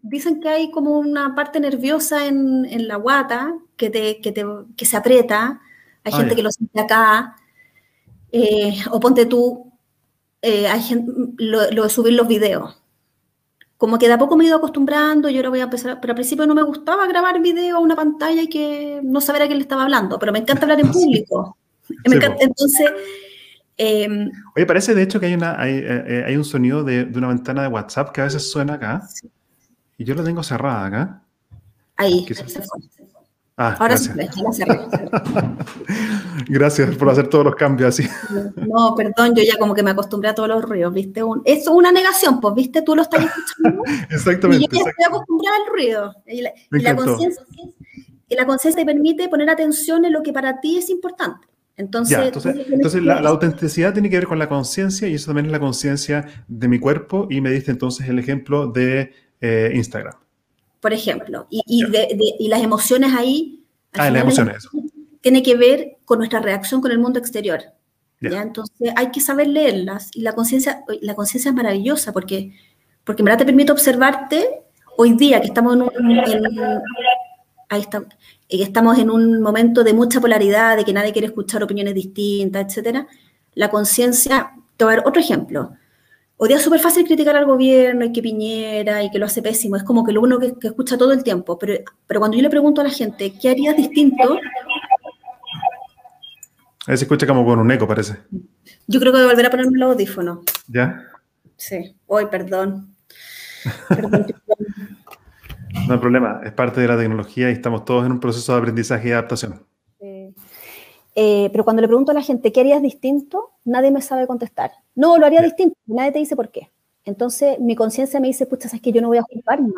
dicen 0.01 0.41
que 0.41 0.49
hay 0.49 0.71
como 0.71 0.97
una 0.97 1.35
parte 1.35 1.59
nerviosa 1.59 2.25
en, 2.25 2.65
en 2.65 2.87
la 2.87 2.95
guata 2.95 3.53
que, 3.77 3.91
te, 3.91 4.21
que, 4.21 4.31
te, 4.31 4.43
que 4.75 4.85
se 4.85 4.97
aprieta. 4.97 5.61
Hay 6.03 6.13
ah, 6.15 6.17
gente 6.17 6.35
que 6.35 6.41
lo 6.41 6.49
siente 6.49 6.81
acá. 6.81 7.35
Eh, 8.31 8.75
o 8.89 8.99
ponte 8.99 9.27
tú, 9.27 9.71
eh, 10.41 10.67
hay 10.67 10.81
gente, 10.81 11.11
lo, 11.37 11.69
lo, 11.69 11.83
de 11.83 11.89
subir 11.89 12.13
los 12.13 12.27
videos. 12.27 12.75
Como 13.77 13.99
que 13.99 14.07
de 14.07 14.13
a 14.13 14.17
poco 14.17 14.35
me 14.35 14.45
he 14.45 14.47
ido 14.47 14.57
acostumbrando, 14.57 15.29
yo 15.29 15.37
ahora 15.37 15.49
voy 15.49 15.59
a 15.59 15.65
empezar, 15.65 16.01
pero 16.01 16.13
al 16.13 16.15
principio 16.15 16.47
no 16.47 16.55
me 16.55 16.63
gustaba 16.63 17.05
grabar 17.05 17.39
video 17.39 17.77
a 17.77 17.79
una 17.79 17.95
pantalla 17.95 18.41
y 18.41 18.49
que 18.49 18.99
no 19.03 19.21
saber 19.21 19.43
a 19.43 19.45
quién 19.45 19.59
le 19.59 19.63
estaba 19.63 19.83
hablando, 19.83 20.17
pero 20.17 20.31
me 20.31 20.39
encanta 20.39 20.63
hablar 20.63 20.79
en 20.79 20.91
público. 20.91 21.55
Entonces... 22.03 22.91
Em, 23.75 24.29
Oye, 24.55 24.65
parece 24.67 24.93
de 24.93 25.01
hecho 25.01 25.19
que 25.19 25.25
hay, 25.25 25.33
una, 25.33 25.59
hay, 25.59 25.73
eh, 25.73 26.03
eh, 26.07 26.23
hay 26.27 26.37
un 26.37 26.45
sonido 26.45 26.83
de, 26.83 27.05
de, 27.05 27.17
una 27.17 27.29
ventana 27.29 27.63
de 27.63 27.69
WhatsApp 27.69 28.11
que 28.11 28.21
a 28.21 28.25
veces 28.25 28.51
suena 28.51 28.75
acá. 28.75 29.07
Y 29.97 30.03
yo 30.03 30.13
la 30.13 30.23
tengo 30.23 30.43
cerrada 30.43 30.85
acá. 30.85 31.23
Ahí, 31.95 32.25
se 32.27 32.43
fue. 32.43 32.63
Ah, 33.55 33.77
Ahora 33.79 33.95
gracias. 33.95 34.33
sí, 34.33 34.41
la 34.41 34.51
cerré. 34.51 34.79
gracias 36.49 36.95
por 36.95 37.09
hacer 37.09 37.27
todos 37.27 37.45
los 37.45 37.55
cambios 37.55 37.89
así. 37.89 38.09
No, 38.55 38.95
perdón, 38.95 39.35
yo 39.35 39.43
ya 39.43 39.57
como 39.59 39.75
que 39.75 39.83
me 39.83 39.91
acostumbré 39.91 40.29
a 40.29 40.35
todos 40.35 40.49
los 40.49 40.63
ruidos, 40.63 40.91
¿viste? 40.91 41.19
eso 41.19 41.35
es 41.45 41.67
una 41.67 41.91
negación, 41.91 42.41
pues, 42.41 42.55
¿viste? 42.55 42.81
Tú 42.81 42.95
lo 42.95 43.03
estás 43.03 43.23
escuchando. 43.23 43.83
Exactamente. 44.09 44.65
Y 44.65 44.67
yo 44.67 44.83
ya 44.83 44.89
estoy 44.89 45.05
acostumbrada 45.05 45.57
al 45.57 45.71
ruido. 45.71 46.15
Y 46.25 46.41
la, 46.41 46.51
y 46.71 46.79
la 46.79 48.45
conciencia 48.47 48.81
te 48.81 48.85
permite 48.85 49.29
poner 49.29 49.49
atención 49.49 50.03
en 50.05 50.13
lo 50.13 50.23
que 50.23 50.33
para 50.33 50.59
ti 50.59 50.77
es 50.77 50.89
importante. 50.89 51.47
Entonces, 51.75 52.19
entonces, 52.71 53.01
la, 53.01 53.19
autenticidad 53.19 53.93
tiene 53.93 54.09
que 54.09 54.17
ver 54.17 54.27
con 54.27 54.37
la 54.37 54.47
conciencia 54.47 55.07
y 55.07 55.15
eso 55.15 55.27
también 55.27 55.47
es 55.47 55.51
la 55.51 55.59
conciencia 55.59 56.45
de 56.47 56.67
mi 56.67 56.79
cuerpo 56.79 57.27
y 57.31 57.41
me 57.41 57.49
diste 57.49 57.71
entonces 57.71 58.07
el 58.07 58.19
ejemplo 58.19 58.67
de 58.67 59.11
eh, 59.41 59.71
Instagram. 59.73 60.13
Por 60.79 60.93
ejemplo, 60.93 61.47
y, 61.49 61.63
y, 61.65 62.47
las 62.47 62.61
emociones 62.61 63.13
ahí... 63.13 63.63
Ah, 63.93 64.11
las 64.11 64.21
emociones. 64.21 64.67
Tiene 65.21 65.41
que 65.41 65.55
ver 65.55 65.97
con 66.05 66.19
nuestra 66.19 66.41
reacción 66.41 66.81
con 66.81 66.91
el 66.91 66.99
mundo 66.99 67.17
exterior. 67.17 67.61
¿ya? 68.21 68.41
Entonces 68.41 68.91
hay 68.95 69.09
que 69.09 69.19
saber 69.19 69.47
leerlas 69.47 70.11
y 70.13 70.21
la 70.21 70.33
conciencia 70.33 70.83
la 71.01 71.15
conciencia 71.15 71.49
es 71.49 71.55
maravillosa 71.55 72.13
porque, 72.13 72.53
porque 73.03 73.21
en 73.21 73.25
verdad 73.25 73.39
te 73.39 73.45
permite 73.45 73.71
observarte 73.71 74.63
hoy 74.97 75.13
día 75.13 75.41
que 75.41 75.47
estamos 75.47 75.75
en 75.75 75.81
un, 75.81 75.91
ahí 77.69 77.81
está, 77.81 78.03
estamos 78.49 78.97
en 78.99 79.09
un 79.09 79.41
momento 79.41 79.83
de 79.83 79.93
mucha 79.93 80.21
polaridad, 80.21 80.77
de 80.77 80.85
que 80.85 80.93
nadie 80.93 81.11
quiere 81.11 81.27
escuchar 81.27 81.63
opiniones 81.63 81.93
distintas, 81.93 82.65
etcétera, 82.65 83.07
la 83.55 83.69
conciencia, 83.69 84.51
te 84.77 84.85
voy 84.85 84.93
a 84.93 84.97
dar 84.97 85.07
otro 85.07 85.21
ejemplo. 85.21 85.71
Hoy 86.37 86.49
día 86.49 86.57
es 86.57 86.63
súper 86.63 86.79
fácil 86.79 87.05
criticar 87.05 87.35
al 87.35 87.45
gobierno 87.45 88.05
y 88.05 88.11
que 88.11 88.21
Piñera 88.21 89.03
y 89.03 89.11
que 89.11 89.19
lo 89.19 89.25
hace 89.25 89.41
pésimo, 89.41 89.75
es 89.75 89.83
como 89.83 90.03
que 90.03 90.11
lo 90.11 90.21
uno 90.21 90.39
que, 90.39 90.53
escucha 90.61 90.97
todo 90.97 91.13
el 91.13 91.23
tiempo, 91.23 91.57
pero, 91.57 91.75
pero 92.07 92.19
cuando 92.19 92.35
yo 92.37 92.43
le 92.43 92.49
pregunto 92.49 92.81
a 92.81 92.83
la 92.83 92.89
gente, 92.89 93.33
¿qué 93.39 93.49
harías 93.49 93.77
distinto? 93.77 94.37
A 96.85 96.91
ver 96.91 96.97
se 96.97 97.05
escucha 97.05 97.25
como 97.25 97.45
con 97.45 97.59
un 97.59 97.71
eco, 97.71 97.87
parece. 97.87 98.17
Yo 98.87 98.99
creo 98.99 99.13
que 99.13 99.19
voy 99.19 99.27
a 99.27 99.29
volver 99.29 99.45
a 99.45 99.49
ponerme 99.49 99.77
el 99.77 99.83
audífono. 99.83 100.41
¿Ya? 100.67 101.01
Sí. 101.55 101.95
Hoy, 102.07 102.25
perdón. 102.25 102.93
perdón. 103.87 104.25
No 105.87 105.93
hay 105.95 105.99
problema, 105.99 106.41
es 106.43 106.51
parte 106.51 106.81
de 106.81 106.87
la 106.87 106.97
tecnología 106.97 107.49
y 107.49 107.53
estamos 107.53 107.83
todos 107.83 108.05
en 108.05 108.13
un 108.13 108.19
proceso 108.19 108.53
de 108.53 108.59
aprendizaje 108.59 109.09
y 109.09 109.11
adaptación. 109.11 109.65
Eh, 111.15 111.49
pero 111.51 111.63
cuando 111.63 111.81
le 111.81 111.87
pregunto 111.87 112.11
a 112.11 112.15
la 112.15 112.21
gente, 112.21 112.51
¿qué 112.51 112.61
harías 112.61 112.81
distinto? 112.81 113.51
Nadie 113.65 113.91
me 113.91 114.01
sabe 114.01 114.25
contestar. 114.25 114.71
No, 114.95 115.17
lo 115.17 115.25
haría 115.25 115.41
distinto, 115.41 115.75
nadie 115.85 116.11
te 116.11 116.19
dice 116.19 116.35
por 116.35 116.49
qué. 116.49 116.71
Entonces 117.05 117.59
mi 117.59 117.75
conciencia 117.75 118.19
me 118.19 118.27
dice, 118.27 118.45
pucha, 118.45 118.69
es 118.71 118.81
que 118.81 118.91
yo 118.91 119.01
no 119.01 119.09
voy 119.09 119.17
a 119.17 119.23
juzgar 119.23 119.61
más 119.61 119.73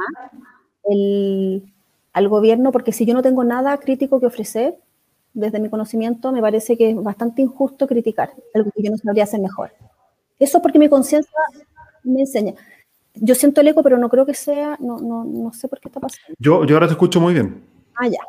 al 2.13 2.27
gobierno 2.29 2.71
porque 2.71 2.91
si 2.91 3.05
yo 3.05 3.13
no 3.13 3.21
tengo 3.21 3.43
nada 3.43 3.77
crítico 3.79 4.19
que 4.19 4.27
ofrecer, 4.27 4.77
desde 5.33 5.59
mi 5.59 5.69
conocimiento, 5.69 6.31
me 6.31 6.41
parece 6.41 6.77
que 6.77 6.91
es 6.91 6.95
bastante 6.95 7.41
injusto 7.41 7.87
criticar 7.87 8.31
algo 8.53 8.71
que 8.71 8.83
yo 8.83 8.91
no 8.91 8.97
sabría 8.97 9.25
hacer 9.25 9.41
mejor. 9.41 9.71
Eso 10.39 10.61
porque 10.61 10.79
mi 10.79 10.87
conciencia 10.87 11.33
me 12.03 12.21
enseña 12.21 12.53
yo 13.15 13.35
siento 13.35 13.61
el 13.61 13.67
eco, 13.69 13.83
pero 13.83 13.97
no 13.97 14.09
creo 14.09 14.25
que 14.25 14.33
sea, 14.33 14.77
no, 14.79 14.99
no, 14.99 15.23
no 15.23 15.53
sé 15.53 15.67
por 15.67 15.79
qué 15.79 15.89
está 15.89 15.99
pasando. 15.99 16.35
Yo, 16.37 16.65
yo 16.65 16.75
ahora 16.75 16.87
te 16.87 16.93
escucho 16.93 17.19
muy 17.19 17.33
bien. 17.33 17.63
Ah, 17.95 18.07
ya. 18.07 18.19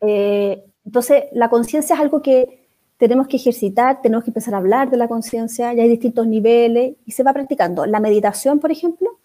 Eh, 0.00 0.64
entonces, 0.84 1.24
la 1.32 1.50
conciencia 1.50 1.94
es 1.94 2.00
algo 2.00 2.22
que 2.22 2.68
tenemos 2.96 3.28
que 3.28 3.36
ejercitar, 3.36 4.02
tenemos 4.02 4.24
que 4.24 4.30
empezar 4.30 4.54
a 4.54 4.58
hablar 4.58 4.90
de 4.90 4.96
la 4.96 5.08
conciencia, 5.08 5.72
ya 5.72 5.82
hay 5.82 5.88
distintos 5.88 6.26
niveles 6.26 6.96
y 7.06 7.12
se 7.12 7.22
va 7.22 7.32
practicando. 7.32 7.86
La 7.86 8.00
meditación, 8.00 8.60
por 8.60 8.70
ejemplo, 8.70 9.18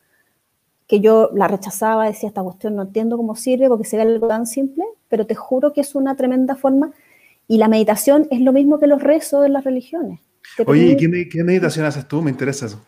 que 0.87 1.01
yo 1.01 1.29
la 1.33 1.47
rechazaba, 1.47 2.05
decía, 2.05 2.29
esta 2.29 2.43
cuestión 2.43 2.75
no 2.75 2.83
entiendo 2.83 3.17
cómo 3.17 3.35
sirve 3.35 3.67
porque 3.67 3.85
se 3.85 3.97
ve 3.97 4.03
algo 4.03 4.27
tan 4.27 4.45
simple, 4.45 4.85
pero 5.09 5.25
te 5.25 5.35
juro 5.35 5.73
que 5.73 5.81
es 5.81 5.95
una 5.95 6.15
tremenda 6.15 6.55
forma. 6.55 6.91
Y 7.47 7.57
la 7.57 7.67
meditación 7.67 8.27
es 8.31 8.39
lo 8.41 8.53
mismo 8.53 8.79
que 8.79 8.87
los 8.87 9.01
rezos 9.01 9.45
en 9.45 9.53
las 9.53 9.63
religiones. 9.63 10.19
Oye, 10.65 10.91
¿y 10.91 10.97
qué, 10.97 11.29
qué, 11.29 11.43
meditación 11.43 11.85
haces 11.85 12.07
tú? 12.07 12.21
Me 12.21 12.31
interesa 12.31 12.67
eso. 12.67 12.81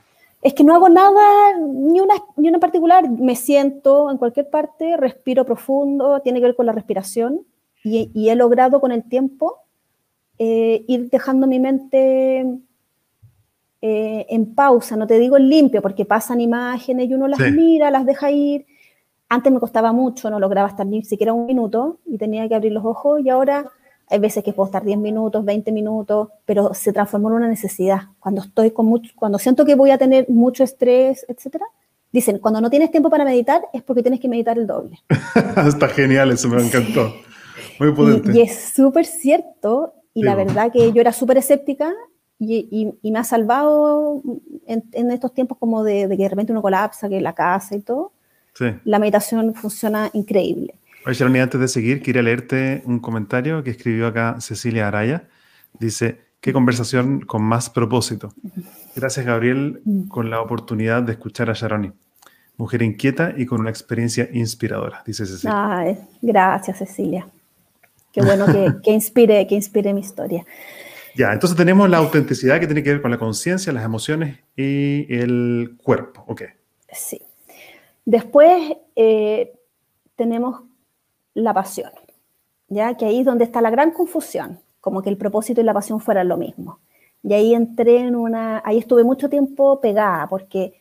Es 0.48 0.54
que 0.54 0.64
no 0.64 0.74
hago 0.74 0.88
nada, 0.88 1.58
ni 1.60 2.00
una, 2.00 2.14
ni 2.38 2.48
una 2.48 2.58
particular. 2.58 3.10
Me 3.10 3.36
siento 3.36 4.10
en 4.10 4.18
cualquier 4.18 4.50
parte, 4.50 4.96
respiro 4.96 5.46
profundo, 5.46 6.22
tiene 6.22 6.40
que 6.40 6.46
ver 6.46 6.56
con 6.56 6.66
la 6.66 6.72
respiración. 6.72 7.42
Y, 7.84 8.12
y 8.14 8.30
he 8.30 8.36
logrado 8.38 8.80
con 8.80 8.94
el 8.94 9.04
tiempo 9.04 9.58
eh, 10.40 10.86
ir 10.88 11.10
dejando 11.10 11.48
mi 11.48 11.60
mente 11.60 12.46
eh, 13.82 14.26
en 14.30 14.56
pausa, 14.56 14.96
no 14.96 15.06
te 15.06 15.20
digo 15.20 15.36
en 15.36 15.50
limpio, 15.50 15.82
porque 15.82 16.06
pasan 16.06 16.40
imágenes 16.40 17.10
y 17.10 17.14
uno 17.14 17.28
las 17.28 17.40
mira, 17.52 17.92
las 17.92 18.06
deja 18.06 18.32
ir. 18.32 18.66
Antes 19.28 19.52
me 19.52 19.60
costaba 19.60 19.92
mucho, 19.92 20.30
no 20.30 20.40
lograba 20.40 20.70
estar 20.70 20.88
ni 20.88 21.04
siquiera 21.04 21.34
un 21.34 21.46
minuto 21.46 22.00
y 22.06 22.18
tenía 22.18 22.48
que 22.48 22.56
abrir 22.56 22.72
los 22.72 22.86
ojos 22.86 23.20
y 23.20 23.28
ahora 23.28 23.70
hay 24.10 24.20
veces 24.20 24.44
que 24.44 24.54
puedo 24.54 24.68
estar 24.68 24.84
10 24.84 24.98
minutos, 25.00 25.44
20 25.44 25.72
minutos, 25.72 26.30
pero 26.46 26.74
se 26.74 26.94
transformó 26.94 27.30
en 27.30 27.36
una 27.36 27.48
necesidad. 27.48 28.02
Cuando 28.20 28.42
estoy 28.42 28.72
con 28.72 28.86
mucho, 28.86 29.12
cuando 29.16 29.38
siento 29.40 29.66
que 29.66 29.76
voy 29.76 29.92
a 29.92 29.98
tener 29.98 30.30
mucho 30.30 30.64
estrés, 30.64 31.26
etcétera, 31.28 31.66
dicen, 32.12 32.40
cuando 32.40 32.62
no 32.62 32.70
tienes 32.70 32.92
tiempo 32.92 33.10
para 33.10 33.26
meditar 33.26 33.64
es 33.74 33.84
porque 33.84 34.02
tienes 34.02 34.20
que 34.20 34.30
meditar 34.30 34.58
el 34.58 34.68
doble. 34.68 35.00
Está 35.68 35.90
genial, 35.90 36.32
eso 36.32 36.48
me 36.48 36.64
encantó. 36.64 37.14
Muy 37.80 37.92
potente. 37.92 38.32
Y, 38.34 38.38
y 38.38 38.42
es 38.42 38.72
súper 38.74 39.06
cierto, 39.06 39.94
y 40.14 40.24
la 40.24 40.36
verdad 40.36 40.72
que 40.72 40.92
yo 40.94 41.02
era 41.02 41.14
súper 41.14 41.38
escéptica 41.38 41.94
y, 42.40 42.94
me 43.04 43.20
ha 43.20 43.24
salvado 43.24 44.22
en, 44.68 45.12
estos 45.12 45.34
tiempos 45.34 45.58
como 45.58 45.84
de, 45.84 46.08
que 46.10 46.24
de 46.24 46.30
repente 46.30 46.52
uno 46.52 46.62
colapsa, 46.62 47.10
que 47.10 47.20
la 47.22 47.34
casa 47.34 47.76
y 47.76 47.82
todo. 47.82 48.12
Sí. 48.54 48.66
La 48.86 49.00
meditación 49.00 49.54
funciona 49.54 50.10
increíble. 50.14 50.76
Oye, 51.08 51.14
Sharon, 51.16 51.38
antes 51.38 51.62
de 51.62 51.70
seguir, 51.70 52.02
quería 52.02 52.22
leerte 52.22 52.82
un 52.84 53.00
comentario 53.00 53.64
que 53.64 53.70
escribió 53.70 54.08
acá 54.08 54.42
Cecilia 54.42 54.90
Araya. 54.90 55.30
Dice, 55.80 56.20
qué 56.42 56.52
conversación 56.52 57.22
con 57.22 57.44
más 57.44 57.70
propósito. 57.70 58.34
Gracias, 58.94 59.26
Gabriel, 59.26 59.82
con 60.10 60.30
la 60.30 60.42
oportunidad 60.42 61.04
de 61.04 61.14
escuchar 61.14 61.50
a 61.50 61.54
Sharoni. 61.54 61.94
Mujer 62.58 62.82
inquieta 62.82 63.34
y 63.38 63.46
con 63.46 63.62
una 63.62 63.70
experiencia 63.70 64.28
inspiradora, 64.34 65.02
dice 65.06 65.26
Cecilia. 65.26 65.78
Ay, 65.78 65.98
gracias, 66.22 66.80
Cecilia. 66.80 67.26
Qué 68.12 68.22
bueno 68.22 68.46
que, 68.46 68.74
que, 68.84 68.92
inspire, 68.92 69.48
que 69.48 69.56
inspire 69.56 69.94
mi 69.94 70.02
historia. 70.02 70.46
Ya, 71.16 71.32
entonces 71.32 71.56
tenemos 71.58 71.90
la 71.90 72.00
autenticidad 72.00 72.60
que 72.60 72.68
tiene 72.68 72.84
que 72.84 72.92
ver 72.92 73.02
con 73.02 73.12
la 73.12 73.18
conciencia, 73.18 73.72
las 73.72 73.86
emociones 73.86 74.40
y 74.58 75.06
el 75.10 75.78
cuerpo. 75.82 76.26
Ok. 76.28 76.42
Sí. 76.92 77.22
Después 78.04 78.74
eh, 78.98 79.54
tenemos 80.18 80.67
la 81.38 81.54
pasión, 81.54 81.92
ya 82.68 82.96
que 82.96 83.06
ahí 83.06 83.20
es 83.20 83.26
donde 83.26 83.44
está 83.44 83.62
la 83.62 83.70
gran 83.70 83.92
confusión, 83.92 84.60
como 84.82 85.02
que 85.02 85.10
el 85.10 85.18
propósito 85.18 85.62
y 85.62 85.64
la 85.64 85.74
pasión 85.74 86.00
fueran 86.00 86.28
lo 86.28 86.38
mismo. 86.38 86.80
Y 87.24 87.34
ahí 87.34 87.54
entré 87.54 88.00
en 88.00 88.16
una, 88.16 88.62
ahí 88.66 88.78
estuve 88.78 89.04
mucho 89.04 89.30
tiempo 89.30 89.80
pegada, 89.80 90.28
porque, 90.28 90.74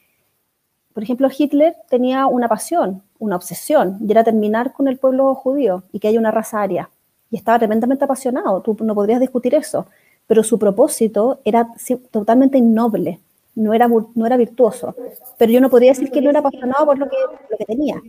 por 0.92 1.02
ejemplo, 1.02 1.28
Hitler 1.36 1.76
tenía 1.88 2.26
una 2.26 2.48
pasión, 2.48 3.02
una 3.18 3.36
obsesión, 3.36 3.98
y 4.00 4.10
era 4.10 4.24
terminar 4.24 4.72
con 4.72 4.88
el 4.88 4.98
pueblo 4.98 5.34
judío 5.34 5.82
y 5.92 5.98
que 5.98 6.08
haya 6.08 6.18
una 6.18 6.30
raza 6.30 6.62
aria. 6.62 6.90
Y 7.30 7.36
estaba 7.36 7.58
tremendamente 7.58 8.04
apasionado, 8.04 8.60
tú 8.60 8.76
no 8.80 8.94
podrías 8.94 9.20
discutir 9.20 9.54
eso 9.54 9.86
pero 10.26 10.42
su 10.42 10.58
propósito 10.58 11.40
era 11.44 11.68
totalmente 12.10 12.58
innoble, 12.58 13.20
no 13.54 13.72
era, 13.72 13.88
no 13.88 14.26
era 14.26 14.36
virtuoso. 14.36 14.94
Pero 15.38 15.52
yo 15.52 15.60
no 15.60 15.70
podría 15.70 15.92
decir 15.92 16.10
que 16.10 16.20
no 16.20 16.30
era 16.30 16.40
apasionado 16.40 16.86
por 16.86 16.98
lo 16.98 17.08
que, 17.08 17.16
lo 17.50 17.56
que 17.56 17.64
tenía, 17.64 18.00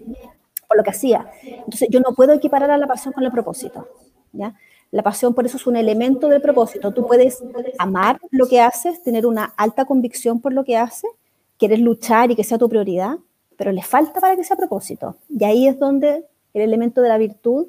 por 0.67 0.77
lo 0.77 0.83
que 0.83 0.89
hacía. 0.89 1.29
Entonces 1.43 1.87
yo 1.89 1.99
no 1.99 2.13
puedo 2.13 2.33
equiparar 2.33 2.71
a 2.71 2.77
la 2.77 2.87
pasión 2.87 3.13
con 3.13 3.23
el 3.23 3.31
propósito. 3.31 3.87
¿ya? 4.33 4.55
La 4.91 5.03
pasión 5.03 5.33
por 5.33 5.45
eso 5.45 5.57
es 5.57 5.67
un 5.67 5.75
elemento 5.75 6.27
del 6.29 6.41
propósito. 6.41 6.93
Tú 6.93 7.05
puedes 7.05 7.43
amar 7.77 8.19
lo 8.31 8.47
que 8.47 8.61
haces, 8.61 9.03
tener 9.03 9.25
una 9.25 9.53
alta 9.57 9.85
convicción 9.85 10.39
por 10.39 10.53
lo 10.53 10.63
que 10.63 10.77
haces, 10.77 11.09
querer 11.57 11.79
luchar 11.79 12.31
y 12.31 12.35
que 12.35 12.43
sea 12.43 12.57
tu 12.57 12.69
prioridad, 12.69 13.17
pero 13.57 13.71
le 13.71 13.81
falta 13.81 14.21
para 14.21 14.35
que 14.35 14.43
sea 14.43 14.55
propósito. 14.55 15.17
Y 15.29 15.43
ahí 15.43 15.67
es 15.67 15.79
donde 15.79 16.25
el 16.53 16.61
elemento 16.61 17.01
de 17.01 17.09
la 17.09 17.17
virtud 17.17 17.67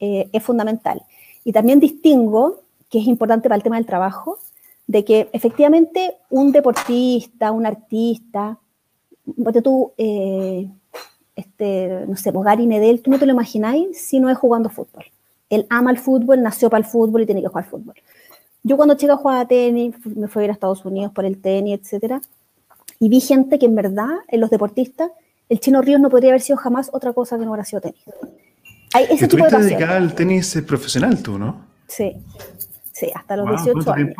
eh, 0.00 0.28
es 0.32 0.42
fundamental. 0.42 1.02
Y 1.44 1.52
también 1.52 1.80
distingo 1.80 2.60
que 2.88 2.98
es 2.98 3.06
importante 3.06 3.48
para 3.48 3.56
el 3.56 3.62
tema 3.62 3.76
del 3.76 3.86
trabajo, 3.86 4.38
de 4.86 5.04
que 5.04 5.28
efectivamente 5.32 6.16
un 6.30 6.52
deportista, 6.52 7.52
un 7.52 7.66
artista, 7.66 8.58
tú, 9.62 9.92
eh, 9.96 10.68
este, 11.36 12.04
no 12.06 12.16
sé, 12.16 12.32
pues 12.32 12.44
Gary 12.44 12.66
Medel, 12.66 13.02
tú 13.02 13.10
no 13.10 13.18
te 13.18 13.26
lo 13.26 13.32
imagináis 13.32 14.00
si 14.00 14.20
no 14.20 14.30
es 14.30 14.38
jugando 14.38 14.70
fútbol. 14.70 15.04
Él 15.50 15.66
ama 15.70 15.90
el 15.90 15.98
fútbol, 15.98 16.42
nació 16.42 16.70
para 16.70 16.84
el 16.84 16.90
fútbol 16.90 17.22
y 17.22 17.26
tiene 17.26 17.42
que 17.42 17.48
jugar 17.48 17.64
fútbol. 17.66 17.94
Yo 18.62 18.76
cuando 18.76 18.94
chica 18.94 19.16
jugaba 19.16 19.46
tenis, 19.46 19.94
me 20.04 20.28
fui 20.28 20.42
a 20.42 20.44
ir 20.46 20.50
a 20.50 20.54
Estados 20.54 20.84
Unidos 20.84 21.12
por 21.12 21.24
el 21.24 21.40
tenis, 21.40 21.80
etcétera, 21.80 22.20
y 22.98 23.08
vi 23.08 23.20
gente 23.20 23.58
que 23.58 23.66
en 23.66 23.74
verdad, 23.74 24.08
en 24.28 24.40
los 24.40 24.50
deportistas, 24.50 25.10
el 25.48 25.60
Chino 25.60 25.82
Ríos 25.82 26.00
no 26.00 26.08
podría 26.08 26.30
haber 26.30 26.40
sido 26.40 26.56
jamás 26.56 26.88
otra 26.92 27.12
cosa 27.12 27.38
que 27.38 27.44
no 27.44 27.50
hubiera 27.50 27.64
sido 27.64 27.82
tenis. 27.82 28.00
Hay 28.94 29.06
ese 29.10 29.28
tipo 29.28 29.44
de 29.44 29.58
dedicada 29.58 29.96
al 29.96 30.14
tenis 30.14 30.62
profesional 30.66 31.22
tú, 31.22 31.38
¿no? 31.38 31.66
Sí, 31.88 32.16
Sí, 32.94 33.10
hasta 33.12 33.36
los 33.36 33.50
18 33.50 33.92
años. 33.92 34.14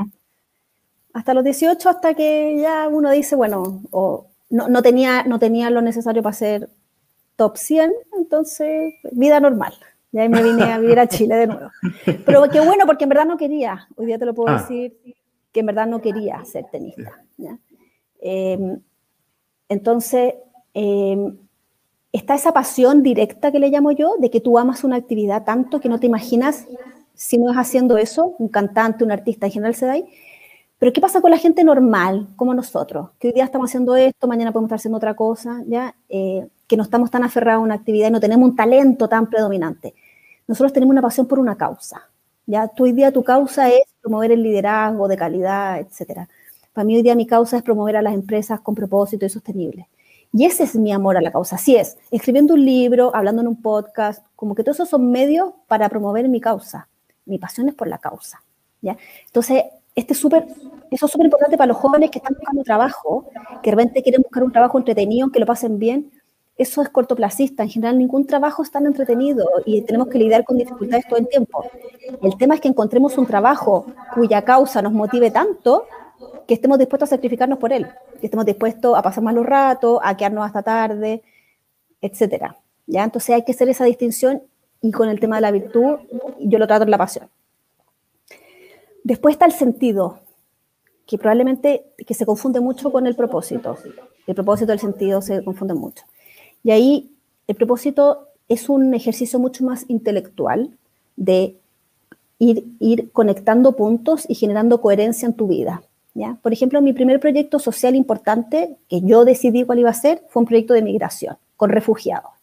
Hasta 1.12 1.32
los 1.32 1.44
18, 1.44 1.88
hasta 1.88 2.14
que 2.14 2.58
ya 2.60 2.88
uno 2.88 3.10
dice, 3.12 3.36
bueno, 3.36 3.82
o 3.92 4.26
no, 4.50 4.82
tenía, 4.82 5.22
no 5.22 5.38
tenía 5.38 5.70
lo 5.70 5.80
necesario 5.80 6.22
para 6.22 6.34
ser 6.34 6.68
top 7.36 7.56
100, 7.56 7.92
entonces 8.18 8.94
vida 9.12 9.40
normal. 9.40 9.74
Y 10.12 10.18
ahí 10.18 10.28
me 10.28 10.42
vine 10.42 10.62
a 10.72 10.78
vivir 10.78 10.98
a 11.00 11.08
Chile 11.08 11.34
de 11.34 11.46
nuevo. 11.48 11.70
Pero 12.24 12.48
qué 12.48 12.60
bueno, 12.60 12.86
porque 12.86 13.04
en 13.04 13.08
verdad 13.08 13.26
no 13.26 13.36
quería. 13.36 13.88
Hoy 13.96 14.06
día 14.06 14.18
te 14.18 14.26
lo 14.26 14.32
puedo 14.32 14.54
ah. 14.54 14.60
decir 14.60 14.96
que 15.50 15.60
en 15.60 15.66
verdad 15.66 15.86
no 15.86 16.00
quería 16.00 16.44
ser 16.44 16.66
tenista. 16.70 17.20
Em, 18.20 18.80
entonces, 19.68 20.34
em, 20.72 21.36
está 22.12 22.36
esa 22.36 22.52
pasión 22.52 23.02
directa 23.02 23.50
que 23.50 23.58
le 23.58 23.70
llamo 23.70 23.90
yo, 23.90 24.14
de 24.18 24.30
que 24.30 24.40
tú 24.40 24.56
amas 24.56 24.84
una 24.84 24.96
actividad 24.96 25.44
tanto 25.44 25.80
que 25.80 25.88
no 25.88 25.98
te 25.98 26.06
imaginas 26.06 26.66
si 27.14 27.38
no 27.38 27.50
es 27.50 27.56
haciendo 27.56 27.96
eso, 27.96 28.34
un 28.38 28.48
cantante, 28.48 29.04
un 29.04 29.12
artista 29.12 29.46
en 29.46 29.52
general 29.52 29.74
se 29.74 29.86
da 29.86 29.92
ahí. 29.92 30.06
Pero 30.78 30.92
¿qué 30.92 31.00
pasa 31.00 31.20
con 31.20 31.30
la 31.30 31.38
gente 31.38 31.64
normal, 31.64 32.28
como 32.36 32.52
nosotros? 32.52 33.10
Que 33.18 33.28
hoy 33.28 33.34
día 33.34 33.44
estamos 33.44 33.70
haciendo 33.70 33.96
esto, 33.96 34.26
mañana 34.26 34.52
podemos 34.52 34.68
estar 34.68 34.76
haciendo 34.76 34.98
otra 34.98 35.14
cosa, 35.14 35.62
¿ya? 35.66 35.94
Eh, 36.08 36.46
que 36.74 36.76
no 36.76 36.82
estamos 36.82 37.10
tan 37.10 37.24
aferrados 37.24 37.60
a 37.60 37.64
una 37.64 37.74
actividad 37.74 38.08
y 38.08 38.10
no 38.10 38.20
tenemos 38.20 38.48
un 38.48 38.56
talento 38.56 39.08
tan 39.08 39.28
predominante. 39.28 39.94
Nosotros 40.46 40.72
tenemos 40.72 40.92
una 40.92 41.02
pasión 41.02 41.26
por 41.26 41.38
una 41.38 41.56
causa, 41.56 42.08
¿ya? 42.46 42.70
hoy 42.78 42.92
día 42.92 43.12
tu 43.12 43.22
causa 43.22 43.70
es 43.70 43.82
promover 44.02 44.32
el 44.32 44.42
liderazgo 44.42 45.08
de 45.08 45.16
calidad, 45.16 45.78
etc. 45.78 46.28
Para 46.72 46.84
mí 46.84 46.96
hoy 46.96 47.02
día 47.02 47.14
mi 47.14 47.26
causa 47.26 47.56
es 47.56 47.62
promover 47.62 47.96
a 47.96 48.02
las 48.02 48.14
empresas 48.14 48.60
con 48.60 48.74
propósito 48.74 49.24
y 49.24 49.28
sostenible. 49.28 49.88
Y 50.32 50.44
ese 50.44 50.64
es 50.64 50.74
mi 50.74 50.92
amor 50.92 51.16
a 51.16 51.20
la 51.20 51.30
causa. 51.30 51.56
Así 51.56 51.76
es, 51.76 51.96
escribiendo 52.10 52.54
un 52.54 52.64
libro, 52.64 53.14
hablando 53.14 53.40
en 53.40 53.48
un 53.48 53.62
podcast, 53.62 54.26
como 54.34 54.54
que 54.54 54.64
todos 54.64 54.76
esos 54.78 54.88
son 54.88 55.10
medios 55.10 55.52
para 55.68 55.88
promover 55.88 56.28
mi 56.28 56.40
causa 56.40 56.88
mi 57.26 57.38
pasión 57.38 57.68
es 57.68 57.74
por 57.74 57.88
la 57.88 57.98
causa. 57.98 58.42
¿ya? 58.80 58.96
Entonces, 59.26 59.64
este 59.94 60.14
super, 60.14 60.46
eso 60.90 61.06
es 61.06 61.12
súper 61.12 61.26
importante 61.26 61.56
para 61.56 61.68
los 61.68 61.76
jóvenes 61.76 62.10
que 62.10 62.18
están 62.18 62.34
buscando 62.34 62.62
trabajo, 62.62 63.28
que 63.62 63.70
de 63.70 63.76
repente 63.76 64.02
quieren 64.02 64.22
buscar 64.22 64.42
un 64.42 64.52
trabajo 64.52 64.78
entretenido, 64.78 65.30
que 65.30 65.40
lo 65.40 65.46
pasen 65.46 65.78
bien. 65.78 66.10
Eso 66.56 66.82
es 66.82 66.88
cortoplacista. 66.88 67.64
En 67.64 67.68
general, 67.68 67.98
ningún 67.98 68.26
trabajo 68.26 68.62
es 68.62 68.70
tan 68.70 68.86
entretenido 68.86 69.48
y 69.64 69.82
tenemos 69.82 70.08
que 70.08 70.18
lidiar 70.18 70.44
con 70.44 70.56
dificultades 70.56 71.06
todo 71.08 71.18
el 71.18 71.28
tiempo. 71.28 71.64
El 72.22 72.36
tema 72.36 72.54
es 72.54 72.60
que 72.60 72.68
encontremos 72.68 73.18
un 73.18 73.26
trabajo 73.26 73.86
cuya 74.14 74.42
causa 74.42 74.80
nos 74.80 74.92
motive 74.92 75.30
tanto 75.30 75.86
que 76.46 76.54
estemos 76.54 76.78
dispuestos 76.78 77.08
a 77.08 77.16
sacrificarnos 77.16 77.58
por 77.58 77.72
él, 77.72 77.86
que 78.20 78.26
estemos 78.26 78.46
dispuestos 78.46 78.96
a 78.96 79.02
pasar 79.02 79.24
malos 79.24 79.46
ratos, 79.46 79.98
a 80.02 80.16
quedarnos 80.16 80.46
hasta 80.46 80.62
tarde, 80.62 81.22
etcétera. 82.00 82.56
¿Ya? 82.86 83.02
Entonces 83.02 83.34
hay 83.34 83.44
que 83.44 83.52
hacer 83.52 83.68
esa 83.68 83.84
distinción 83.84 84.42
y 84.80 84.92
con 84.92 85.08
el 85.08 85.18
tema 85.18 85.36
de 85.36 85.42
la 85.42 85.50
virtud, 85.50 85.96
yo 86.38 86.58
lo 86.58 86.66
trato 86.66 86.84
en 86.84 86.90
la 86.90 86.98
pasión. 86.98 87.28
Después 89.02 89.34
está 89.34 89.46
el 89.46 89.52
sentido, 89.52 90.20
que 91.06 91.18
probablemente 91.18 91.86
que 92.06 92.14
se 92.14 92.24
confunde 92.24 92.60
mucho 92.60 92.92
con 92.92 93.06
el 93.06 93.16
propósito. 93.16 93.76
El 94.26 94.34
propósito 94.34 94.72
y 94.72 94.74
el 94.74 94.80
sentido 94.80 95.20
se 95.20 95.42
confunden 95.44 95.78
mucho. 95.78 96.04
Y 96.64 96.72
ahí 96.72 97.10
el 97.46 97.54
propósito 97.54 98.28
es 98.48 98.68
un 98.68 98.92
ejercicio 98.94 99.38
mucho 99.38 99.64
más 99.64 99.84
intelectual 99.88 100.76
de 101.16 101.56
ir, 102.40 102.64
ir 102.80 103.12
conectando 103.12 103.72
puntos 103.72 104.24
y 104.28 104.34
generando 104.34 104.80
coherencia 104.80 105.26
en 105.26 105.34
tu 105.34 105.46
vida. 105.46 105.82
¿ya? 106.14 106.38
Por 106.42 106.52
ejemplo, 106.52 106.82
mi 106.82 106.92
primer 106.92 107.20
proyecto 107.20 107.58
social 107.60 107.94
importante 107.94 108.76
que 108.88 109.02
yo 109.02 109.24
decidí 109.24 109.64
cuál 109.64 109.78
iba 109.78 109.90
a 109.90 109.94
ser 109.94 110.22
fue 110.28 110.40
un 110.40 110.46
proyecto 110.46 110.74
de 110.74 110.82
migración 110.82 111.36
con 111.56 111.70
refugiados 111.70 112.34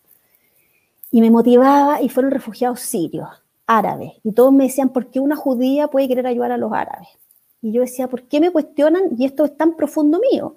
y 1.11 1.19
me 1.19 1.29
motivaba 1.29 2.01
y 2.01 2.09
fueron 2.09 2.31
refugiados 2.31 2.79
sirios, 2.79 3.27
árabes. 3.67 4.13
Y 4.23 4.31
todos 4.31 4.53
me 4.53 4.63
decían, 4.63 4.89
¿por 4.89 5.07
qué 5.07 5.19
una 5.19 5.35
judía 5.35 5.89
puede 5.89 6.07
querer 6.07 6.25
ayudar 6.25 6.53
a 6.53 6.57
los 6.57 6.71
árabes? 6.71 7.09
Y 7.61 7.73
yo 7.73 7.81
decía, 7.81 8.07
¿por 8.07 8.23
qué 8.23 8.39
me 8.39 8.49
cuestionan 8.49 9.03
y 9.17 9.25
esto 9.25 9.45
es 9.45 9.55
tan 9.55 9.75
profundo 9.75 10.19
mío? 10.31 10.55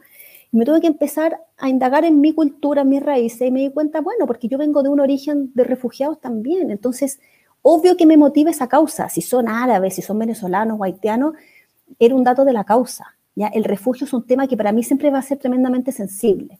Me 0.55 0.65
tuve 0.65 0.81
que 0.81 0.87
empezar 0.87 1.41
a 1.59 1.69
indagar 1.69 2.05
en 2.05 2.21
mi 2.21 2.33
cultura, 2.33 2.83
en 2.83 2.89
mis 2.89 3.03
raíces, 3.03 3.49
y 3.49 3.51
me 3.51 3.61
di 3.61 3.71
cuenta, 3.71 4.01
bueno, 4.01 4.27
porque 4.27 4.47
yo 4.49 4.57
vengo 4.57 4.83
de 4.83 4.89
un 4.89 5.01
origen 5.01 5.51
de 5.55 5.65
refugiados 5.65 6.21
también, 6.21 6.71
entonces, 6.71 7.19
obvio 7.63 7.97
que 7.97 8.07
me 8.07 8.17
motiva 8.17 8.51
esa 8.51 8.69
causa, 8.69 9.09
si 9.09 9.21
son 9.21 9.49
árabes, 9.49 9.95
si 9.97 10.03
son 10.03 10.19
venezolanos 10.19 10.79
o 10.79 10.85
haitianos, 10.85 11.35
era 11.99 12.15
un 12.15 12.23
dato 12.23 12.45
de 12.45 12.53
la 12.53 12.65
causa, 12.65 13.17
¿ya? 13.35 13.49
El 13.49 13.65
refugio 13.65 14.05
es 14.05 14.13
un 14.13 14.27
tema 14.27 14.47
que 14.47 14.57
para 14.57 14.73
mí 14.73 14.85
siempre 14.85 15.11
va 15.11 15.19
a 15.19 15.23
ser 15.23 15.39
tremendamente 15.39 15.91
sensible, 15.91 16.59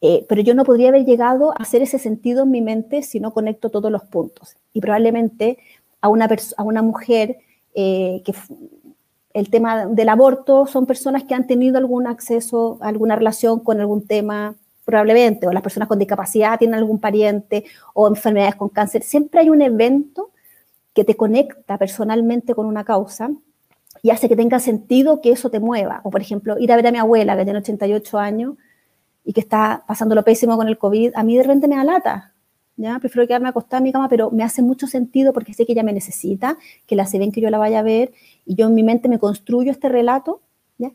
eh, 0.00 0.24
pero 0.28 0.40
yo 0.40 0.54
no 0.54 0.64
podría 0.64 0.90
haber 0.90 1.04
llegado 1.04 1.50
a 1.50 1.62
hacer 1.62 1.82
ese 1.82 1.98
sentido 1.98 2.44
en 2.44 2.52
mi 2.52 2.60
mente 2.60 3.02
si 3.02 3.18
no 3.18 3.32
conecto 3.32 3.70
todos 3.70 3.90
los 3.90 4.04
puntos, 4.04 4.56
y 4.72 4.80
probablemente 4.80 5.58
a 6.00 6.08
una, 6.08 6.28
a 6.56 6.62
una 6.62 6.82
mujer 6.82 7.38
eh, 7.74 8.22
que 8.24 8.32
el 9.34 9.50
tema 9.50 9.86
del 9.86 10.08
aborto 10.08 10.66
son 10.66 10.86
personas 10.86 11.24
que 11.24 11.34
han 11.34 11.46
tenido 11.46 11.78
algún 11.78 12.06
acceso, 12.06 12.78
alguna 12.80 13.16
relación 13.16 13.60
con 13.60 13.80
algún 13.80 14.06
tema, 14.06 14.54
probablemente, 14.84 15.46
o 15.46 15.52
las 15.52 15.62
personas 15.62 15.88
con 15.88 15.98
discapacidad 15.98 16.58
tienen 16.58 16.78
algún 16.78 16.98
pariente, 16.98 17.64
o 17.94 18.08
enfermedades 18.08 18.56
con 18.56 18.68
cáncer. 18.68 19.02
Siempre 19.02 19.40
hay 19.40 19.50
un 19.50 19.62
evento 19.62 20.30
que 20.94 21.04
te 21.04 21.16
conecta 21.16 21.78
personalmente 21.78 22.54
con 22.54 22.66
una 22.66 22.84
causa 22.84 23.30
y 24.02 24.10
hace 24.10 24.28
que 24.28 24.36
tenga 24.36 24.58
sentido 24.60 25.20
que 25.20 25.30
eso 25.30 25.50
te 25.50 25.60
mueva. 25.60 26.00
O, 26.04 26.10
por 26.10 26.20
ejemplo, 26.20 26.58
ir 26.58 26.72
a 26.72 26.76
ver 26.76 26.86
a 26.86 26.92
mi 26.92 26.98
abuela, 26.98 27.36
que 27.36 27.44
tiene 27.44 27.58
88 27.58 28.18
años 28.18 28.54
y 29.24 29.32
que 29.32 29.40
está 29.40 29.84
pasando 29.86 30.14
lo 30.14 30.24
pésimo 30.24 30.56
con 30.56 30.68
el 30.68 30.78
COVID, 30.78 31.12
a 31.14 31.22
mí 31.22 31.36
de 31.36 31.42
repente 31.42 31.68
me 31.68 31.76
da 31.76 31.84
lata. 31.84 32.32
¿Ya? 32.78 32.98
Prefiero 33.00 33.26
quedarme 33.26 33.48
acostada 33.48 33.78
en 33.78 33.84
mi 33.84 33.92
cama, 33.92 34.08
pero 34.08 34.30
me 34.30 34.44
hace 34.44 34.62
mucho 34.62 34.86
sentido 34.86 35.34
porque 35.34 35.52
sé 35.52 35.66
que 35.66 35.72
ella 35.72 35.82
me 35.82 35.92
necesita, 35.92 36.56
que 36.86 36.96
la 36.96 37.02
hace 37.02 37.18
bien 37.18 37.32
que 37.32 37.42
yo 37.42 37.50
la 37.50 37.58
vaya 37.58 37.80
a 37.80 37.82
ver 37.82 38.12
y 38.46 38.54
yo 38.54 38.68
en 38.68 38.74
mi 38.74 38.82
mente 38.82 39.08
me 39.08 39.18
construyo 39.18 39.70
este 39.70 39.88
relato, 39.90 40.40
¿ya? 40.78 40.92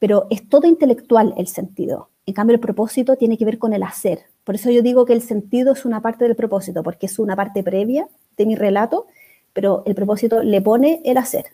pero 0.00 0.26
es 0.30 0.48
todo 0.48 0.66
intelectual 0.66 1.34
el 1.36 1.46
sentido. 1.46 2.08
En 2.26 2.34
cambio, 2.34 2.54
el 2.54 2.60
propósito 2.60 3.16
tiene 3.16 3.36
que 3.36 3.44
ver 3.44 3.58
con 3.58 3.72
el 3.72 3.82
hacer. 3.82 4.20
Por 4.44 4.54
eso 4.54 4.70
yo 4.70 4.82
digo 4.82 5.04
que 5.04 5.12
el 5.12 5.22
sentido 5.22 5.72
es 5.74 5.84
una 5.84 6.00
parte 6.00 6.24
del 6.24 6.36
propósito, 6.36 6.82
porque 6.82 7.06
es 7.06 7.18
una 7.18 7.36
parte 7.36 7.62
previa 7.62 8.08
de 8.36 8.46
mi 8.46 8.56
relato, 8.56 9.06
pero 9.52 9.82
el 9.84 9.94
propósito 9.94 10.42
le 10.42 10.62
pone 10.62 11.02
el 11.04 11.18
hacer. 11.18 11.46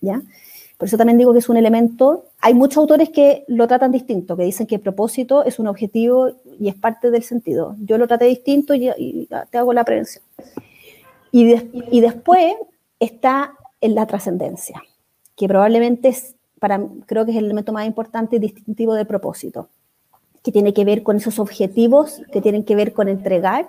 ¿ya? 0.00 0.22
Por 0.80 0.86
eso 0.86 0.96
también 0.96 1.18
digo 1.18 1.34
que 1.34 1.40
es 1.40 1.48
un 1.50 1.58
elemento. 1.58 2.24
Hay 2.40 2.54
muchos 2.54 2.78
autores 2.78 3.10
que 3.10 3.44
lo 3.48 3.68
tratan 3.68 3.92
distinto, 3.92 4.34
que 4.34 4.44
dicen 4.44 4.66
que 4.66 4.76
el 4.76 4.80
propósito 4.80 5.44
es 5.44 5.58
un 5.58 5.66
objetivo 5.66 6.30
y 6.58 6.70
es 6.70 6.74
parte 6.74 7.10
del 7.10 7.22
sentido. 7.22 7.76
Yo 7.80 7.98
lo 7.98 8.08
traté 8.08 8.24
distinto 8.24 8.74
y, 8.74 9.28
te 9.50 9.58
hago 9.58 9.74
la 9.74 9.84
prevención. 9.84 10.24
Y, 11.32 11.54
y 11.90 12.00
después 12.00 12.54
está 12.98 13.52
en 13.82 13.94
la 13.94 14.06
trascendencia, 14.06 14.82
que 15.36 15.46
probablemente 15.48 16.08
es, 16.08 16.34
para, 16.58 16.80
creo 17.04 17.26
que 17.26 17.32
es 17.32 17.36
el 17.36 17.44
elemento 17.44 17.74
más 17.74 17.86
importante 17.86 18.36
y 18.36 18.38
distintivo 18.38 18.94
del 18.94 19.06
propósito, 19.06 19.68
que 20.42 20.50
tiene 20.50 20.72
que 20.72 20.86
ver 20.86 21.02
con 21.02 21.18
esos 21.18 21.38
objetivos 21.38 22.22
que 22.32 22.40
tienen 22.40 22.64
que 22.64 22.74
ver 22.74 22.94
con 22.94 23.10
entregar 23.10 23.68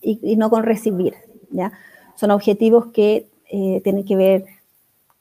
y, 0.00 0.36
no 0.36 0.48
con 0.48 0.62
recibir. 0.62 1.14
¿ya? 1.50 1.72
Son 2.14 2.30
objetivos 2.30 2.86
que 2.92 3.26
eh, 3.50 3.80
tienen 3.82 4.04
que 4.04 4.14
ver 4.14 4.44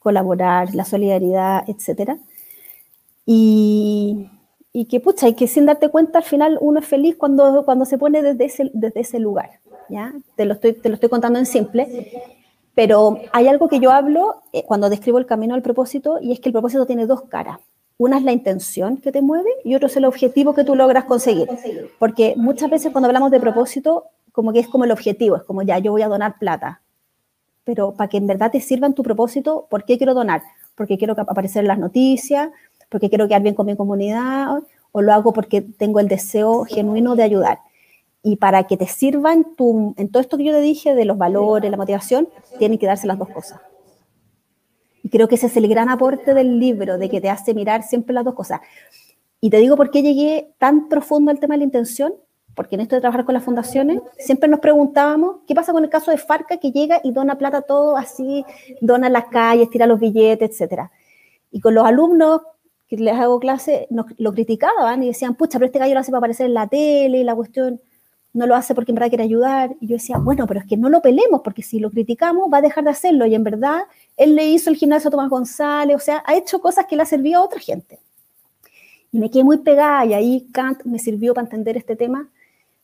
colaborar, 0.05 0.75
la 0.75 0.85
solidaridad, 0.85 1.67
etc. 1.67 2.19
Y, 3.25 4.29
y, 4.71 4.85
que, 4.85 4.99
pucha, 4.99 5.27
y 5.27 5.33
que 5.33 5.47
sin 5.47 5.65
darte 5.65 5.89
cuenta, 5.89 6.19
al 6.19 6.23
final 6.23 6.59
uno 6.61 6.79
es 6.79 6.85
feliz 6.85 7.15
cuando, 7.17 7.65
cuando 7.65 7.85
se 7.85 7.97
pone 7.97 8.21
desde 8.21 8.45
ese, 8.45 8.71
desde 8.75 8.99
ese 8.99 9.19
lugar. 9.19 9.49
¿ya? 9.89 10.13
Te, 10.35 10.45
lo 10.45 10.53
estoy, 10.53 10.73
te 10.73 10.89
lo 10.89 10.95
estoy 10.95 11.09
contando 11.09 11.39
en 11.39 11.47
simple. 11.47 11.83
Pero 12.75 13.17
hay 13.33 13.47
algo 13.47 13.67
que 13.67 13.79
yo 13.79 13.89
hablo 13.91 14.43
eh, 14.53 14.63
cuando 14.67 14.91
describo 14.91 15.17
el 15.17 15.25
camino 15.25 15.55
al 15.55 15.63
propósito 15.63 16.19
y 16.21 16.33
es 16.33 16.39
que 16.39 16.49
el 16.49 16.53
propósito 16.53 16.85
tiene 16.85 17.07
dos 17.07 17.23
caras. 17.23 17.57
Una 17.97 18.19
es 18.19 18.23
la 18.23 18.31
intención 18.31 18.97
que 18.97 19.11
te 19.11 19.23
mueve 19.23 19.49
y 19.63 19.73
otro 19.73 19.87
es 19.87 19.97
el 19.97 20.05
objetivo 20.05 20.53
que 20.53 20.65
tú 20.65 20.75
logras 20.75 21.05
conseguir. 21.05 21.47
Porque 21.97 22.35
muchas 22.37 22.69
veces 22.69 22.91
cuando 22.91 23.07
hablamos 23.07 23.31
de 23.31 23.39
propósito, 23.39 24.03
como 24.31 24.53
que 24.53 24.59
es 24.59 24.67
como 24.67 24.83
el 24.83 24.91
objetivo, 24.91 25.37
es 25.37 25.43
como 25.43 25.63
ya, 25.63 25.79
yo 25.79 25.93
voy 25.93 26.03
a 26.03 26.09
donar 26.09 26.37
plata. 26.37 26.83
Pero 27.65 27.93
para 27.93 28.07
que 28.07 28.17
en 28.17 28.27
verdad 28.27 28.51
te 28.51 28.61
sirva 28.61 28.87
en 28.87 28.93
tu 28.93 29.03
propósito, 29.03 29.67
¿por 29.69 29.83
qué 29.83 29.97
quiero 29.97 30.13
donar? 30.13 30.43
Porque 30.75 30.97
quiero 30.97 31.13
aparecer 31.17 31.63
en 31.63 31.67
las 31.67 31.79
noticias, 31.79 32.49
porque 32.89 33.09
quiero 33.09 33.27
quedar 33.27 33.41
bien 33.41 33.55
con 33.55 33.65
mi 33.65 33.75
comunidad, 33.75 34.59
o 34.91 35.01
lo 35.01 35.13
hago 35.13 35.33
porque 35.33 35.61
tengo 35.61 35.99
el 35.99 36.07
deseo 36.07 36.63
genuino 36.63 37.17
de 37.17 37.23
ayudar. 37.23 37.59
Y 38.23 38.37
para 38.37 38.63
que 38.63 38.77
te 38.77 38.87
sirvan 38.87 39.45
en 39.97 40.09
todo 40.09 40.21
esto 40.21 40.37
que 40.37 40.45
yo 40.45 40.53
te 40.53 40.61
dije 40.61 40.95
de 40.95 41.05
los 41.05 41.17
valores, 41.17 41.69
la 41.69 41.77
motivación, 41.77 42.29
tienen 42.57 42.77
que 42.77 42.87
darse 42.87 43.05
las 43.05 43.19
dos 43.19 43.29
cosas. 43.29 43.59
Y 45.03 45.09
creo 45.09 45.27
que 45.27 45.35
ese 45.35 45.47
es 45.47 45.57
el 45.57 45.67
gran 45.67 45.89
aporte 45.89 46.33
del 46.33 46.59
libro, 46.59 46.97
de 46.97 47.09
que 47.09 47.21
te 47.21 47.29
hace 47.29 47.53
mirar 47.53 47.83
siempre 47.83 48.13
las 48.13 48.25
dos 48.25 48.33
cosas. 48.33 48.61
Y 49.41 49.49
te 49.51 49.57
digo 49.57 49.75
por 49.75 49.91
qué 49.91 50.01
llegué 50.01 50.53
tan 50.57 50.89
profundo 50.89 51.29
al 51.29 51.39
tema 51.39 51.53
de 51.53 51.59
la 51.59 51.65
intención, 51.65 52.15
porque 52.55 52.75
en 52.75 52.81
esto 52.81 52.95
de 52.95 53.01
trabajar 53.01 53.25
con 53.25 53.33
las 53.33 53.43
fundaciones, 53.43 54.01
siempre 54.17 54.49
nos 54.49 54.61
preguntábamos, 54.61 55.37
¿qué 55.45 55.53
pasa 55.53 55.73
con 55.73 55.83
el 55.83 55.89
caso 55.89 56.11
de 56.11 56.17
Farca 56.17 56.57
que 56.57 56.71
llega 56.71 57.01
y 57.03 57.11
dona 57.11 57.37
plata 57.37 57.61
todo 57.61 57.97
así, 57.97 58.45
dona 58.81 59.09
las 59.09 59.25
calles, 59.25 59.69
tira 59.69 59.85
los 59.85 59.99
billetes, 59.99 60.51
etcétera? 60.51 60.91
Y 61.51 61.59
con 61.59 61.75
los 61.75 61.85
alumnos 61.85 62.41
que 62.87 62.97
les 62.97 63.15
hago 63.15 63.39
clase, 63.39 63.87
nos 63.89 64.05
lo 64.17 64.33
criticaban 64.33 65.03
y 65.03 65.07
decían, 65.07 65.35
pucha, 65.35 65.57
pero 65.59 65.67
este 65.67 65.79
gallo 65.79 65.93
lo 65.93 65.99
hace 65.99 66.11
para 66.11 66.19
aparecer 66.19 66.45
en 66.45 66.53
la 66.53 66.67
tele 66.67 67.19
y 67.19 67.23
la 67.23 67.35
cuestión 67.35 67.81
no 68.33 68.47
lo 68.47 68.55
hace 68.55 68.75
porque 68.75 68.91
en 68.91 68.95
verdad 68.95 69.09
quiere 69.09 69.23
ayudar. 69.23 69.75
Y 69.79 69.87
yo 69.87 69.93
decía, 69.95 70.17
bueno, 70.17 70.45
pero 70.47 70.59
es 70.59 70.65
que 70.65 70.77
no 70.77 70.89
lo 70.89 71.01
pelemos, 71.01 71.41
porque 71.43 71.63
si 71.63 71.79
lo 71.79 71.89
criticamos 71.89 72.51
va 72.51 72.57
a 72.57 72.61
dejar 72.61 72.83
de 72.83 72.89
hacerlo. 72.91 73.25
Y 73.25 73.33
en 73.35 73.43
verdad, 73.43 73.83
él 74.17 74.35
le 74.35 74.45
hizo 74.45 74.69
el 74.69 74.75
gimnasio 74.75 75.07
a 75.07 75.11
Tomás 75.11 75.29
González, 75.29 75.95
o 75.95 75.99
sea, 75.99 76.23
ha 76.25 76.35
hecho 76.35 76.59
cosas 76.59 76.85
que 76.85 76.95
le 76.95 77.01
ha 77.01 77.05
servido 77.05 77.39
a 77.39 77.45
otra 77.45 77.59
gente. 77.59 77.99
Y 79.11 79.19
me 79.19 79.31
quedé 79.31 79.43
muy 79.43 79.57
pegada 79.59 80.05
y 80.05 80.13
ahí 80.13 80.47
Kant 80.51 80.83
me 80.83 80.99
sirvió 80.99 81.33
para 81.33 81.45
entender 81.45 81.77
este 81.77 81.95
tema 81.95 82.29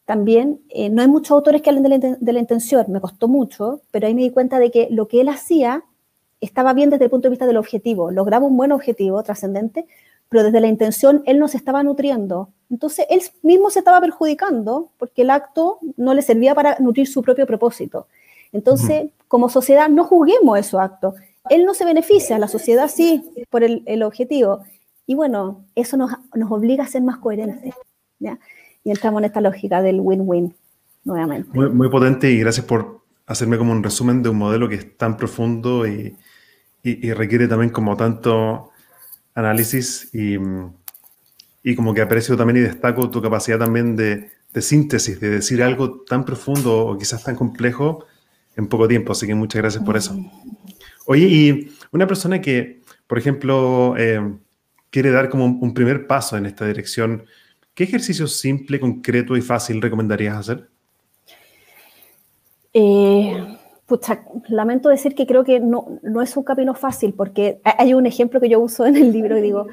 también. 0.06 0.62
Eh, 0.70 0.90
no 0.90 1.02
hay 1.02 1.08
muchos 1.08 1.32
autores 1.32 1.62
que 1.62 1.70
hablen 1.70 1.84
de 1.84 1.90
la, 1.90 2.18
de 2.20 2.34
la 2.34 2.40
intención, 2.40 2.86
me 2.90 3.02
costó 3.02 3.28
mucho, 3.28 3.82
pero 3.92 4.08
ahí 4.08 4.14
me 4.14 4.24
di 4.24 4.32
cuenta 4.32 4.60
de 4.60 4.72
que 4.72 4.88
lo 4.90 5.08
que 5.08 5.22
él 5.22 5.30
hacía 5.30 5.84
estaba 6.42 6.74
bien 6.74 6.90
desde 6.90 7.06
el 7.06 7.10
punto 7.12 7.28
de 7.28 7.32
vista 7.32 7.46
del 7.46 7.58
objetivo. 7.58 8.12
Lograba 8.12 8.46
un 8.46 8.58
buen 8.58 8.72
objetivo 8.72 9.22
trascendente, 9.24 9.86
pero 10.28 10.44
desde 10.44 10.60
la 10.60 10.68
intención 10.68 11.24
él 11.26 11.40
no 11.40 11.48
se 11.48 11.58
estaba 11.58 11.84
nutriendo. 11.84 12.50
Entonces 12.70 13.06
él 13.10 13.22
mismo 13.44 13.70
se 13.70 13.80
estaba 13.80 14.02
perjudicando 14.02 14.90
porque 14.98 15.22
el 15.22 15.30
acto 15.30 15.78
no 15.98 16.14
le 16.14 16.22
servía 16.22 16.56
para 16.56 16.78
nutrir 16.80 17.08
su 17.08 17.22
propio 17.22 17.46
propósito. 17.46 18.08
Entonces, 18.52 19.12
como 19.28 19.50
sociedad, 19.50 19.88
no 19.88 20.04
juzguemos 20.04 20.60
esos 20.60 20.80
actos. 20.80 21.16
Él 21.50 21.66
no 21.66 21.74
se 21.74 21.86
beneficia, 21.86 22.38
la 22.38 22.48
sociedad 22.48 22.90
sí, 22.90 23.24
por 23.50 23.64
el, 23.64 24.04
objetivo. 24.04 24.64
Y 25.06 25.16
bueno, 25.16 25.64
eso 25.76 25.96
nos, 25.96 26.12
nos, 26.36 26.52
obliga 26.52 26.84
a 26.84 26.88
ser 26.88 27.02
más 27.02 27.18
coherentes. 27.18 27.74
¿ya? 28.20 28.40
Y 28.84 28.92
entramos 28.92 29.22
en 29.22 29.26
esta 29.26 29.42
lógica 29.42 29.82
del 29.82 30.00
win-win 30.00 30.56
nuevamente. 31.04 31.50
Muy, 31.54 31.70
muy, 31.70 31.90
potente 31.90 32.32
y 32.32 32.40
gracias 32.40 32.66
por 32.66 33.02
hacerme 33.26 33.58
como 33.58 33.72
un 33.72 33.84
resumen 33.84 34.22
de 34.24 34.30
un 34.30 34.38
modelo 34.38 34.68
que 34.68 34.76
es 34.76 34.98
tan 34.98 35.18
profundo 35.18 35.88
y, 35.88 36.16
y, 36.84 37.08
y 37.08 37.14
requiere 37.14 37.48
también 37.48 37.72
como 37.72 37.96
tanto 37.96 38.72
análisis 39.34 40.10
y, 40.14 40.38
y, 41.64 41.76
como 41.76 41.94
que 41.94 42.02
aprecio 42.02 42.36
también 42.36 42.58
y 42.58 42.62
destaco 42.62 43.10
tu 43.10 43.22
capacidad 43.22 43.60
también 43.60 43.96
de, 43.96 44.30
de, 44.54 44.62
síntesis, 44.62 45.20
de 45.20 45.30
decir 45.30 45.64
algo 45.64 46.02
tan 46.02 46.26
profundo 46.26 46.88
o 46.88 46.98
quizás 46.98 47.24
tan 47.24 47.36
complejo 47.36 48.06
en 48.56 48.68
poco 48.68 48.88
tiempo. 48.88 49.14
Así 49.14 49.28
que 49.28 49.36
muchas 49.36 49.62
gracias 49.62 49.84
por 49.84 49.96
eso. 49.96 50.16
Oye, 51.06 51.26
y 51.28 51.72
una 51.92 52.08
persona 52.08 52.42
que, 52.42 52.82
por 53.08 53.18
ejemplo, 53.18 53.96
eh, 53.98 54.22
quiere 54.90 55.12
dar 55.12 55.30
como 55.30 55.46
un 55.46 55.74
primer 55.74 56.08
paso 56.08 56.38
en 56.38 56.46
esta 56.46 56.68
dirección, 56.68 57.26
¿qué 57.74 57.84
ejercicio 57.84 58.28
simple, 58.28 58.80
concreto 58.80 59.36
y 59.36 59.42
fácil 59.42 59.82
recomendarías 59.82 60.38
hacer? 60.38 60.70
Eh, 62.74 63.58
lamento 64.48 64.90
decir 64.90 65.16
que 65.16 65.28
creo 65.28 65.44
que 65.44 65.60
no, 65.60 66.00
no 66.04 66.22
es 66.22 66.36
un 66.38 66.44
camino 66.44 66.74
fácil, 66.74 67.14
porque 67.14 67.60
hay 67.64 67.94
un 67.94 68.06
ejemplo 68.06 68.40
que 68.40 68.50
yo 68.50 68.60
uso 68.60 68.86
en 68.86 68.96
el 68.96 69.12
libro 69.12 69.38
y 69.38 69.42
digo, 69.42 69.68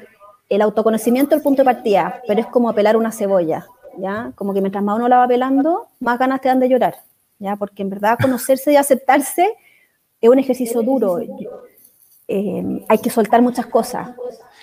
el 0.49 0.61
autoconocimiento 0.61 1.35
es 1.35 1.39
el 1.39 1.43
punto 1.43 1.61
de 1.61 1.65
partida, 1.65 2.21
pero 2.27 2.41
es 2.41 2.47
como 2.47 2.69
apelar 2.69 2.97
una 2.97 3.11
cebolla, 3.11 3.67
¿ya? 3.97 4.31
Como 4.35 4.53
que 4.53 4.61
mientras 4.61 4.83
más 4.83 4.97
uno 4.97 5.07
la 5.07 5.19
va 5.19 5.27
pelando, 5.27 5.87
más 5.99 6.17
ganas 6.17 6.41
te 6.41 6.49
dan 6.49 6.59
de 6.59 6.69
llorar, 6.69 6.95
¿ya? 7.37 7.55
Porque 7.55 7.83
en 7.83 7.89
verdad 7.89 8.17
conocerse 8.19 8.73
y 8.73 8.75
aceptarse 8.75 9.53
es 10.19 10.29
un 10.29 10.39
ejercicio 10.39 10.81
duro. 10.81 11.19
Eh, 12.27 12.85
hay 12.87 12.97
que 12.97 13.09
soltar 13.09 13.41
muchas 13.41 13.67
cosas. 13.67 14.09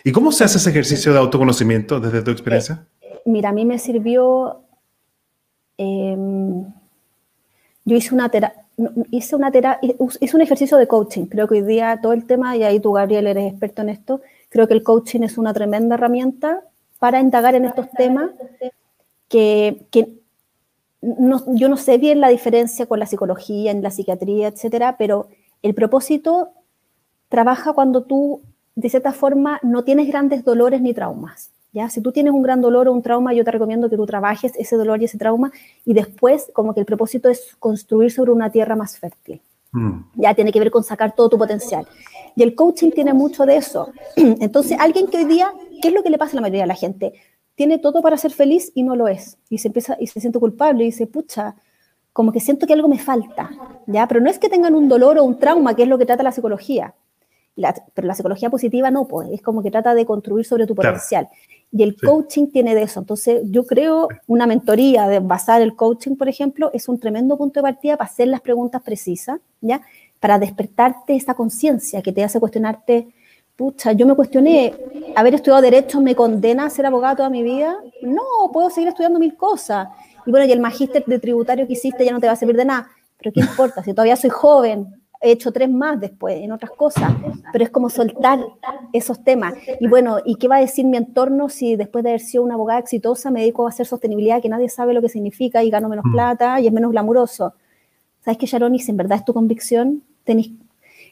¿Y 0.05 0.13
cómo 0.13 0.31
se 0.33 0.45
hace 0.45 0.59
ese 0.59 0.71
ejercicio 0.71 1.13
de 1.13 1.19
autoconocimiento 1.19 1.99
desde 1.99 2.23
tu 2.23 2.31
experiencia? 2.31 2.87
Mira, 3.27 3.51
a 3.51 3.53
mí 3.53 3.67
me 3.67 3.79
sirvió... 3.79 4.63
Em, 5.77 6.65
yo 7.85 7.97
hice 7.97 8.15
una 8.15 8.31
terapia 8.31 8.67
hice 9.11 9.37
un 9.37 10.41
ejercicio 10.43 10.77
de 10.77 10.87
coaching. 10.87 11.27
Creo 11.27 11.49
que 11.49 11.55
hoy 11.55 11.63
día 11.63 11.99
todo 12.03 12.13
el 12.13 12.27
tema, 12.27 12.57
y 12.57 12.63
ahí 12.63 12.81
tú, 12.81 12.93
Gabriel, 12.93 13.27
eres 13.27 13.51
experto 13.51 13.83
en 13.83 13.89
esto, 13.89 14.21
creo 14.49 14.69
que 14.69 14.75
el 14.75 14.83
coaching 14.83 15.23
es 15.23 15.39
una 15.39 15.55
tremenda 15.55 15.95
herramienta 15.95 16.63
para 16.99 17.21
indagar 17.21 17.55
en 17.55 17.65
estos 17.65 17.91
temas 17.91 18.31
que, 19.29 19.87
yo 21.03 21.69
no 21.69 21.77
sé 21.77 21.99
bien 21.99 22.21
la 22.21 22.29
diferencia 22.29 22.87
con 22.87 22.99
la 22.99 23.07
psicología, 23.07 23.71
en 23.71 23.83
la 23.83 23.91
psiquiatría, 23.91 24.49
etcétera, 24.49 24.97
pero 24.99 25.29
el 25.63 25.75
propósito 25.75 26.51
trabaja 27.29 27.73
cuando 27.73 28.03
tú, 28.05 28.43
de 28.75 28.89
cierta 28.89 29.13
forma, 29.13 29.59
no 29.63 29.85
tienes 29.85 30.09
grandes 30.09 30.45
dolores 30.45 30.81
ni 30.81 30.95
traumas. 30.95 31.51
¿Ya? 31.73 31.89
Si 31.89 32.01
tú 32.01 32.13
tienes 32.13 32.33
un 32.33 32.43
gran 32.43 32.61
dolor 32.61 32.89
o 32.89 32.93
un 32.93 33.03
trauma, 33.03 33.35
yo 33.35 33.45
te 33.45 33.51
recomiendo 33.51 33.91
que 33.91 33.97
tú 33.97 34.07
trabajes 34.07 34.53
ese 34.57 34.77
dolor 34.77 35.01
y 35.03 35.07
ese 35.07 35.19
trauma 35.19 35.53
y 35.85 35.95
después 35.95 36.51
como 36.53 36.75
que 36.75 36.81
el 36.81 36.87
propósito 36.87 37.29
es 37.29 37.57
construir 37.59 38.11
sobre 38.11 38.33
una 38.33 38.51
tierra 38.51 38.77
más 38.77 38.99
fértil. 38.99 39.41
Mm. 39.73 40.01
Ya 40.15 40.35
tiene 40.35 40.53
que 40.53 40.59
ver 40.59 40.71
con 40.71 40.85
sacar 40.85 41.15
todo 41.15 41.29
tu 41.29 41.39
potencial. 41.39 41.87
Y 42.35 42.43
el 42.43 42.55
coaching 42.55 42.91
tiene 42.91 43.13
mucho 43.13 43.47
de 43.47 43.57
eso. 43.57 43.93
Entonces, 44.17 44.79
alguien 44.81 45.09
que 45.09 45.19
hoy 45.19 45.25
día, 45.25 45.53
¿qué 45.83 45.89
es 45.89 45.95
lo 45.95 46.03
que 46.03 46.11
le 46.11 46.19
pasa 46.19 46.33
a 46.33 46.37
la 46.37 46.41
mayoría 46.43 46.63
de 46.63 46.69
la 46.69 46.75
gente? 46.75 47.13
Tiene 47.55 47.79
todo 47.79 48.03
para 48.03 48.17
ser 48.17 48.33
feliz 48.33 48.73
y 48.75 48.83
no 48.83 48.97
lo 48.97 49.09
es. 49.09 49.39
Y 49.49 49.59
se 49.59 49.69
empieza 49.69 49.97
y 49.99 50.07
se 50.07 50.21
siente 50.21 50.39
culpable 50.39 50.83
y 50.83 50.87
dice, 50.87 51.07
pucha, 51.07 51.57
como 52.13 52.33
que 52.33 52.41
siento 52.41 52.67
que 52.67 52.73
algo 52.73 52.89
me 52.89 52.99
falta, 52.99 53.51
¿ya? 53.87 54.09
Pero 54.09 54.21
no 54.23 54.31
es 54.31 54.39
que 54.39 54.49
tengan 54.49 54.75
un 54.75 54.89
dolor 54.89 55.19
o 55.19 55.25
un 55.25 55.39
trauma, 55.39 55.77
que 55.77 55.83
es 55.83 55.89
lo 55.89 55.99
que 55.99 56.07
trata 56.07 56.23
la 56.23 56.33
psicología. 56.33 56.95
pero 57.95 58.07
la 58.09 58.15
psicología 58.15 58.49
positiva 58.49 58.91
no, 58.91 59.07
pues, 59.07 59.29
es 59.33 59.43
como 59.43 59.63
que 59.63 59.71
trata 59.71 59.95
de 59.95 60.07
construir 60.07 60.47
sobre 60.47 60.67
tu 60.67 60.75
potencial. 60.75 61.29
Y 61.73 61.83
el 61.83 61.97
coaching 61.97 62.47
tiene 62.49 62.75
de 62.75 62.83
eso. 62.83 63.01
Entonces, 63.01 63.43
yo 63.45 63.67
creo 63.67 64.09
una 64.27 64.47
mentoría 64.47 65.09
de 65.09 65.19
basar 65.19 65.61
el 65.63 65.75
coaching, 65.75 66.17
por 66.17 66.29
ejemplo, 66.29 66.71
es 66.73 66.89
un 66.89 66.99
tremendo 66.99 67.37
punto 67.37 67.61
de 67.61 67.65
partida 67.65 67.97
para 67.97 68.09
hacer 68.09 68.29
las 68.29 68.41
preguntas 68.41 68.83
precisas, 68.83 69.41
¿ya? 69.61 69.83
Para 70.21 70.39
despertarte 70.39 71.15
esa 71.15 71.35
conciencia 71.35 72.03
que 72.03 72.13
te 72.13 72.25
hace 72.25 72.41
cuestionarte, 72.41 73.09
pucha, 73.57 73.93
yo 73.93 74.07
me 74.07 74.15
cuestioné, 74.15 74.75
haber 75.17 75.35
estudiado 75.35 75.63
Derecho 75.63 76.01
me 76.01 76.15
condena 76.15 76.67
a 76.67 76.71
ser 76.71 76.87
abogado 76.87 77.17
toda 77.17 77.31
mi 77.31 77.43
vida. 77.43 77.77
No, 78.03 78.23
puedo 78.53 78.71
seguir 78.71 78.89
estudiando 78.89 79.19
mil 79.19 79.37
cosas. 79.37 79.89
Y 80.25 80.31
bueno, 80.31 80.47
y 80.47 80.53
el 80.53 80.61
magíster 80.61 81.05
de 81.05 81.19
tributario 81.19 81.67
que 81.67 81.73
hiciste 81.73 82.05
ya 82.05 82.13
no 82.13 82.21
te 82.21 82.27
va 82.27 82.35
a 82.35 82.37
servir 82.37 82.57
de 82.57 82.65
nada. 82.65 82.89
Pero 83.19 83.33
¿qué 83.33 83.41
importa? 83.41 83.83
Si 83.83 83.93
todavía 83.93 84.17
soy 84.17 84.31
joven, 84.31 84.87
he 85.27 85.33
hecho 85.33 85.53
tres 85.53 85.71
más 85.71 86.01
después 86.01 86.37
en 86.43 86.53
otras 86.53 86.71
cosas, 86.73 87.13
pero 87.53 87.65
es 87.65 87.71
como 87.71 87.91
soltar 87.91 88.41
esos 88.93 89.23
temas. 89.25 89.55
Y 89.81 89.89
bueno, 89.89 90.19
¿y 90.25 90.37
qué 90.37 90.49
va 90.49 90.57
a 90.57 90.61
decir 90.61 90.85
mi 90.87 90.97
entorno 90.97 91.49
si 91.49 91.77
después 91.77 92.05
de 92.05 92.11
haber 92.11 92.21
sido 92.21 92.45
una 92.45 92.55
abogada 92.55 92.81
exitosa 92.81 93.31
me 93.31 93.41
dedico 93.41 93.67
a 93.67 93.71
hacer 93.71 93.87
sostenibilidad 93.87 94.41
que 94.41 94.49
nadie 94.49 94.69
sabe 94.69 94.95
lo 94.95 95.03
que 95.03 95.09
significa 95.09 95.63
y 95.63 95.71
gano 95.71 95.89
menos 95.89 96.05
mm. 96.05 96.13
plata 96.13 96.61
y 96.61 96.67
es 96.67 96.73
menos 96.73 96.91
glamuroso? 96.91 97.55
¿Sabes 98.25 98.39
qué, 98.39 98.47
Sharon? 98.47 98.75
Y 98.75 98.81
si 98.81 98.91
en 98.91 98.97
verdad 98.97 99.19
es 99.19 99.25
tu 99.25 99.35
convicción, 99.35 100.03
tenéis... 100.25 100.53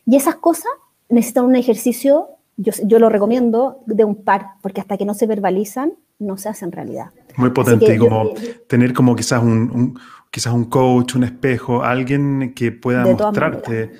Y 0.06 0.16
esas 0.16 0.36
cosas 0.36 0.72
necesitan 1.08 1.44
un 1.44 1.56
ejercicio, 1.56 2.28
yo, 2.56 2.72
yo 2.84 2.98
lo 2.98 3.08
recomiendo, 3.08 3.82
de 3.86 4.04
un 4.04 4.16
par, 4.16 4.54
porque 4.62 4.80
hasta 4.80 4.96
que 4.96 5.04
no 5.04 5.14
se 5.14 5.26
verbalizan, 5.26 5.94
no 6.18 6.36
se 6.36 6.48
hacen 6.48 6.72
realidad. 6.72 7.10
Muy 7.36 7.50
potente, 7.50 7.98
como 7.98 8.30
tener 8.68 8.92
como 8.92 9.16
quizás 9.16 9.42
un, 9.42 9.98
quizás 10.34 10.52
un 10.52 10.64
coach, 10.64 11.14
un 11.14 11.22
espejo, 11.22 11.84
alguien 11.84 12.54
que 12.54 12.72
pueda 12.72 13.04
mostrarte 13.04 13.92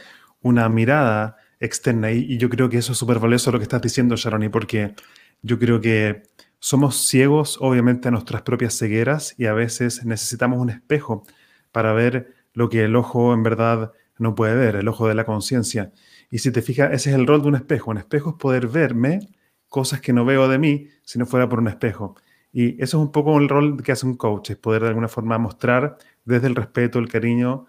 una 0.42 0.68
mirada 0.68 1.36
externa. 1.60 2.10
Y, 2.10 2.38
yo 2.38 2.50
creo 2.50 2.68
que 2.68 2.78
eso 2.78 2.90
es 2.90 2.98
súper 2.98 3.20
valioso 3.20 3.52
lo 3.52 3.58
que 3.60 3.62
estás 3.62 3.80
diciendo, 3.80 4.16
Sharoni, 4.16 4.48
porque 4.48 4.96
yo 5.42 5.60
creo 5.60 5.80
que 5.80 6.24
somos 6.58 6.96
ciegos, 7.06 7.58
obviamente, 7.60 8.08
a 8.08 8.10
nuestras 8.10 8.42
propias 8.42 8.76
cegueras 8.76 9.36
y 9.38 9.46
a 9.46 9.52
veces 9.52 10.04
necesitamos 10.04 10.58
un 10.58 10.70
espejo 10.70 11.24
para 11.70 11.92
ver 11.92 12.34
lo 12.52 12.68
que 12.68 12.82
el 12.82 12.96
ojo 12.96 13.32
en 13.32 13.44
verdad 13.44 13.92
no 14.18 14.34
puede 14.34 14.56
ver, 14.56 14.74
el 14.74 14.88
ojo 14.88 15.06
de 15.06 15.14
la 15.14 15.24
conciencia. 15.24 15.92
Y 16.32 16.38
si 16.38 16.50
te 16.50 16.62
fijas, 16.62 16.92
ese 16.92 17.10
es 17.10 17.14
el 17.14 17.28
rol 17.28 17.42
de 17.42 17.48
un 17.48 17.54
espejo. 17.54 17.92
Un 17.92 17.98
espejo 17.98 18.30
es 18.30 18.36
poder 18.40 18.66
verme 18.66 19.20
cosas 19.68 20.00
que 20.00 20.12
no 20.12 20.24
veo 20.24 20.48
de 20.48 20.58
mí 20.58 20.88
si 21.04 21.16
no 21.16 21.26
fuera 21.26 21.48
por 21.48 21.60
un 21.60 21.68
espejo. 21.68 22.16
Y 22.56 22.80
eso 22.80 22.98
es 22.98 23.04
un 23.06 23.10
poco 23.10 23.36
el 23.38 23.48
rol 23.48 23.82
que 23.82 23.90
hace 23.90 24.06
un 24.06 24.16
coach, 24.16 24.50
es 24.50 24.56
poder 24.56 24.82
de 24.82 24.88
alguna 24.88 25.08
forma 25.08 25.36
mostrar 25.38 25.96
desde 26.24 26.46
el 26.46 26.54
respeto, 26.54 26.98
el 26.98 27.08
cariño 27.08 27.66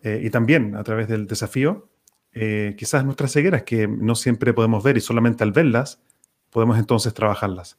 eh, 0.00 0.20
y 0.22 0.30
también 0.30 0.74
a 0.74 0.82
través 0.82 1.08
del 1.08 1.26
desafío, 1.26 1.88
eh, 2.32 2.74
quizás 2.78 3.04
nuestras 3.04 3.32
cegueras 3.32 3.62
que 3.62 3.86
no 3.86 4.14
siempre 4.14 4.52
podemos 4.54 4.82
ver 4.82 4.96
y 4.96 5.00
solamente 5.00 5.44
al 5.44 5.52
verlas 5.52 6.02
podemos 6.50 6.78
entonces 6.78 7.12
trabajarlas. 7.14 7.78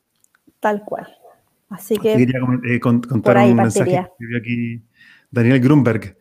Tal 0.59 0.83
cual. 0.83 1.07
Así 1.69 1.97
que... 1.97 2.15
Quería 2.15 2.39
eh, 2.63 2.79
contar 2.79 3.37
un 3.37 3.55
mensaje 3.55 4.07
que 4.19 4.37
aquí 4.37 4.81
Daniel 5.31 5.59
Grunberg. 5.59 6.17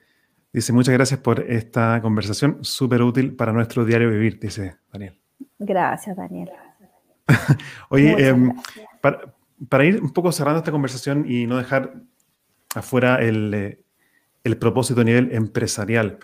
Dice, 0.52 0.72
muchas 0.72 0.92
gracias 0.94 1.20
por 1.20 1.40
esta 1.40 2.00
conversación, 2.02 2.58
súper 2.62 3.02
útil 3.02 3.34
para 3.34 3.52
nuestro 3.52 3.84
diario 3.84 4.10
vivir, 4.10 4.38
dice 4.38 4.76
Daniel. 4.92 5.18
Gracias, 5.58 6.16
Daniel. 6.16 6.50
Oye, 7.88 8.28
em, 8.28 8.52
para, 9.00 9.84
ir 9.84 10.02
un 10.02 10.12
poco 10.12 10.32
cerrando 10.32 10.58
esta 10.58 10.72
conversación 10.72 11.24
y 11.30 11.46
no 11.46 11.56
dejar 11.56 11.94
afuera 12.74 13.16
el, 13.16 13.81
el 14.44 14.58
propósito 14.58 15.00
a 15.00 15.04
nivel 15.04 15.32
empresarial, 15.32 16.18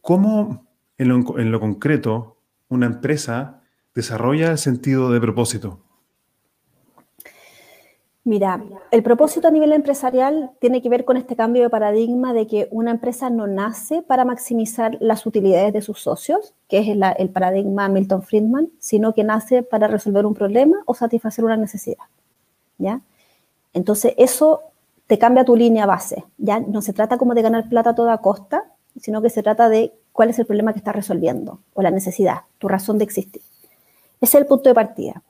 ¿cómo 0.00 0.66
en 0.98 1.08
lo, 1.52 1.60
concreto 1.60 2.36
una 2.68 2.86
empresa 2.86 3.60
desarrolla 3.94 4.50
el 4.50 4.58
sentido 4.58 5.10
de 5.10 5.20
propósito? 5.20 5.80
Mira, 8.24 8.62
el 8.90 9.02
propósito 9.02 9.48
a 9.48 9.50
nivel 9.50 9.72
empresarial 9.72 10.50
tiene 10.60 10.82
que 10.82 10.90
ver 10.90 11.06
con 11.06 11.16
este 11.16 11.34
cambio 11.34 11.62
de 11.62 11.70
paradigma 11.70 12.34
de 12.34 12.46
que 12.46 12.68
una 12.70 12.90
empresa 12.90 13.30
no 13.30 13.46
nace 13.46 14.02
para 14.02 14.26
maximizar 14.26 14.98
las 15.00 15.24
utilidades 15.24 15.72
de 15.72 15.80
sus 15.80 16.00
socios, 16.00 16.52
que 16.68 16.78
es 16.80 16.88
el, 16.88 17.30
paradigma 17.30 17.88
Milton 17.88 18.22
Friedman, 18.22 18.68
sino 18.78 19.14
que 19.14 19.24
nace 19.24 19.62
para 19.62 19.88
resolver 19.88 20.26
un 20.26 20.34
problema 20.34 20.76
o 20.84 20.92
satisfacer 20.92 21.42
una 21.42 21.56
necesidad. 21.56 22.04
¿ya? 22.76 23.00
Entonces, 23.72 24.12
eso 24.18 24.60
te 25.08 25.18
cambia 25.18 25.44
tu 25.44 25.56
línea 25.56 25.86
base. 25.86 26.24
Ya 26.36 26.60
no 26.60 26.82
se 26.82 26.92
trata 26.92 27.18
como 27.18 27.34
de 27.34 27.42
ganar 27.42 27.68
plata 27.68 27.90
a 27.90 27.94
toda 27.94 28.18
costa, 28.18 28.70
sino 29.00 29.20
que 29.22 29.30
se 29.30 29.42
trata 29.42 29.68
de 29.68 29.94
cuál 30.12 30.30
es 30.30 30.38
el 30.38 30.46
problema 30.46 30.72
que 30.72 30.78
estás 30.78 30.94
resolviendo 30.94 31.60
o 31.74 31.82
la 31.82 31.90
necesidad, 31.90 32.42
tu 32.58 32.68
razón 32.68 32.98
de 32.98 33.04
existir. 33.04 33.42
Ese 34.20 34.36
es 34.36 34.42
el 34.42 34.46
punto 34.46 34.68
de 34.68 34.74
partida. 34.74 35.22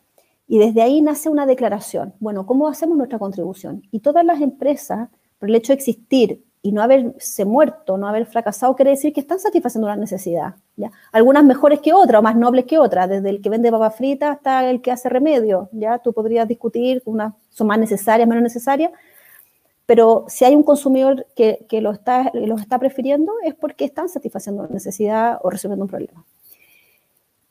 Y 0.49 0.59
desde 0.59 0.83
ahí 0.83 1.01
nace 1.01 1.29
una 1.29 1.47
declaración. 1.47 2.14
Bueno, 2.18 2.45
¿cómo 2.45 2.68
hacemos 2.68 2.97
nuestra 2.97 3.18
contribución? 3.18 3.83
Y 3.93 4.01
todas 4.01 4.24
las 4.24 4.41
empresas, 4.41 5.11
por 5.39 5.49
el 5.49 5.55
hecho 5.55 5.72
de 5.72 5.76
existir 5.76 6.43
y 6.61 6.72
no 6.72 6.83
haberse 6.83 7.45
muerto, 7.45 7.99
no 7.99 8.09
haber 8.09 8.26
fracasado, 8.26 8.74
quiere 8.74 8.91
decir 8.91 9.12
que 9.12 9.20
están 9.20 9.39
satisfaciendo 9.39 9.87
una 9.87 9.97
necesidad. 9.97 10.57
¿ya? 10.74 10.91
Algunas 11.12 11.45
mejores 11.45 11.81
que 11.81 11.93
otras, 11.93 12.18
o 12.18 12.22
más 12.22 12.35
nobles 12.35 12.64
que 12.64 12.79
otras, 12.79 13.09
desde 13.09 13.31
el 13.31 13.41
que 13.41 13.51
vende 13.51 13.70
papas 13.70 13.95
fritas 13.95 14.37
hasta 14.37 14.68
el 14.68 14.81
que 14.81 14.91
hace 14.91 15.09
remedio. 15.09 15.68
¿ya? 15.70 15.99
Tú 15.99 16.12
podrías 16.12 16.49
discutir, 16.49 17.01
unas 17.05 17.35
son 17.51 17.68
más 17.68 17.79
necesarias, 17.79 18.26
menos 18.26 18.43
necesarias, 18.43 18.91
pero 19.89 20.26
si 20.28 20.45
hay 20.45 20.55
un 20.55 20.64
consumidor 20.64 21.26
que, 21.34 21.66
lo 21.80 21.93
está, 21.93 22.30
los 22.34 22.61
está 22.61 22.78
prefiriendo 22.78 23.32
es 23.43 23.55
porque 23.55 23.86
están 23.86 24.11
satisfaciendo 24.11 24.64
una 24.64 24.70
necesidad 24.70 25.39
o 25.43 25.49
resolviendo 25.49 25.86
un 25.86 25.89
problema. 25.89 26.26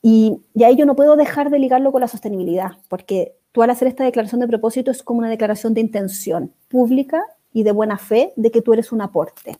Y, 0.03 0.37
ahí 0.63 0.75
yo 0.75 0.85
no 0.85 0.95
puedo 0.95 1.15
dejar 1.15 1.49
de 1.49 1.57
ligarlo 1.57 1.91
con 1.91 2.01
la 2.01 2.07
sostenibilidad, 2.07 2.73
porque 2.89 3.33
tú 3.51 3.63
al 3.63 3.71
hacer 3.71 3.87
esta 3.87 4.03
declaración 4.03 4.39
de 4.39 4.47
propósito 4.47 4.91
es 4.91 5.01
como 5.01 5.17
una 5.17 5.31
declaración 5.31 5.73
de 5.73 5.81
intención 5.81 6.53
pública 6.67 7.23
y 7.53 7.63
de 7.63 7.71
buena 7.71 7.97
fe 7.97 8.33
de 8.35 8.51
que 8.51 8.61
tú 8.61 8.71
eres 8.71 8.91
un 8.91 9.01
aporte. 9.01 9.57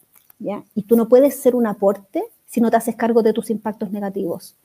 Y 0.75 0.83
tú 0.83 0.95
no 0.95 1.09
puedes 1.09 1.35
ser 1.35 1.55
un 1.55 1.65
aporte 1.65 2.25
si 2.45 2.61
no 2.61 2.69
te 2.69 2.77
haces 2.77 2.95
cargo 2.95 3.23
de 3.23 3.33
tus 3.33 3.49
impactos 3.49 3.89
negativos 3.89 4.55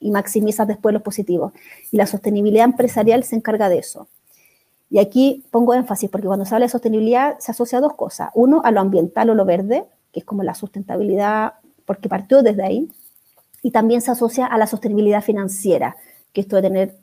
y 0.00 0.10
maximizas 0.10 0.66
después 0.66 0.92
los 0.92 1.02
positivos. 1.02 1.52
Y 1.92 1.96
la 1.96 2.08
sostenibilidad 2.08 2.64
empresarial 2.64 3.22
se 3.22 3.36
encarga 3.36 3.68
de 3.68 3.78
eso. 3.78 4.08
Y 4.92 4.98
aquí 4.98 5.42
pongo 5.50 5.72
énfasis 5.72 6.10
porque 6.10 6.26
cuando 6.26 6.44
se 6.44 6.54
habla 6.54 6.66
de 6.66 6.70
sostenibilidad 6.70 7.38
se 7.38 7.50
asocia 7.50 7.78
a 7.78 7.80
dos 7.80 7.94
cosas. 7.94 8.28
Uno, 8.34 8.60
a 8.62 8.70
lo 8.70 8.80
ambiental 8.80 9.30
o 9.30 9.34
lo 9.34 9.46
verde, 9.46 9.86
que 10.12 10.20
es 10.20 10.26
como 10.26 10.42
la 10.42 10.54
sustentabilidad, 10.54 11.54
porque 11.86 12.10
partió 12.10 12.42
desde 12.42 12.62
ahí 12.62 12.92
y 13.62 13.70
también 13.70 14.02
se 14.02 14.10
asocia 14.10 14.44
a 14.44 14.58
la 14.58 14.66
sostenibilidad 14.66 15.22
financiera, 15.22 15.96
que 16.34 16.42
esto 16.42 16.56
de 16.56 16.62
tener 16.62 16.96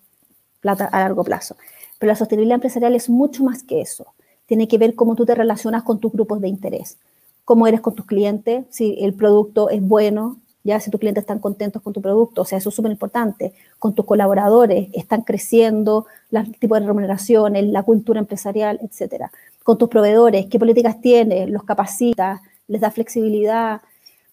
plata 0.60 0.86
a 0.86 1.00
largo 1.00 1.24
plazo. 1.24 1.56
Pero 1.98 2.12
la 2.12 2.16
sostenibilidad 2.16 2.58
empresarial 2.58 2.94
es 2.94 3.10
mucho 3.10 3.44
más 3.44 3.64
que 3.64 3.82
eso. 3.82 4.14
Tiene 4.46 4.68
que 4.68 4.78
ver 4.78 4.94
cómo 4.94 5.16
tú 5.16 5.26
te 5.26 5.34
relacionas 5.34 5.82
con 5.82 6.00
tus 6.00 6.12
grupos 6.12 6.42
de 6.42 6.48
interés, 6.48 7.00
cómo 7.44 7.66
eres 7.66 7.82
con 7.82 7.96
tus 7.96 8.06
clientes, 8.06 8.68
si 8.70 9.04
el 9.04 9.16
producto 9.16 9.72
es 9.72 9.82
bueno, 9.82 10.38
ya 10.70 10.80
si 10.80 10.91
tus 10.91 10.99
clientes 10.99 11.24
están 11.24 11.39
contentos 11.39 11.82
con 11.82 11.93
tu 11.93 12.01
producto, 12.01 12.43
o 12.43 12.45
sea, 12.45 12.59
eso 12.59 12.70
es 12.70 12.76
súper 12.76 12.91
importante, 12.91 13.53
con 13.80 13.95
tus 13.95 14.05
colaboradores, 14.05 14.89
están 14.93 15.24
creciendo, 15.24 16.05
el 16.32 16.55
tipo 16.57 16.76
de 16.76 16.82
remuneraciones, 16.86 17.65
la 17.65 17.82
cultura 17.82 18.20
empresarial, 18.20 18.80
etcétera. 18.84 19.32
Con 19.63 19.80
tus 19.80 19.89
proveedores, 19.89 20.45
qué 20.45 20.59
políticas 20.59 21.01
tienes, 21.01 21.49
los 21.49 21.63
capacitas, 21.63 22.39
les 22.67 22.82
da 22.82 22.91
flexibilidad, 22.91 23.82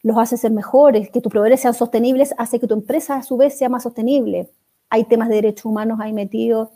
los 0.03 0.19
hace 0.19 0.37
ser 0.37 0.51
mejores, 0.53 1.09
que 1.11 1.23
tus 1.23 1.33
proveedores 1.33 1.61
sean 1.61 1.73
sostenibles, 1.73 2.35
hace 2.37 2.61
que 2.61 2.67
tu 2.67 2.75
empresa 2.75 3.17
a 3.17 3.23
su 3.23 3.39
vez 3.39 3.57
sea 3.57 3.71
más 3.71 3.83
sostenible. 3.85 4.51
Hay 4.91 5.05
temas 5.05 5.31
de 5.31 5.37
derechos 5.37 5.65
humanos 5.65 5.99
ahí 6.01 6.13
metidos. 6.13 6.69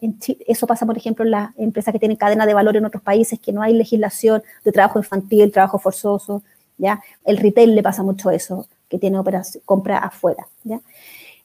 Eso 0.48 0.66
pasa, 0.66 0.86
por 0.86 0.96
ejemplo, 0.96 1.24
en 1.24 1.32
las 1.32 1.50
empresas 1.58 1.92
que 1.92 1.98
tienen 1.98 2.16
cadena 2.16 2.46
de 2.46 2.54
valor 2.54 2.76
en 2.76 2.86
otros 2.86 3.02
países, 3.02 3.38
que 3.38 3.52
no 3.52 3.60
hay 3.62 3.74
legislación 3.74 4.42
de 4.64 4.72
trabajo 4.72 4.98
infantil, 4.98 5.52
trabajo 5.52 5.78
forzoso. 5.78 6.42
¿ya? 6.78 7.02
El 7.24 7.36
retail 7.36 7.74
le 7.74 7.82
pasa 7.82 8.02
mucho 8.02 8.30
eso, 8.30 8.66
que 8.90 8.98
tiene 8.98 9.18
compra 9.64 9.98
afuera. 9.98 10.46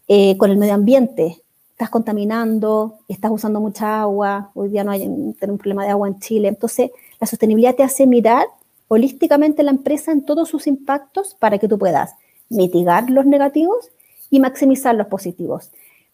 Eh, 0.07 0.35
con 0.37 0.51
el 0.51 0.57
medio 0.57 0.73
ambiente, 0.73 1.41
estás 1.71 1.89
contaminando, 1.89 2.95
estás 3.07 3.31
usando 3.31 3.61
mucha 3.61 4.01
agua, 4.01 4.51
hoy 4.55 4.69
día 4.69 4.83
no 4.83 4.91
hay 4.91 5.07
un 5.07 5.57
problema 5.57 5.85
de 5.85 5.91
agua 5.91 6.07
en 6.07 6.19
Chile. 6.19 6.49
Entonces, 6.49 6.91
la 7.19 7.27
sostenibilidad 7.27 7.75
te 7.75 7.83
hace 7.83 8.07
mirar 8.07 8.47
holísticamente 8.87 9.63
la 9.63 9.71
empresa 9.71 10.11
en 10.11 10.25
todos 10.25 10.49
sus 10.49 10.67
impactos 10.67 11.35
para 11.35 11.57
que 11.57 11.67
tú 11.67 11.77
puedas 11.77 12.15
mitigar 12.49 13.09
los 13.09 13.25
negativos 13.25 13.91
y 14.29 14.39
maximizar 14.39 14.95
los 14.95 15.07
positivos. 15.07 15.71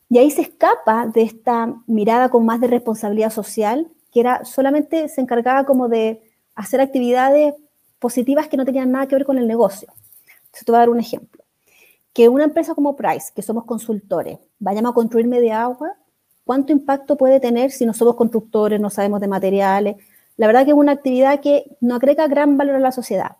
Y 0.09 0.17
ahí 0.17 0.29
se 0.31 0.41
escapa 0.41 1.07
de 1.07 1.21
esta 1.21 1.73
mirada 1.87 2.29
con 2.29 2.45
más 2.45 2.59
de 2.59 2.67
responsabilidad 2.67 3.31
social, 3.31 3.87
que 4.11 4.19
era 4.19 4.43
solamente 4.43 5.07
se 5.07 5.21
encargaba 5.21 5.65
como 5.65 5.87
de 5.87 6.21
hacer 6.55 6.81
actividades 6.81 7.53
positivas 7.99 8.47
que 8.47 8.57
no 8.57 8.65
tenían 8.65 8.91
nada 8.91 9.07
que 9.07 9.15
ver 9.15 9.25
con 9.25 9.37
el 9.37 9.47
negocio. 9.47 9.87
Entonces, 10.51 10.65
te 10.65 10.71
voy 10.71 10.77
a 10.77 10.79
dar 10.79 10.89
un 10.89 10.99
ejemplo. 10.99 11.43
Que 12.13 12.27
una 12.27 12.43
empresa 12.43 12.75
como 12.75 12.97
Price, 12.97 13.31
que 13.33 13.41
somos 13.41 13.63
consultores, 13.63 14.37
vayamos 14.59 14.91
a 14.91 14.93
construir 14.93 15.27
media 15.27 15.61
agua, 15.63 15.95
¿cuánto 16.43 16.73
impacto 16.73 17.15
puede 17.15 17.39
tener 17.39 17.71
si 17.71 17.85
no 17.85 17.93
somos 17.93 18.15
constructores, 18.15 18.81
no 18.81 18.89
sabemos 18.89 19.21
de 19.21 19.29
materiales? 19.29 19.95
La 20.35 20.47
verdad 20.47 20.65
que 20.65 20.71
es 20.71 20.77
una 20.77 20.91
actividad 20.91 21.39
que 21.39 21.77
no 21.79 21.95
agrega 21.95 22.27
gran 22.27 22.57
valor 22.57 22.75
a 22.75 22.79
la 22.79 22.91
sociedad. 22.91 23.37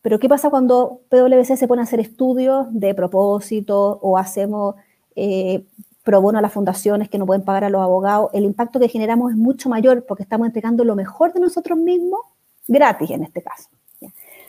Pero 0.00 0.20
¿qué 0.20 0.28
pasa 0.28 0.48
cuando 0.48 1.00
PwC 1.08 1.56
se 1.56 1.66
pone 1.66 1.82
a 1.82 1.84
hacer 1.84 1.98
estudios 1.98 2.66
de 2.70 2.94
propósito 2.94 3.98
o 4.00 4.16
hacemos 4.16 4.76
eh, 5.16 5.64
pro 6.04 6.22
bono 6.22 6.38
a 6.38 6.42
las 6.42 6.52
fundaciones 6.52 7.08
que 7.08 7.18
no 7.18 7.26
pueden 7.26 7.44
pagar 7.44 7.64
a 7.64 7.70
los 7.70 7.82
abogados? 7.82 8.30
El 8.32 8.44
impacto 8.44 8.78
que 8.78 8.88
generamos 8.88 9.32
es 9.32 9.36
mucho 9.36 9.68
mayor 9.68 10.06
porque 10.06 10.22
estamos 10.22 10.46
entregando 10.46 10.84
lo 10.84 10.94
mejor 10.94 11.32
de 11.32 11.40
nosotros 11.40 11.76
mismos 11.76 12.20
gratis 12.68 13.10
en 13.10 13.24
este 13.24 13.42
caso. 13.42 13.68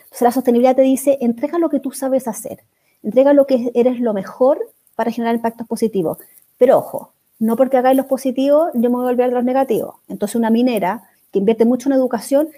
Entonces 0.09 0.21
la 0.21 0.31
sostenibilidad 0.31 0.75
te 0.75 0.81
dice, 0.81 1.19
entrega 1.21 1.59
lo 1.59 1.69
que 1.69 1.79
tú 1.79 1.91
sabes 1.91 2.27
hacer, 2.27 2.63
entrega 3.03 3.33
lo 3.33 3.45
que 3.45 3.71
eres 3.75 3.99
lo 3.99 4.13
mejor 4.13 4.59
para 4.95 5.11
generar 5.11 5.35
impactos 5.35 5.67
positivos. 5.67 6.17
Pero 6.57 6.79
ojo, 6.79 7.13
no 7.37 7.55
porque 7.55 7.77
hagáis 7.77 7.95
los 7.95 8.07
positivos, 8.07 8.71
yo 8.73 8.89
me 8.89 8.97
voy 8.97 9.05
a 9.05 9.09
olvidar 9.09 9.29
de 9.29 9.35
los 9.35 9.45
negativos. 9.45 9.95
Entonces 10.07 10.35
una 10.35 10.49
minera 10.49 11.03
que 11.31 11.39
invierte 11.39 11.63
mucho 11.63 11.89
en 11.89 11.93
educación, 11.93 12.49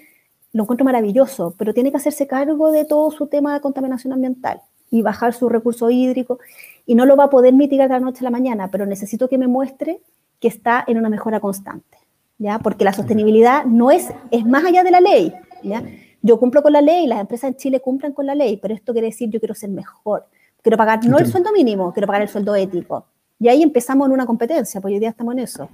lo 0.52 0.62
encuentro 0.62 0.84
maravilloso, 0.84 1.54
pero 1.58 1.74
tiene 1.74 1.90
que 1.90 1.98
hacerse 1.98 2.26
cargo 2.26 2.72
de 2.72 2.84
todo 2.84 3.10
su 3.10 3.26
tema 3.26 3.54
de 3.54 3.60
contaminación 3.60 4.12
ambiental 4.12 4.60
y 4.90 5.02
bajar 5.02 5.34
su 5.34 5.48
recurso 5.48 5.90
hídrico 5.90 6.38
y 6.86 6.94
no 6.94 7.06
lo 7.06 7.16
va 7.16 7.24
a 7.24 7.30
poder 7.30 7.54
mitigar 7.54 7.88
de 7.88 7.94
la 7.94 8.00
noche 8.00 8.20
a 8.20 8.24
la 8.24 8.30
mañana, 8.30 8.70
pero 8.70 8.86
necesito 8.86 9.28
que 9.28 9.38
me 9.38 9.46
muestre 9.46 10.00
que 10.40 10.48
está 10.48 10.84
en 10.86 10.98
una 10.98 11.08
mejora 11.08 11.38
constante, 11.38 11.98
¿ya? 12.38 12.58
Porque 12.58 12.84
la 12.84 12.92
sostenibilidad 12.92 13.64
no 13.64 13.90
es, 13.90 14.08
es 14.30 14.44
más 14.44 14.64
allá 14.64 14.82
de 14.82 14.90
la 14.90 15.00
ley, 15.00 15.32
¿ya? 15.62 15.82
Yo 16.22 16.38
cumplo 16.38 16.62
con 16.62 16.72
la 16.72 16.80
ley, 16.80 17.06
las 17.06 17.20
empresas 17.20 17.48
en 17.50 17.56
Chile 17.56 17.80
cumplen 17.80 18.12
con 18.12 18.24
la 18.26 18.34
ley, 18.34 18.56
pero 18.56 18.72
esto 18.72 18.92
quiere 18.92 19.08
decir 19.08 19.28
yo 19.28 19.40
quiero 19.40 19.54
ser 19.54 19.70
mejor, 19.70 20.26
quiero 20.62 20.76
pagar 20.76 21.04
no 21.04 21.18
el 21.18 21.26
sueldo 21.26 21.52
mínimo, 21.52 21.92
quiero 21.92 22.06
pagar 22.06 22.22
el 22.22 22.28
sueldo 22.28 22.54
ético. 22.54 23.06
Y 23.40 23.48
ahí 23.48 23.62
empezamos 23.62 24.06
en 24.06 24.12
una 24.12 24.24
competencia, 24.24 24.80
pues 24.80 24.94
hoy 24.94 25.00
día 25.00 25.08
estamos 25.08 25.34
en 25.34 25.40
eso. 25.40 25.68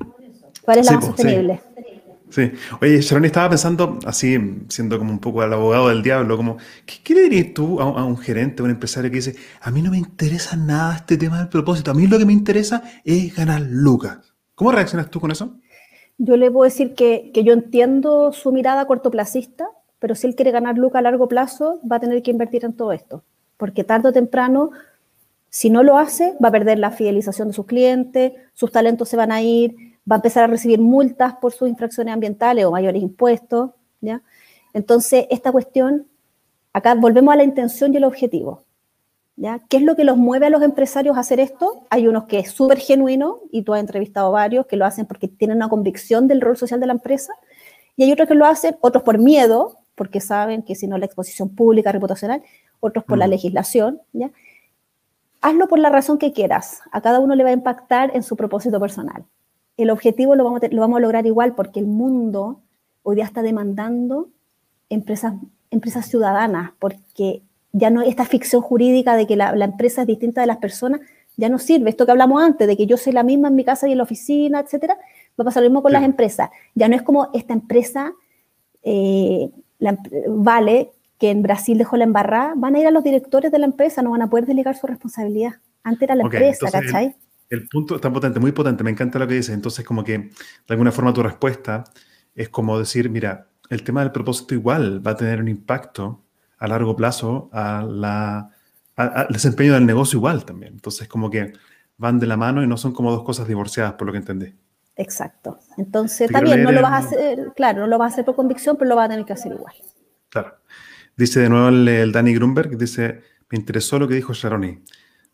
¿Cuál 0.64 0.78
es 0.78 0.86
la 0.86 0.92
más 0.92 1.04
pues, 1.04 1.16
sostenible? 1.16 1.60
Sí. 2.30 2.50
Oye, 2.80 3.00
Sharon, 3.00 3.24
estaba 3.24 3.50
pensando, 3.50 3.98
así, 4.04 4.38
siendo 4.68 4.98
como 4.98 5.10
un 5.12 5.18
poco 5.18 5.42
el 5.42 5.52
abogado 5.52 5.88
del 5.88 6.02
diablo, 6.02 6.36
como, 6.36 6.56
¿qué, 6.84 7.14
le 7.14 7.22
dirías 7.22 7.54
tú 7.54 7.80
a, 7.80 8.04
un 8.04 8.16
gerente, 8.16 8.62
a 8.62 8.64
un 8.64 8.70
empresario 8.70 9.10
que 9.10 9.16
dice, 9.16 9.36
a 9.60 9.70
mí 9.70 9.82
no 9.82 9.90
me 9.90 9.98
interesa 9.98 10.56
nada 10.56 10.96
este 10.96 11.16
tema 11.16 11.38
del 11.38 11.48
propósito, 11.48 11.90
a 11.90 11.94
mí 11.94 12.06
lo 12.06 12.18
que 12.18 12.26
me 12.26 12.32
interesa 12.32 12.82
es 13.04 13.34
ganar 13.34 13.62
lucas? 13.62 14.34
¿Cómo 14.54 14.72
reaccionas 14.72 15.10
tú 15.10 15.20
con 15.20 15.30
eso? 15.30 15.56
Yo 16.18 16.36
le 16.36 16.50
puedo 16.50 16.64
decir 16.64 16.94
que, 16.94 17.30
que 17.32 17.44
yo 17.44 17.52
entiendo 17.52 18.32
su 18.32 18.52
mirada 18.52 18.86
cortoplacista, 18.86 19.68
pero 19.98 20.14
si 20.14 20.26
él 20.26 20.34
quiere 20.34 20.50
ganar 20.50 20.78
lucas 20.78 21.00
a 21.00 21.02
largo 21.02 21.28
plazo, 21.28 21.80
va 21.90 21.96
a 21.96 22.00
tener 22.00 22.22
que 22.22 22.30
invertir 22.30 22.64
en 22.64 22.72
todo 22.72 22.92
esto, 22.92 23.24
porque 23.56 23.84
tarde 23.84 24.08
o 24.08 24.12
temprano, 24.12 24.70
si 25.50 25.70
no 25.70 25.82
lo 25.82 25.98
hace, 25.98 26.36
va 26.42 26.48
a 26.48 26.52
perder 26.52 26.78
la 26.78 26.90
fidelización 26.90 27.48
de 27.48 27.54
sus 27.54 27.66
clientes, 27.66 28.32
sus 28.54 28.70
talentos 28.70 29.08
se 29.08 29.16
van 29.16 29.32
a 29.32 29.42
ir, 29.42 29.74
va 30.10 30.16
a 30.16 30.18
empezar 30.18 30.44
a 30.44 30.46
recibir 30.46 30.80
multas 30.80 31.34
por 31.34 31.52
sus 31.52 31.68
infracciones 31.68 32.14
ambientales 32.14 32.64
o 32.64 32.70
mayores 32.70 33.02
impuestos, 33.02 33.70
¿ya? 34.00 34.22
Entonces, 34.74 35.26
esta 35.30 35.50
cuestión, 35.50 36.06
acá 36.72 36.94
volvemos 36.94 37.32
a 37.32 37.36
la 37.36 37.44
intención 37.44 37.92
y 37.92 37.96
el 37.96 38.04
objetivo, 38.04 38.62
¿ya? 39.36 39.60
¿Qué 39.68 39.78
es 39.78 39.82
lo 39.82 39.96
que 39.96 40.04
los 40.04 40.16
mueve 40.16 40.46
a 40.46 40.50
los 40.50 40.62
empresarios 40.62 41.16
a 41.16 41.20
hacer 41.20 41.40
esto? 41.40 41.86
Hay 41.90 42.06
unos 42.06 42.24
que 42.24 42.38
es 42.38 42.50
súper 42.50 42.78
genuino, 42.78 43.40
y 43.50 43.62
tú 43.62 43.74
has 43.74 43.80
entrevistado 43.80 44.30
varios, 44.30 44.66
que 44.66 44.76
lo 44.76 44.84
hacen 44.84 45.06
porque 45.06 45.28
tienen 45.28 45.56
una 45.56 45.68
convicción 45.68 46.28
del 46.28 46.40
rol 46.40 46.56
social 46.56 46.78
de 46.78 46.86
la 46.86 46.92
empresa, 46.92 47.32
y 47.96 48.04
hay 48.04 48.12
otros 48.12 48.28
que 48.28 48.34
lo 48.34 48.46
hacen, 48.46 48.76
otros 48.80 49.02
por 49.02 49.18
miedo, 49.18 49.78
porque 49.98 50.20
saben 50.20 50.62
que 50.62 50.74
si 50.74 50.86
no 50.86 50.96
la 50.96 51.04
exposición 51.04 51.54
pública, 51.54 51.92
reputacional, 51.92 52.42
otros 52.80 53.04
por 53.04 53.18
la 53.18 53.26
mm. 53.26 53.30
legislación, 53.30 54.00
¿ya? 54.14 54.30
Hazlo 55.42 55.68
por 55.68 55.78
la 55.78 55.90
razón 55.90 56.18
que 56.18 56.32
quieras, 56.32 56.80
a 56.90 57.00
cada 57.00 57.20
uno 57.20 57.34
le 57.34 57.44
va 57.44 57.50
a 57.50 57.52
impactar 57.52 58.10
en 58.14 58.22
su 58.22 58.36
propósito 58.36 58.80
personal 58.80 59.24
el 59.78 59.90
objetivo 59.90 60.34
lo 60.34 60.44
vamos, 60.44 60.62
a, 60.62 60.68
lo 60.68 60.80
vamos 60.82 60.98
a 60.98 61.00
lograr 61.00 61.24
igual 61.24 61.54
porque 61.54 61.80
el 61.80 61.86
mundo 61.86 62.60
hoy 63.04 63.14
día 63.14 63.24
está 63.24 63.42
demandando 63.42 64.28
empresas, 64.90 65.34
empresas 65.70 66.06
ciudadanas, 66.06 66.72
porque 66.80 67.42
ya 67.72 67.88
no 67.88 68.02
esta 68.02 68.24
ficción 68.24 68.60
jurídica 68.60 69.16
de 69.16 69.26
que 69.26 69.36
la, 69.36 69.52
empresa 69.64 70.02
es 70.02 70.08
distinta 70.08 70.40
de 70.40 70.48
las 70.48 70.56
personas, 70.56 71.00
ya 71.36 71.48
no 71.48 71.60
sirve. 71.60 71.90
Esto 71.90 72.04
que 72.04 72.10
hablamos 72.10 72.42
antes, 72.42 72.66
de 72.66 72.76
que 72.76 72.86
yo 72.86 72.96
soy 72.96 73.12
la 73.12 73.22
misma 73.22 73.48
en 73.48 73.54
mi 73.54 73.64
casa 73.64 73.86
y 73.86 73.92
en 73.92 73.98
la 73.98 74.04
oficina, 74.04 74.58
etcétera, 74.58 74.94
va 75.38 75.42
a 75.42 75.44
pasar 75.44 75.62
lo 75.62 75.68
mismo 75.70 75.82
con 75.82 75.92
las 75.92 76.02
empresas. 76.02 76.50
Ya 76.74 76.88
no 76.88 76.96
es 76.96 77.02
como 77.02 77.30
esta 77.32 77.52
empresa 77.52 78.12
eh, 78.82 79.48
vale 80.28 80.90
que 81.18 81.30
en 81.30 81.42
Brasil 81.42 81.78
dejó 81.78 81.96
la 81.96 82.04
embarrada, 82.04 82.54
van 82.56 82.76
a 82.76 82.78
ir 82.80 82.86
a 82.86 82.90
los 82.90 83.02
directores 83.02 83.50
de 83.50 83.58
la 83.58 83.66
empresa, 83.66 84.02
no 84.02 84.10
van 84.12 84.22
a 84.22 84.30
poder 84.30 84.46
delegar 84.46 84.76
su 84.76 84.86
responsabilidad. 84.86 85.54
Antes 85.82 86.02
era 86.02 86.14
la 86.14 86.24
empresa, 86.24 86.70
¿cachai? 86.70 87.16
El 87.48 87.66
punto 87.68 87.96
está 87.96 88.12
potente, 88.12 88.38
muy 88.40 88.52
potente, 88.52 88.84
me 88.84 88.90
encanta 88.90 89.18
lo 89.18 89.26
que 89.26 89.34
dices. 89.34 89.54
Entonces, 89.54 89.84
como 89.84 90.04
que 90.04 90.18
de 90.18 90.30
alguna 90.68 90.92
forma 90.92 91.12
tu 91.12 91.22
respuesta 91.22 91.84
es 92.34 92.50
como 92.50 92.78
decir, 92.78 93.10
mira, 93.10 93.48
el 93.70 93.82
tema 93.82 94.00
del 94.00 94.12
propósito 94.12 94.54
igual 94.54 95.04
va 95.04 95.12
a 95.12 95.16
tener 95.16 95.40
un 95.40 95.48
impacto 95.48 96.24
a 96.58 96.68
largo 96.68 96.94
plazo 96.94 97.48
a 97.52 97.82
la, 97.82 98.50
al 98.96 99.28
desempeño 99.30 99.74
del 99.74 99.86
negocio 99.86 100.18
igual 100.18 100.44
también. 100.44 100.74
Entonces, 100.74 101.08
como 101.08 101.30
que 101.30 101.52
van 101.96 102.18
de 102.18 102.26
la 102.26 102.36
mano 102.36 102.62
y 102.62 102.66
no 102.66 102.76
son 102.76 102.92
como 102.92 103.10
dos 103.10 103.24
cosas 103.24 103.48
divorciadas, 103.48 103.94
por 103.94 104.06
lo 104.06 104.12
que 104.12 104.18
entendí. 104.18 104.54
Exacto. 104.98 105.60
Entonces, 105.78 106.30
también 106.30 106.62
no 106.62 106.72
lo 106.72 106.82
vas 106.82 106.92
a 106.92 107.06
hacer, 107.06 107.52
claro, 107.56 107.80
no 107.80 107.86
lo 107.86 107.98
vas 107.98 108.12
a 108.12 108.14
hacer 108.14 108.24
por 108.24 108.36
convicción, 108.36 108.76
pero 108.76 108.90
lo 108.90 108.96
vas 108.96 109.06
a 109.06 109.10
tener 109.10 109.24
que 109.24 109.32
hacer 109.32 109.52
igual. 109.52 109.74
Claro. 110.28 110.56
Dice 111.16 111.40
de 111.40 111.48
nuevo 111.48 111.68
el, 111.68 111.88
el 111.88 112.12
Danny 112.12 112.34
Grunberg, 112.34 112.76
dice, 112.76 113.22
me 113.50 113.58
interesó 113.58 113.98
lo 113.98 114.06
que 114.06 114.14
dijo 114.14 114.34
Sharoni 114.34 114.82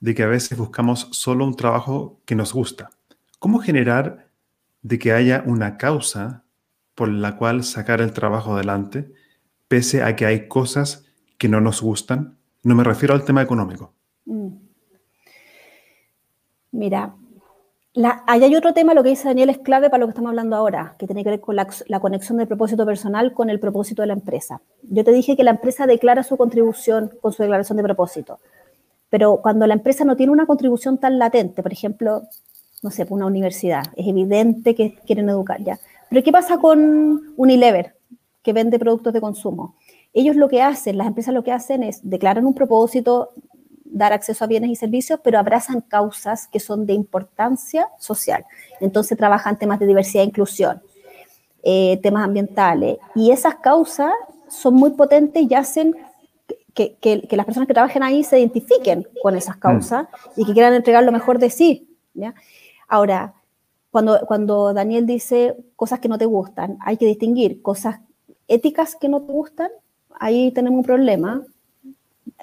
de 0.01 0.15
que 0.15 0.23
a 0.23 0.27
veces 0.27 0.59
buscamos 0.59 1.09
solo 1.13 1.47
un 1.47 1.57
trabajo 1.57 2.21
que 2.27 2.35
nos 2.35 2.53
gusta. 2.53 2.91
¿Cómo 3.39 3.59
generar 3.59 4.29
de 4.83 4.99
que 4.99 5.13
haya 5.13 5.43
una 5.47 5.79
causa 5.79 6.45
por 6.95 7.09
la 7.09 7.37
cual 7.37 7.65
sacar 7.65 8.03
el 8.03 8.13
trabajo 8.13 8.55
adelante, 8.55 9.11
pese 9.67 10.03
a 10.03 10.15
que 10.15 10.27
hay 10.27 10.47
cosas 10.47 11.07
que 11.39 11.49
no 11.49 11.63
nos 11.63 11.81
gustan? 11.81 12.37
No 12.63 12.75
me 12.75 12.85
refiero 12.85 13.15
al 13.15 13.25
tema 13.25 13.41
económico. 13.41 13.95
Mm. 14.27 14.49
Mira, 16.73 17.15
ahí 18.27 18.43
hay 18.43 18.57
otro 18.57 18.75
tema, 18.75 18.95
lo 18.95 19.03
que 19.03 19.11
dice 19.11 19.29
Daniel 19.29 19.51
es 19.51 19.59
clave 19.59 19.89
para 19.89 20.01
lo 20.01 20.07
que 20.07 20.11
estamos 20.11 20.31
hablando 20.31 20.57
ahora, 20.57 20.97
que 20.99 21.07
tiene 21.07 21.23
que 21.23 21.31
ver 21.31 21.41
con 21.41 21.57
la, 21.57 21.69
la, 21.87 22.01
conexión 22.01 22.39
del 22.39 22.49
propósito 22.49 22.85
personal 22.85 23.33
con 23.33 23.51
el 23.51 23.61
propósito 23.61 24.03
de 24.03 24.09
la 24.09 24.15
empresa. 24.15 24.61
Yo 24.83 25.05
te 25.05 25.13
dije 25.13 25.37
que 25.37 25.45
la 25.45 25.53
empresa 25.53 25.87
declara 25.87 26.23
su 26.23 26.37
contribución 26.37 27.13
con 27.21 27.33
su 27.33 27.43
declaración 27.43 27.77
de 27.77 27.85
propósito. 27.85 28.41
Pero 29.11 29.37
cuando 29.41 29.67
la 29.69 29.75
empresa 29.75 30.05
no 30.05 30.17
tiene 30.17 30.33
una 30.33 30.47
contribución 30.47 30.99
tan 30.99 31.21
latente, 31.21 31.63
por 31.63 31.73
ejemplo, 31.73 32.25
no 32.83 32.91
sé, 32.91 33.07
una 33.11 33.27
universidad, 33.27 33.85
es 33.97 34.09
evidente 34.09 34.75
que 34.75 34.97
quieren 35.07 35.29
educar 35.29 35.63
ya. 35.63 35.79
Pero 36.11 36.23
¿qué 36.25 36.33
pasa 36.33 36.59
con 36.59 37.33
Unilever, 37.37 37.95
que 38.43 38.53
vende 38.53 38.79
productos 38.79 39.13
de 39.13 39.21
consumo? 39.21 39.77
Ellos 40.13 40.37
lo 40.37 40.49
que 40.49 40.63
hacen, 40.63 40.99
las 40.99 41.07
empresas 41.07 41.33
lo 41.33 41.45
que 41.45 41.53
hacen 41.53 41.83
es 41.83 42.01
declaran 42.03 42.45
un 42.45 42.55
propósito, 42.55 43.31
dar 43.95 44.13
acceso 44.13 44.45
a 44.45 44.49
bienes 44.49 44.71
y 44.71 44.77
servicios, 44.77 45.21
pero 45.23 45.39
abrazan 45.39 45.81
causas 45.81 46.49
que 46.49 46.59
son 46.59 46.85
de 46.85 46.93
importancia 46.93 47.89
social. 47.99 48.45
Entonces 48.81 49.17
trabajan 49.17 49.57
temas 49.57 49.79
de 49.79 49.87
diversidad 49.87 50.25
e 50.25 50.27
inclusión, 50.27 50.83
eh, 51.63 51.99
temas 52.03 52.25
ambientales, 52.25 52.99
y 53.15 53.31
esas 53.31 53.55
causas 53.57 54.13
son 54.49 54.75
muy 54.75 54.91
potentes 54.91 55.43
y 55.49 55.55
hacen 55.55 55.95
que, 56.75 56.99
las 57.31 57.47
personas 57.47 57.69
que 57.69 57.75
trabajen 57.75 58.03
ahí 58.03 58.25
se 58.25 58.39
identifiquen 58.39 59.07
con 59.23 59.37
esas 59.37 59.57
causas 59.57 60.09
y 60.37 60.45
que 60.45 60.53
quieran 60.53 60.75
entregar 60.75 61.05
lo 61.05 61.13
mejor 61.13 61.39
de 61.39 61.49
sí. 61.49 61.89
¿ya? 62.15 62.35
Ahora, 62.89 63.35
cuando, 63.93 64.27
cuando 64.27 64.75
Daniel 64.75 65.07
dice 65.07 65.57
cosas 65.77 66.01
que 66.01 66.09
no 66.09 66.19
te 66.19 66.27
gustan, 66.27 66.79
hay 66.81 66.97
que 66.97 67.07
distinguir 67.07 67.63
cosas 67.63 68.01
éticas 68.49 68.97
que 68.97 69.09
no 69.09 69.23
te 69.23 69.33
gustan, 69.33 69.71
ahí 70.19 70.51
tenemos 70.51 70.79
un 70.79 70.85
problema. 70.85 71.45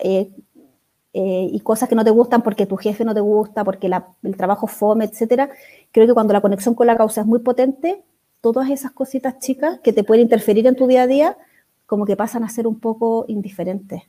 Eh, 0.02 0.30
eh, 1.14 1.50
y 1.52 1.60
cosas 1.60 1.90
que 1.90 1.96
no 1.96 2.04
te 2.04 2.12
gustan 2.12 2.42
porque 2.42 2.66
tu 2.66 2.78
jefe 2.78 3.04
no 3.04 3.14
te 3.14 3.22
gusta, 3.22 3.64
porque 3.64 3.90
el 4.24 4.38
trabajo 4.38 4.68
fome, 4.68 5.06
etcétera. 5.06 5.50
Creo 5.92 6.08
que 6.08 6.14
cuando 6.14 6.34
la 6.34 6.42
conexión 6.42 6.76
con 6.76 6.88
la 6.88 6.98
causa 6.98 7.22
es 7.22 7.28
muy 7.28 7.40
potente, 7.40 8.04
todas 8.42 8.70
esas 8.70 8.92
cositas 8.92 9.40
chicas 9.40 9.80
que 9.84 9.94
te 9.94 10.04
pueden 10.04 10.24
interferir 10.24 10.68
en 10.68 10.76
tu 10.76 10.88
día 10.88 11.04
a 11.04 11.08
día, 11.08 11.38
como 11.86 12.06
que 12.06 12.16
pasan 12.16 12.44
a 12.44 12.50
ser 12.50 12.68
un 12.68 12.80
poco 12.80 13.26
indiferentes 13.28 14.04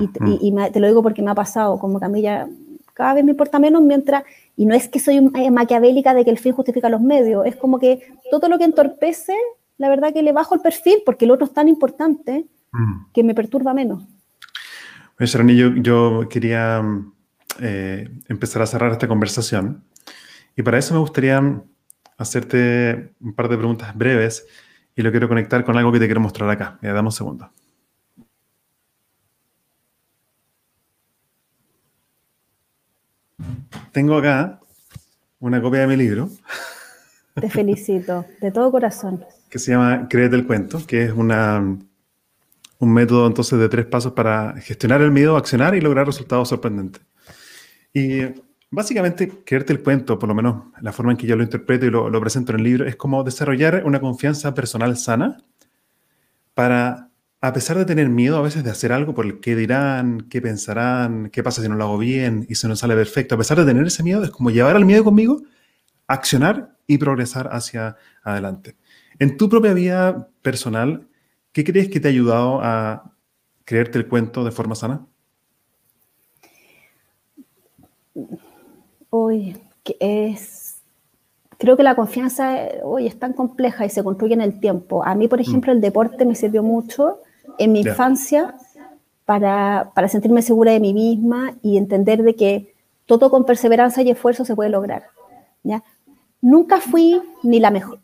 y, 0.00 0.52
te 0.72 0.80
lo 0.80 0.86
digo 0.86 1.02
porque 1.02 1.22
me 1.22 1.30
ha 1.30 1.34
pasado, 1.34 1.78
como 1.78 1.98
que 1.98 2.04
a 2.04 2.08
mí 2.08 2.22
ya 2.22 2.48
cada 2.94 3.14
vez 3.14 3.24
me 3.24 3.30
importa 3.30 3.58
menos 3.58 3.82
mientras, 3.82 4.24
y 4.56 4.66
no 4.66 4.74
es 4.74 4.88
que 4.88 4.98
soy 4.98 5.30
eh, 5.34 5.50
maquiavélica 5.50 6.12
de 6.12 6.24
que 6.24 6.30
el 6.30 6.38
fin 6.38 6.52
justifica 6.52 6.88
los 6.88 7.00
medios, 7.00 7.46
es 7.46 7.56
como 7.56 7.78
que 7.78 8.02
todo 8.30 8.48
lo 8.48 8.58
que 8.58 8.64
entorpece, 8.64 9.34
la 9.78 9.88
verdad 9.88 10.12
que 10.12 10.22
le 10.22 10.32
bajo 10.32 10.54
el 10.54 10.60
perfil 10.60 11.02
porque 11.06 11.24
el 11.24 11.30
otro 11.30 11.46
es 11.46 11.52
tan 11.52 11.68
importante 11.68 12.46
que 13.12 13.24
me 13.24 13.34
perturba 13.34 13.74
menos. 13.74 14.04
Serani, 15.26 15.56
yo, 15.56 15.74
yo, 15.76 16.28
quería 16.28 16.82
eh, 17.60 18.08
empezar 18.28 18.62
a 18.62 18.66
cerrar 18.66 18.92
esta 18.92 19.08
conversación 19.08 19.84
Y 20.56 20.62
para 20.62 20.78
eso 20.78 20.94
me 20.94 21.00
gustaría 21.00 21.62
hacerte 22.16 23.14
un 23.20 23.34
par 23.34 23.48
de 23.48 23.56
preguntas 23.56 23.96
breves 23.96 24.46
y 24.96 25.02
lo 25.02 25.10
quiero 25.10 25.28
conectar 25.28 25.64
con 25.64 25.76
algo 25.76 25.92
que 25.92 25.98
te 25.98 26.06
quiero 26.06 26.20
mostrar 26.20 26.50
acá. 26.50 26.78
Mira, 26.82 26.94
dame 26.94 27.08
un 27.08 27.12
segundo. 27.12 27.50
Tengo 33.92 34.16
acá 34.16 34.60
una 35.38 35.60
copia 35.60 35.80
de 35.80 35.86
mi 35.86 35.96
libro. 35.96 36.28
Te 37.34 37.48
felicito, 37.48 38.26
de 38.40 38.50
todo 38.50 38.70
corazón. 38.70 39.24
Que 39.48 39.58
se 39.58 39.72
llama 39.72 40.06
Créete 40.08 40.36
el 40.36 40.46
cuento, 40.46 40.86
que 40.86 41.04
es 41.04 41.12
una, 41.12 41.78
un 42.80 42.92
método 42.92 43.26
entonces 43.26 43.58
de 43.58 43.68
tres 43.68 43.86
pasos 43.86 44.12
para 44.12 44.54
gestionar 44.60 45.02
el 45.02 45.10
miedo, 45.10 45.36
accionar 45.36 45.74
y 45.74 45.80
lograr 45.80 46.06
resultados 46.06 46.48
sorprendentes. 46.48 47.02
Y 47.92 48.22
básicamente, 48.70 49.28
creerte 49.44 49.74
el 49.74 49.82
cuento, 49.82 50.18
por 50.18 50.28
lo 50.28 50.34
menos 50.34 50.64
la 50.80 50.92
forma 50.92 51.12
en 51.12 51.18
que 51.18 51.26
yo 51.26 51.36
lo 51.36 51.42
interpreto 51.42 51.86
y 51.86 51.90
lo, 51.90 52.20
presento 52.20 52.52
en 52.52 52.58
el 52.58 52.64
libro, 52.64 52.86
es 52.86 52.96
como 52.96 53.22
desarrollar 53.22 53.82
una 53.84 54.00
confianza 54.00 54.54
personal 54.54 54.96
sana 54.96 55.36
para 56.54 57.10
a 57.42 57.52
pesar 57.52 57.76
de 57.78 57.84
tener 57.84 58.08
miedo 58.08 58.36
a 58.36 58.42
veces 58.42 58.64
de 58.64 58.70
hacer 58.70 58.92
algo 58.92 59.14
por 59.14 59.24
el 59.24 59.40
qué 59.40 59.56
dirán, 59.56 60.26
qué 60.28 60.42
pensarán, 60.42 61.30
qué 61.30 61.42
pasa 61.42 61.62
si 61.62 61.68
no 61.68 61.74
lo 61.74 61.84
hago 61.84 61.98
bien 61.98 62.46
y 62.50 62.54
se 62.54 62.68
nos 62.68 62.80
sale 62.80 62.94
perfecto, 62.94 63.34
a 63.34 63.38
pesar 63.38 63.58
de 63.58 63.64
tener 63.66 63.86
ese 63.86 64.02
miedo, 64.02 64.24
es 64.24 64.30
como 64.30 64.50
llevar 64.50 64.76
al 64.76 64.84
miedo 64.84 65.04
conmigo, 65.04 65.42
accionar 66.06 66.76
y 66.86 66.98
progresar 66.98 67.48
hacia 67.52 67.96
adelante. 68.22 68.76
En 69.18 69.36
tu 69.36 69.48
propia 69.48 69.72
vida 69.74 70.28
personal, 70.42 71.06
¿qué 71.52 71.64
crees 71.64 71.88
que 71.88 72.00
te 72.00 72.08
ha 72.08 72.10
ayudado 72.10 72.60
a 72.62 73.12
creerte 73.64 73.98
el 73.98 74.08
cuento 74.08 74.44
de 74.44 74.50
forma 74.50 74.74
sana? 74.74 75.06
Hoy 79.10 79.56
es 79.98 80.70
creo 81.60 81.76
que 81.76 81.82
la 81.82 81.94
confianza 81.94 82.56
hoy 82.82 83.06
es 83.06 83.18
tan 83.18 83.34
compleja 83.34 83.84
y 83.84 83.90
se 83.90 84.02
construye 84.02 84.32
en 84.32 84.40
el 84.40 84.58
tiempo. 84.60 85.04
A 85.04 85.14
mí, 85.14 85.28
por 85.28 85.38
mm. 85.38 85.42
ejemplo, 85.42 85.72
el 85.72 85.80
deporte 85.82 86.24
me 86.24 86.34
sirvió 86.34 86.62
mucho 86.62 87.18
en 87.58 87.72
mi 87.72 87.80
infancia 87.80 88.54
para, 89.26 89.92
para, 89.94 90.08
sentirme 90.08 90.40
segura 90.40 90.72
de 90.72 90.80
mí 90.80 90.94
misma 90.94 91.54
y 91.62 91.76
entender 91.76 92.22
de 92.22 92.34
que 92.34 92.74
todo 93.04 93.30
con 93.30 93.44
perseverancia 93.44 94.02
y 94.02 94.10
esfuerzo 94.10 94.46
se 94.46 94.56
puede 94.56 94.70
lograr. 94.70 95.04
¿ya? 95.62 95.84
Nunca 96.40 96.80
fui 96.80 97.20
ni 97.42 97.60
la 97.60 97.70
mejor, 97.70 98.00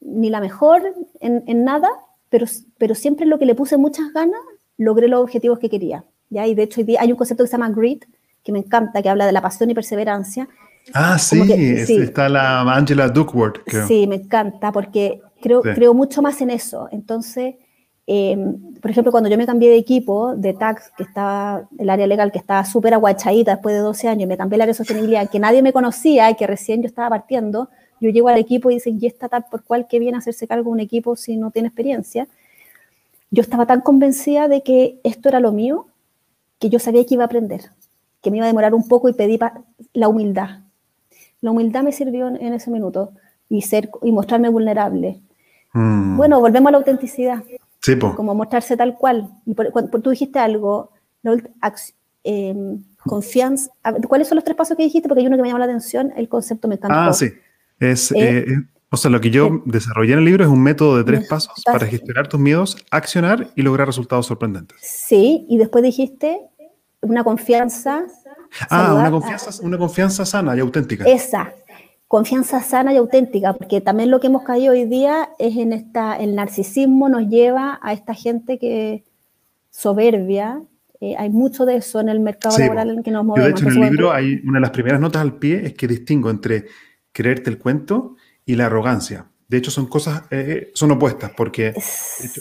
ni 0.00 0.28
la 0.28 0.40
mejor 0.40 0.82
en, 1.20 1.44
en, 1.46 1.64
nada, 1.64 1.88
pero, 2.28 2.46
pero 2.78 2.94
siempre 2.94 3.26
lo 3.26 3.38
que 3.38 3.46
le 3.46 3.54
puse 3.54 3.76
muchas 3.76 4.12
ganas, 4.12 4.40
logré 4.76 5.08
los 5.08 5.20
objetivos 5.20 5.58
que 5.58 5.70
quería. 5.70 6.04
¿ya? 6.30 6.46
Y 6.46 6.54
de 6.54 6.64
hecho 6.64 6.82
hay 6.98 7.10
un 7.10 7.16
concepto 7.16 7.44
que 7.44 7.48
se 7.48 7.52
llama 7.52 7.70
grit, 7.70 8.04
que 8.42 8.52
me 8.52 8.60
encanta, 8.60 9.02
que 9.02 9.08
habla 9.08 9.26
de 9.26 9.32
la 9.32 9.42
pasión 9.42 9.70
y 9.70 9.74
perseverancia. 9.74 10.48
Ah, 10.94 11.18
sí, 11.18 11.40
está 11.50 12.28
la 12.28 12.60
Angela 12.60 13.08
Duckworth. 13.08 13.58
Sí, 13.88 14.06
me 14.06 14.16
encanta, 14.16 14.70
porque 14.70 15.20
creo, 15.42 15.62
creo 15.62 15.94
mucho 15.94 16.22
más 16.22 16.40
en 16.40 16.50
eso. 16.50 16.88
Entonces, 16.92 17.56
Em, 18.06 18.74
por 18.80 18.90
ejemplo, 18.90 19.10
cuando 19.10 19.28
yo 19.28 19.36
me 19.36 19.46
cambié 19.46 19.68
de 19.68 19.76
equipo, 19.76 20.36
de 20.36 20.54
tax, 20.54 20.92
que 20.96 21.02
estaba, 21.02 21.68
el 21.76 21.90
área 21.90 22.06
legal, 22.06 22.30
que 22.30 22.38
estaba 22.38 22.64
súper 22.64 22.94
aguachadita 22.94 23.52
después 23.52 23.74
de 23.74 23.80
12 23.80 24.08
años, 24.08 24.22
y 24.22 24.26
me 24.26 24.36
cambié 24.36 24.56
al 24.56 24.62
área 24.62 24.72
de 24.72 24.76
sostenibilidad, 24.76 25.28
que 25.28 25.40
nadie 25.40 25.60
me 25.60 25.72
conocía 25.72 26.30
y 26.30 26.36
que 26.36 26.46
recién 26.46 26.82
yo 26.82 26.86
estaba 26.86 27.10
partiendo, 27.10 27.68
yo 28.00 28.10
llego 28.10 28.28
al 28.28 28.38
equipo 28.38 28.70
y 28.70 28.74
dicen, 28.74 28.98
¿y 29.00 29.06
está 29.06 29.28
tal 29.28 29.46
por 29.50 29.64
cual 29.64 29.86
que 29.88 29.98
viene 29.98 30.16
a 30.16 30.18
hacerse 30.18 30.46
cargo 30.46 30.70
un 30.70 30.80
equipo 30.80 31.16
si 31.16 31.36
no 31.36 31.50
tiene 31.50 31.68
experiencia? 31.68 32.28
Yo 33.30 33.42
estaba 33.42 33.66
tan 33.66 33.80
convencida 33.80 34.48
de 34.48 34.62
que 34.62 35.00
esto 35.02 35.28
era 35.28 35.40
lo 35.40 35.52
mío, 35.52 35.86
que 36.58 36.70
yo 36.70 36.78
sabía 36.78 37.04
que 37.04 37.14
iba 37.14 37.24
a 37.24 37.26
aprender, 37.26 37.70
que 38.22 38.30
me 38.30 38.38
iba 38.38 38.46
a 38.46 38.48
demorar 38.48 38.74
un 38.74 38.86
poco 38.86 39.08
y 39.08 39.12
pedí 39.12 39.38
la 39.92 40.08
humildad. 40.08 40.60
La 41.40 41.50
humildad 41.50 41.82
me 41.82 41.92
sirvió 41.92 42.28
en, 42.28 42.52
ese 42.52 42.70
minuto 42.70 43.12
y, 43.48 43.62
ser, 43.62 43.90
y 44.02 44.12
mostrarme 44.12 44.48
vulnerable. 44.48 45.20
Mm. 45.72 46.16
Bueno, 46.16 46.40
volvemos 46.40 46.68
a 46.68 46.72
la 46.72 46.78
autenticidad. 46.78 47.42
Como 48.14 48.34
mostrarse 48.34 48.76
tal 48.76 48.96
cual. 48.96 49.28
Y 49.44 49.54
por, 49.54 49.70
tú 50.02 50.10
dijiste 50.10 50.38
algo, 50.38 50.90
em, 52.24 52.82
confianza. 53.04 53.70
¿Cuáles 54.08 54.28
son 54.28 54.36
los 54.36 54.44
tres 54.44 54.56
pasos 54.56 54.76
que 54.76 54.82
dijiste? 54.82 55.08
Porque 55.08 55.20
hay 55.20 55.26
uno 55.26 55.36
que 55.36 55.42
me 55.42 55.48
llamó 55.48 55.58
la 55.58 55.66
atención, 55.66 56.12
el 56.16 56.28
concepto 56.28 56.68
me 56.68 56.74
encantó. 56.76 56.98
Ah, 56.98 57.12
sí. 57.12 57.30
Es, 57.80 58.12
eh, 58.12 58.44
eh, 58.48 58.56
o 58.90 58.96
sea, 58.96 59.10
lo 59.10 59.20
que 59.20 59.30
yo 59.30 59.62
desarrollé 59.64 60.12
en 60.12 60.20
el 60.20 60.24
libro 60.24 60.44
es 60.44 60.50
un 60.50 60.62
método 60.62 60.96
de 60.96 61.04
tres 61.04 61.28
pasos 61.28 61.62
para 61.64 61.86
gestionar 61.86 62.28
tus 62.28 62.40
miedos, 62.40 62.76
accionar 62.90 63.50
y 63.54 63.62
lograr 63.62 63.86
resultados 63.86 64.26
sorprendentes. 64.26 64.78
Sí, 64.80 65.46
y 65.48 65.58
después 65.58 65.84
dijiste 65.84 66.40
una 67.00 67.24
confianza. 67.24 68.04
Ah, 68.70 68.94
una 68.94 69.10
confianza, 69.10 69.50
una 69.62 69.78
confianza 69.78 70.24
sana 70.24 70.56
y 70.56 70.60
auténtica. 70.60 71.04
Esa, 71.04 71.52
confianza 72.08 72.62
sana 72.62 72.92
y 72.92 72.96
auténtica, 72.96 73.52
porque 73.52 73.80
también 73.80 74.10
lo 74.10 74.20
que 74.20 74.28
hemos 74.28 74.42
caído 74.42 74.72
hoy 74.72 74.84
día 74.84 75.30
es 75.38 75.56
en 75.56 75.72
esta, 75.72 76.16
el 76.16 76.34
narcisismo 76.34 77.08
nos 77.08 77.28
lleva 77.28 77.78
a 77.82 77.92
esta 77.92 78.14
gente 78.14 78.58
que 78.58 79.04
soberbia, 79.70 80.62
eh, 81.00 81.14
hay 81.18 81.28
mucho 81.28 81.66
de 81.66 81.76
eso 81.76 82.00
en 82.00 82.08
el 82.08 82.20
mercado 82.20 82.58
laboral 82.58 82.90
en 82.90 83.02
que 83.02 83.10
nos 83.10 83.24
movemos. 83.24 83.48
de 83.48 83.50
hecho, 83.50 83.68
en 83.68 83.82
el 83.82 83.90
libro 83.90 84.12
hay 84.12 84.40
una 84.44 84.58
de 84.58 84.60
las 84.62 84.70
primeras 84.70 85.00
notas 85.00 85.20
al 85.20 85.34
pie 85.34 85.66
es 85.66 85.74
que 85.74 85.86
distingo 85.86 86.30
entre 86.30 86.66
creerte 87.16 87.48
el 87.48 87.58
cuento 87.58 88.14
y 88.44 88.56
la 88.56 88.66
arrogancia. 88.66 89.30
De 89.48 89.56
hecho, 89.56 89.70
son 89.70 89.86
cosas, 89.86 90.24
eh, 90.30 90.70
son 90.74 90.90
opuestas, 90.90 91.32
porque 91.34 91.72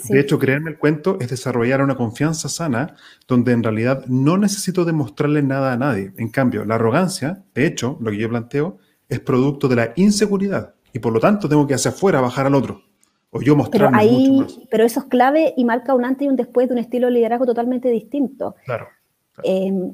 de 0.10 0.20
hecho, 0.20 0.38
creerme 0.38 0.70
el 0.70 0.78
cuento 0.78 1.18
es 1.22 1.30
desarrollar 1.30 1.82
una 1.82 1.96
confianza 1.96 2.50
sana 2.50 2.96
donde 3.26 3.54
en 3.54 3.64
realidad 3.64 4.04
no 4.08 4.38
necesito 4.38 4.84
demostrarle 4.84 5.42
nada 5.44 5.72
a 5.72 5.78
nadie. 5.78 6.12
En 6.18 6.28
cambio, 6.28 6.66
la 6.66 6.76
arrogancia, 6.76 7.46
de 7.54 7.66
hecho, 7.66 7.98
lo 8.02 8.12
que 8.12 8.18
yo 8.18 8.28
planteo, 8.28 8.80
es 9.08 9.22
producto 9.22 9.70
de 9.70 9.78
la 9.78 9.94
inseguridad 9.96 10.76
y 10.92 11.00
por 11.00 11.14
lo 11.14 11.22
tanto 11.22 11.48
tengo 11.48 11.66
que 11.66 11.76
hacia 11.76 11.92
afuera 11.92 12.20
bajar 12.20 12.48
al 12.48 12.56
otro. 12.56 12.82
O 13.30 13.42
yo 13.42 13.56
mostrarme 13.56 13.98
pero 13.98 14.12
mucho 14.12 14.58
más. 14.58 14.68
Pero 14.70 14.84
eso 14.84 15.00
es 15.00 15.06
clave 15.06 15.54
y 15.56 15.64
marca 15.64 15.94
un 15.94 16.04
antes 16.04 16.26
y 16.26 16.30
un 16.30 16.36
después 16.36 16.68
de 16.68 16.74
un 16.74 16.80
estilo 16.80 17.08
de 17.08 17.14
liderazgo 17.14 17.46
totalmente 17.46 17.90
distinto. 17.90 18.56
Claro. 18.66 18.88
Em, 19.44 19.94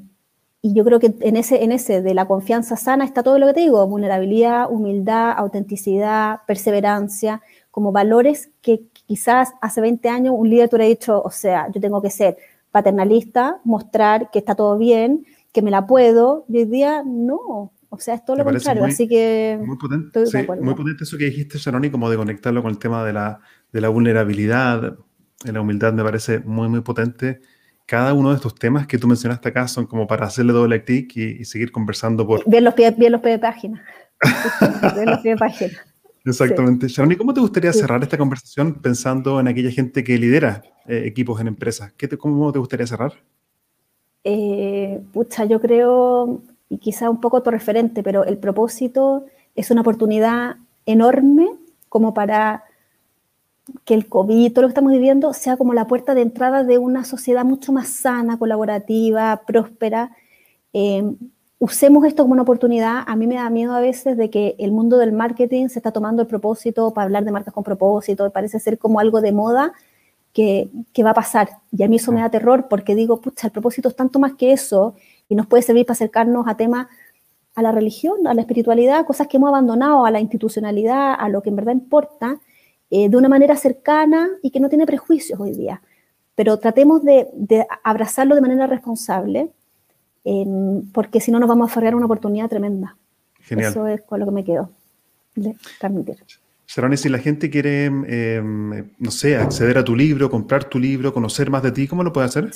y 0.61 0.75
yo 0.75 0.85
creo 0.85 0.99
que 0.99 1.15
en 1.21 1.37
ese, 1.37 1.63
en 1.63 1.71
ese 1.71 2.01
de 2.01 2.13
la 2.13 2.27
confianza 2.27 2.75
sana 2.75 3.03
está 3.03 3.23
todo 3.23 3.39
lo 3.39 3.47
que 3.47 3.53
te 3.53 3.59
digo, 3.61 3.85
vulnerabilidad, 3.87 4.71
humildad, 4.71 5.33
autenticidad, 5.35 6.41
perseverancia, 6.45 7.41
como 7.71 7.91
valores 7.91 8.51
que 8.61 8.83
quizás 9.07 9.53
hace 9.61 9.81
20 9.81 10.07
años 10.09 10.35
un 10.37 10.49
líder 10.49 10.69
te 10.69 10.75
hubiera 10.75 10.89
dicho, 10.89 11.21
o 11.21 11.31
sea, 11.31 11.67
yo 11.71 11.81
tengo 11.81 12.01
que 12.01 12.11
ser 12.11 12.37
paternalista, 12.69 13.59
mostrar 13.63 14.29
que 14.29 14.39
está 14.39 14.53
todo 14.53 14.77
bien, 14.77 15.25
que 15.51 15.63
me 15.63 15.71
la 15.71 15.87
puedo, 15.87 16.45
y 16.47 16.59
hoy 16.59 16.65
día 16.65 17.03
no, 17.05 17.73
o 17.89 17.99
sea, 17.99 18.13
es 18.13 18.23
todo 18.23 18.37
lo 18.37 18.45
contrario, 18.45 18.85
así 18.85 19.07
que... 19.07 19.59
Muy 19.65 19.77
potente, 19.77 20.23
muy 20.61 20.75
potente 20.75 21.03
eso 21.03 21.17
que 21.17 21.25
dijiste, 21.25 21.57
Sharoni, 21.57 21.89
como 21.89 22.09
de 22.09 22.17
conectarlo 22.17 22.61
con 22.61 22.71
el 22.71 22.77
tema 22.77 23.03
de 23.03 23.13
la, 23.13 23.39
de 23.73 23.81
la 23.81 23.89
vulnerabilidad, 23.89 24.97
de 25.43 25.51
la 25.51 25.59
humildad, 25.59 25.91
me 25.91 26.03
parece 26.03 26.39
muy, 26.39 26.69
muy 26.69 26.81
potente. 26.81 27.41
Cada 27.91 28.13
uno 28.13 28.29
de 28.29 28.35
estos 28.35 28.55
temas 28.55 28.87
que 28.87 28.97
tú 28.97 29.05
mencionaste 29.05 29.49
acá 29.49 29.67
son 29.67 29.85
como 29.85 30.07
para 30.07 30.25
hacerle 30.25 30.53
doble 30.53 30.81
clic 30.85 31.11
y, 31.17 31.41
y 31.41 31.43
seguir 31.43 31.73
conversando 31.73 32.25
por... 32.25 32.49
Bien 32.49 32.63
los 32.63 32.73
pies, 32.73 32.95
bien 32.97 33.11
los 33.11 33.19
pies 33.19 33.33
de 33.33 33.39
página. 33.39 33.83
bien 34.95 35.07
los 35.07 35.19
pies 35.19 35.35
de 35.35 35.37
página. 35.37 35.73
Exactamente. 36.23 36.87
Sí. 36.87 37.15
¿cómo 37.17 37.33
te 37.33 37.41
gustaría 37.41 37.73
cerrar 37.73 38.01
esta 38.01 38.17
conversación 38.17 38.75
pensando 38.75 39.41
en 39.41 39.49
aquella 39.49 39.71
gente 39.71 40.05
que 40.05 40.17
lidera 40.17 40.61
eh, 40.87 41.03
equipos 41.05 41.41
en 41.41 41.47
empresas? 41.47 41.91
¿Qué 41.97 42.07
¿Cómo 42.17 42.49
te 42.53 42.59
gustaría 42.59 42.87
cerrar? 42.87 43.11
Eh, 44.23 45.01
pucha, 45.11 45.43
yo 45.43 45.59
creo 45.59 46.43
y 46.69 46.77
quizá 46.77 47.09
un 47.09 47.19
poco 47.19 47.43
tu 47.43 47.51
referente, 47.51 48.03
pero 48.03 48.23
el 48.23 48.37
propósito 48.37 49.25
es 49.53 49.69
una 49.69 49.81
oportunidad 49.81 50.55
enorme 50.85 51.49
como 51.89 52.13
para 52.13 52.63
que 53.85 53.93
el 53.93 54.07
COVID, 54.07 54.53
todo 54.53 54.63
lo 54.63 54.67
que 54.67 54.71
estamos 54.71 54.91
viviendo, 54.91 55.33
sea 55.33 55.57
como 55.57 55.73
la 55.73 55.87
puerta 55.87 56.13
de 56.13 56.21
entrada 56.21 56.63
de 56.63 56.77
una 56.77 57.03
sociedad 57.05 57.45
mucho 57.45 57.71
más 57.71 57.89
sana, 57.89 58.37
colaborativa, 58.37 59.41
próspera. 59.45 60.11
Eh, 60.73 61.03
usemos 61.59 62.05
esto 62.05 62.23
como 62.23 62.33
una 62.33 62.41
oportunidad. 62.41 63.03
A 63.05 63.15
mí 63.15 63.27
me 63.27 63.35
da 63.35 63.49
miedo 63.49 63.73
a 63.73 63.79
veces 63.79 64.17
de 64.17 64.29
que 64.29 64.55
el 64.57 64.71
mundo 64.71 64.97
del 64.97 65.11
marketing 65.11 65.67
se 65.67 65.79
está 65.79 65.91
tomando 65.91 66.21
el 66.21 66.27
propósito 66.27 66.93
para 66.93 67.05
hablar 67.05 67.23
de 67.23 67.31
marcas 67.31 67.53
con 67.53 67.63
propósito, 67.63 68.29
parece 68.31 68.59
ser 68.59 68.77
como 68.77 68.99
algo 68.99 69.21
de 69.21 69.31
moda 69.31 69.73
que, 70.33 70.69
que 70.93 71.03
va 71.03 71.11
a 71.11 71.13
pasar. 71.13 71.49
Y 71.71 71.83
a 71.83 71.87
mí 71.87 71.97
eso 71.97 72.11
me 72.11 72.21
da 72.21 72.29
terror 72.29 72.67
porque 72.69 72.95
digo, 72.95 73.21
pucha, 73.21 73.47
el 73.47 73.53
propósito 73.53 73.89
es 73.89 73.95
tanto 73.95 74.19
más 74.19 74.33
que 74.33 74.53
eso 74.53 74.95
y 75.29 75.35
nos 75.35 75.47
puede 75.47 75.63
servir 75.63 75.85
para 75.85 75.93
acercarnos 75.93 76.47
a 76.47 76.57
temas, 76.57 76.87
a 77.53 77.61
la 77.61 77.71
religión, 77.71 78.27
a 78.27 78.33
la 78.33 78.41
espiritualidad, 78.41 79.05
cosas 79.05 79.27
que 79.27 79.37
hemos 79.37 79.49
abandonado, 79.49 80.05
a 80.05 80.11
la 80.11 80.19
institucionalidad, 80.19 81.15
a 81.17 81.29
lo 81.29 81.41
que 81.41 81.49
en 81.49 81.57
verdad 81.57 81.73
importa, 81.73 82.39
eh, 82.91 83.09
de 83.09 83.17
una 83.17 83.29
manera 83.29 83.55
cercana 83.55 84.29
y 84.43 84.51
que 84.51 84.59
no 84.59 84.69
tiene 84.69 84.85
prejuicios 84.85 85.39
hoy 85.39 85.53
día. 85.53 85.81
Pero 86.35 86.57
tratemos 86.57 87.03
de, 87.03 87.27
abrazarlo 87.83 88.35
de 88.35 88.41
manera 88.41 88.67
responsable, 88.67 89.49
porque 90.93 91.19
si 91.19 91.31
no 91.31 91.39
nos 91.39 91.49
vamos 91.49 91.69
a 91.69 91.71
aferrar 91.71 91.95
una 91.95 92.05
oportunidad 92.05 92.49
tremenda. 92.49 92.95
Genial. 93.41 93.71
Eso 93.71 93.87
es 93.87 94.01
con 94.01 94.19
lo 94.19 94.25
que 94.25 94.31
me 94.31 94.43
quedo 94.43 94.69
de 95.35 95.55
transmitir. 95.79 96.17
Sharon, 96.67 96.95
si 96.97 97.09
la 97.09 97.19
gente 97.19 97.49
quiere, 97.49 97.85
em, 97.85 98.91
no 98.97 99.11
sé, 99.11 99.35
acceder 99.35 99.77
a 99.77 99.83
tu 99.83 99.95
libro, 99.95 100.29
comprar 100.29 100.63
tu 100.65 100.79
libro, 100.79 101.13
conocer 101.13 101.49
más 101.49 101.63
de 101.63 101.71
ti, 101.71 101.87
¿cómo 101.87 102.03
lo 102.03 102.13
puede 102.13 102.27
hacer? 102.27 102.51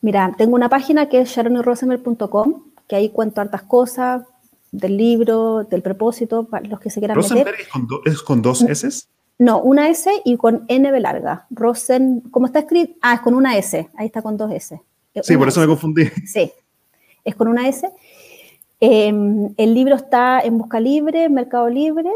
Mira, 0.00 0.32
tengo 0.38 0.54
una 0.54 0.68
página 0.68 1.08
que 1.08 1.20
es 1.20 1.30
sharonyrosmer.com, 1.30 2.62
que 2.86 2.96
ahí 2.96 3.10
cuento 3.10 3.40
hartas 3.40 3.62
cosas, 3.62 4.22
del 4.70 4.96
libro, 4.96 5.64
del 5.64 5.82
propósito, 5.82 6.44
para 6.44 6.68
los 6.68 6.78
que 6.78 6.90
se 6.90 7.00
quieran 7.00 7.16
¿Rosenberg 7.16 7.60
Es, 7.60 7.68
con 7.68 7.88
es 8.04 8.22
con 8.22 8.42
dos 8.42 8.62
S? 8.62 9.06
No, 9.38 9.60
una 9.60 9.88
S 9.88 10.10
y 10.24 10.36
con 10.36 10.64
N 10.68 11.00
larga. 11.00 11.46
Rosen, 11.50 12.20
¿cómo 12.30 12.46
está 12.46 12.60
escrito? 12.60 12.94
Ah, 13.00 13.14
es 13.14 13.20
con 13.20 13.34
una 13.34 13.56
S. 13.56 13.88
Ahí 13.96 14.06
está 14.06 14.20
con 14.20 14.36
dos 14.36 14.52
S. 14.52 14.80
Sí, 15.22 15.36
por 15.36 15.48
eso 15.48 15.60
me 15.60 15.66
confundí. 15.66 16.04
Sí, 16.26 16.52
es 17.24 17.34
con 17.34 17.48
una 17.48 17.68
S. 17.68 17.88
Em, 18.80 19.54
el 19.56 19.74
libro 19.74 19.96
está 19.96 20.40
en 20.40 20.58
Busca 20.58 20.80
Libre, 20.80 21.28
Mercado 21.28 21.68
Libre, 21.68 22.10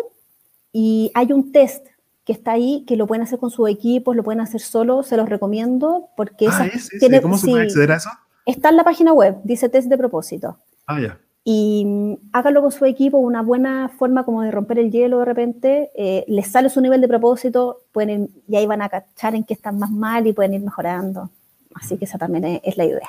y 0.72 1.10
hay 1.14 1.32
un 1.32 1.52
test 1.52 1.86
que 2.24 2.32
está 2.32 2.52
ahí, 2.52 2.84
que 2.86 2.96
lo 2.96 3.06
pueden 3.06 3.22
hacer 3.22 3.38
con 3.38 3.50
sus 3.50 3.68
equipos, 3.68 4.14
lo 4.14 4.22
pueden 4.22 4.40
hacer 4.40 4.60
solo, 4.60 5.02
se 5.02 5.16
los 5.16 5.28
recomiendo, 5.28 6.08
porque 6.16 6.46
ah, 6.48 6.68
tiene, 7.00 7.20
¿Cómo 7.20 7.36
se 7.36 7.48
puede 7.48 7.64
acceder 7.64 7.90
a 7.92 7.96
eso? 7.96 8.10
Está 8.46 8.68
en 8.68 8.76
la 8.76 8.84
página 8.84 9.12
web, 9.12 9.38
dice 9.42 9.68
test 9.68 9.88
de 9.88 9.98
propósito. 9.98 10.58
Ah, 10.86 11.00
ya. 11.00 11.18
Y 11.44 11.84
mm, 11.84 12.30
hágalo 12.32 12.62
con 12.62 12.72
su 12.72 12.84
equipo, 12.84 13.18
una 13.18 13.42
buena 13.42 13.88
forma 13.88 14.24
como 14.24 14.42
de 14.42 14.50
romper 14.50 14.78
el 14.78 14.90
hielo 14.90 15.18
de 15.18 15.24
repente, 15.24 15.90
eh, 15.96 16.24
les 16.28 16.48
sale 16.48 16.68
su 16.68 16.80
nivel 16.80 17.00
de 17.00 17.08
propósito, 17.08 17.80
pueden 17.92 18.30
y 18.48 18.56
ahí 18.56 18.66
van 18.66 18.82
a 18.82 18.88
cachar 18.88 19.34
en 19.34 19.44
qué 19.44 19.54
están 19.54 19.78
más 19.78 19.90
mal 19.90 20.26
y 20.26 20.32
pueden 20.32 20.54
ir 20.54 20.60
mejorando. 20.60 21.30
Así 21.74 21.96
que 21.96 22.04
esa 22.04 22.18
también 22.18 22.60
es, 22.62 22.76
la 22.76 22.84
idea. 22.84 23.08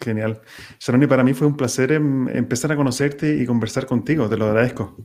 Genial. 0.00 0.40
Sharoni, 0.80 1.06
para 1.06 1.22
mí 1.22 1.34
fue 1.34 1.46
un 1.46 1.56
placer 1.56 1.92
em, 1.92 2.28
empezar 2.28 2.72
a 2.72 2.76
conocerte 2.76 3.36
y 3.36 3.46
conversar 3.46 3.86
contigo, 3.86 4.28
te 4.28 4.36
lo 4.36 4.46
agradezco. 4.46 4.96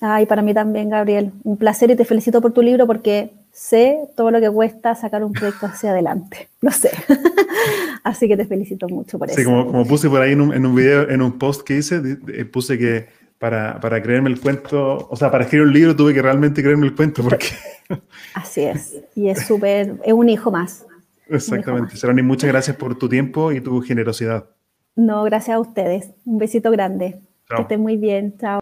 Ay, 0.00 0.26
para 0.26 0.42
mí 0.42 0.54
también, 0.54 0.90
Gabriel. 0.90 1.32
Un 1.42 1.56
placer 1.56 1.90
y 1.90 1.96
te 1.96 2.04
felicito 2.04 2.40
por 2.40 2.52
tu 2.52 2.62
libro 2.62 2.86
porque 2.86 3.32
sé 3.58 3.98
todo 4.16 4.30
lo 4.30 4.40
que 4.40 4.48
cuesta 4.50 4.94
sacar 4.94 5.24
un 5.24 5.32
proyecto 5.32 5.66
hacia 5.66 5.90
adelante. 5.90 6.48
Lo 6.60 6.70
sé. 6.70 6.90
Así 8.04 8.28
que 8.28 8.36
te 8.36 8.46
felicito 8.46 8.88
mucho 8.88 9.18
por 9.18 9.28
eso. 9.28 9.36
Sí, 9.36 9.44
como, 9.44 9.84
puse 9.84 10.08
por 10.08 10.22
ahí 10.22 10.32
en 10.32 10.40
un, 10.40 10.54
en 10.54 10.64
un, 10.64 10.74
video, 10.74 11.10
en 11.10 11.20
un 11.20 11.38
post 11.38 11.62
que 11.62 11.76
hice, 11.76 12.00
puse 12.52 12.78
que 12.78 13.08
para, 13.38 13.80
para, 13.80 14.00
creerme 14.00 14.30
el 14.30 14.40
cuento, 14.40 15.08
o 15.10 15.16
sea, 15.16 15.30
para 15.30 15.44
escribir 15.44 15.66
un 15.66 15.72
libro 15.72 15.96
tuve 15.96 16.14
que 16.14 16.22
realmente 16.22 16.62
creerme 16.62 16.86
el 16.86 16.94
cuento 16.94 17.22
porque... 17.22 17.48
Así 18.34 18.62
es. 18.62 18.96
Y 19.16 19.28
es 19.28 19.44
súper, 19.46 19.96
es 20.04 20.12
un 20.12 20.28
hijo 20.28 20.52
más. 20.52 20.86
Exactamente. 21.28 21.96
Seroni, 21.96 22.22
muchas 22.22 22.48
gracias 22.48 22.76
por 22.76 22.96
tu 22.96 23.08
tiempo 23.08 23.50
y 23.50 23.60
tu 23.60 23.80
generosidad. 23.80 24.46
No, 24.94 25.24
gracias 25.24 25.56
a 25.56 25.60
ustedes. 25.60 26.10
Un 26.24 26.38
besito 26.38 26.70
grande. 26.70 27.18
Que 27.48 27.62
estén 27.62 27.80
muy 27.80 27.96
bien. 27.96 28.36
Chao. 28.38 28.60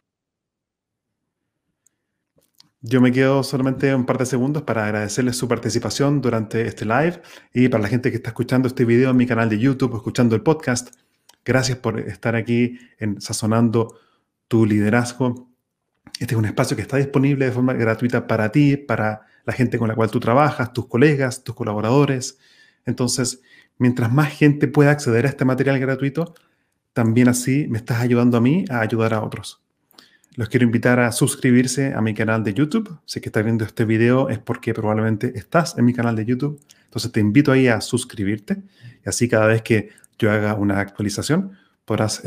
Yo 2.89 3.01
me 3.01 3.11
quedo 3.11 3.43
solamente 3.43 3.93
un 3.93 4.07
par 4.07 4.17
de 4.17 4.27
segundos 4.27 4.63
para 4.63 4.85
agradecerles 4.85 5.37
su 5.37 5.49
participación 5.49 6.21
durante 6.21 6.69
este 6.69 6.85
live 6.85 7.21
y 7.53 7.69
para 7.69 7.83
la 7.83 7.89
gente 7.89 8.11
que 8.13 8.17
está 8.19 8.31
escuchando 8.31 8.69
este 8.69 8.85
video 8.85 9.11
en 9.11 9.17
mi 9.17 9.27
canal 9.27 9.49
de 9.49 9.59
YouTube 9.59 9.95
o 9.95 9.97
escuchando 9.97 10.37
el 10.37 10.43
podcast. 10.43 10.95
Gracias 11.45 11.79
por 11.79 11.99
estar 11.99 12.37
aquí 12.37 12.79
en 13.01 13.21
Sazonando 13.21 13.99
tu 14.47 14.65
liderazgo. 14.67 15.51
Este 16.21 16.35
es 16.35 16.39
un 16.39 16.45
espacio 16.45 16.77
que 16.77 16.83
está 16.83 16.97
disponible 16.97 17.47
de 17.47 17.51
forma 17.51 17.73
gratuita 17.73 18.29
para 18.29 18.53
ti, 18.53 18.77
para 18.77 19.23
la 19.45 19.53
gente 19.53 19.79
con 19.79 19.89
la 19.89 19.97
cual 19.97 20.13
tú 20.13 20.21
trabajas, 20.21 20.73
tus 20.73 20.87
colegas, 20.87 21.43
tus 21.43 21.57
colaboradores. 21.57 22.39
Entonces, 22.85 23.43
mientras 23.79 24.13
más 24.13 24.29
gente 24.29 24.69
pueda 24.69 24.93
acceder 24.93 25.27
a 25.27 25.31
este 25.31 25.45
material 25.45 25.81
gratuito, 25.81 26.35
también 26.93 27.27
así 27.27 27.67
me 27.69 27.79
estás 27.79 28.01
ayudando 28.01 28.37
a 28.37 28.41
mí 28.41 28.65
a 28.71 28.79
ayudar 28.79 29.13
a 29.13 29.25
otros. 29.25 29.66
Los 30.37 30.51
quiero 30.51 30.65
invitar 30.65 31.01
a 31.01 31.13
suscribirse 31.13 31.95
a 31.95 32.03
mi 32.03 32.13
canal 32.13 32.45
de 32.45 32.53
YouTube. 32.53 32.99
Si 33.07 33.23
que 33.23 33.31
estás 33.31 33.43
viendo 33.43 33.65
este 33.65 33.87
video 33.87 34.29
es 34.29 34.39
porque 34.39 34.75
probablemente 34.75 35.33
estás 35.35 35.79
en 35.79 35.87
mi 35.87 35.95
canal 35.95 36.15
de 36.15 36.27
YouTube. 36.27 36.61
Entonces 36.85 37.11
te 37.11 37.21
invito 37.21 37.53
ahí 37.53 37.69
a 37.69 37.81
suscribirte 37.81 38.63
y 39.05 39.09
así 39.09 39.29
cada 39.29 39.47
vez 39.47 39.63
que 39.63 39.89
yo 40.19 40.31
haga 40.31 40.55
una 40.55 40.79
actualización 40.81 41.53
podrás, 41.87 42.23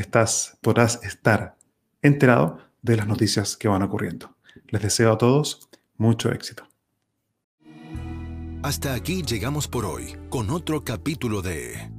estar 1.04 1.56
enterado 2.02 2.60
de 2.82 2.98
las 2.98 3.08
noticias 3.08 3.56
que 3.56 3.68
van 3.68 3.84
ocurriendo. 3.84 4.36
Les 4.70 4.82
deseo 4.82 5.14
a 5.14 5.18
todos 5.20 5.70
mucho 5.98 6.32
éxito. 6.32 6.68
Hasta 8.64 8.96
aquí 8.96 9.22
llegamos 9.22 9.68
por 9.68 9.86
hoy 9.86 10.18
con 10.30 10.50
otro 10.50 10.84
capítulo 10.84 11.44
de 11.44 11.99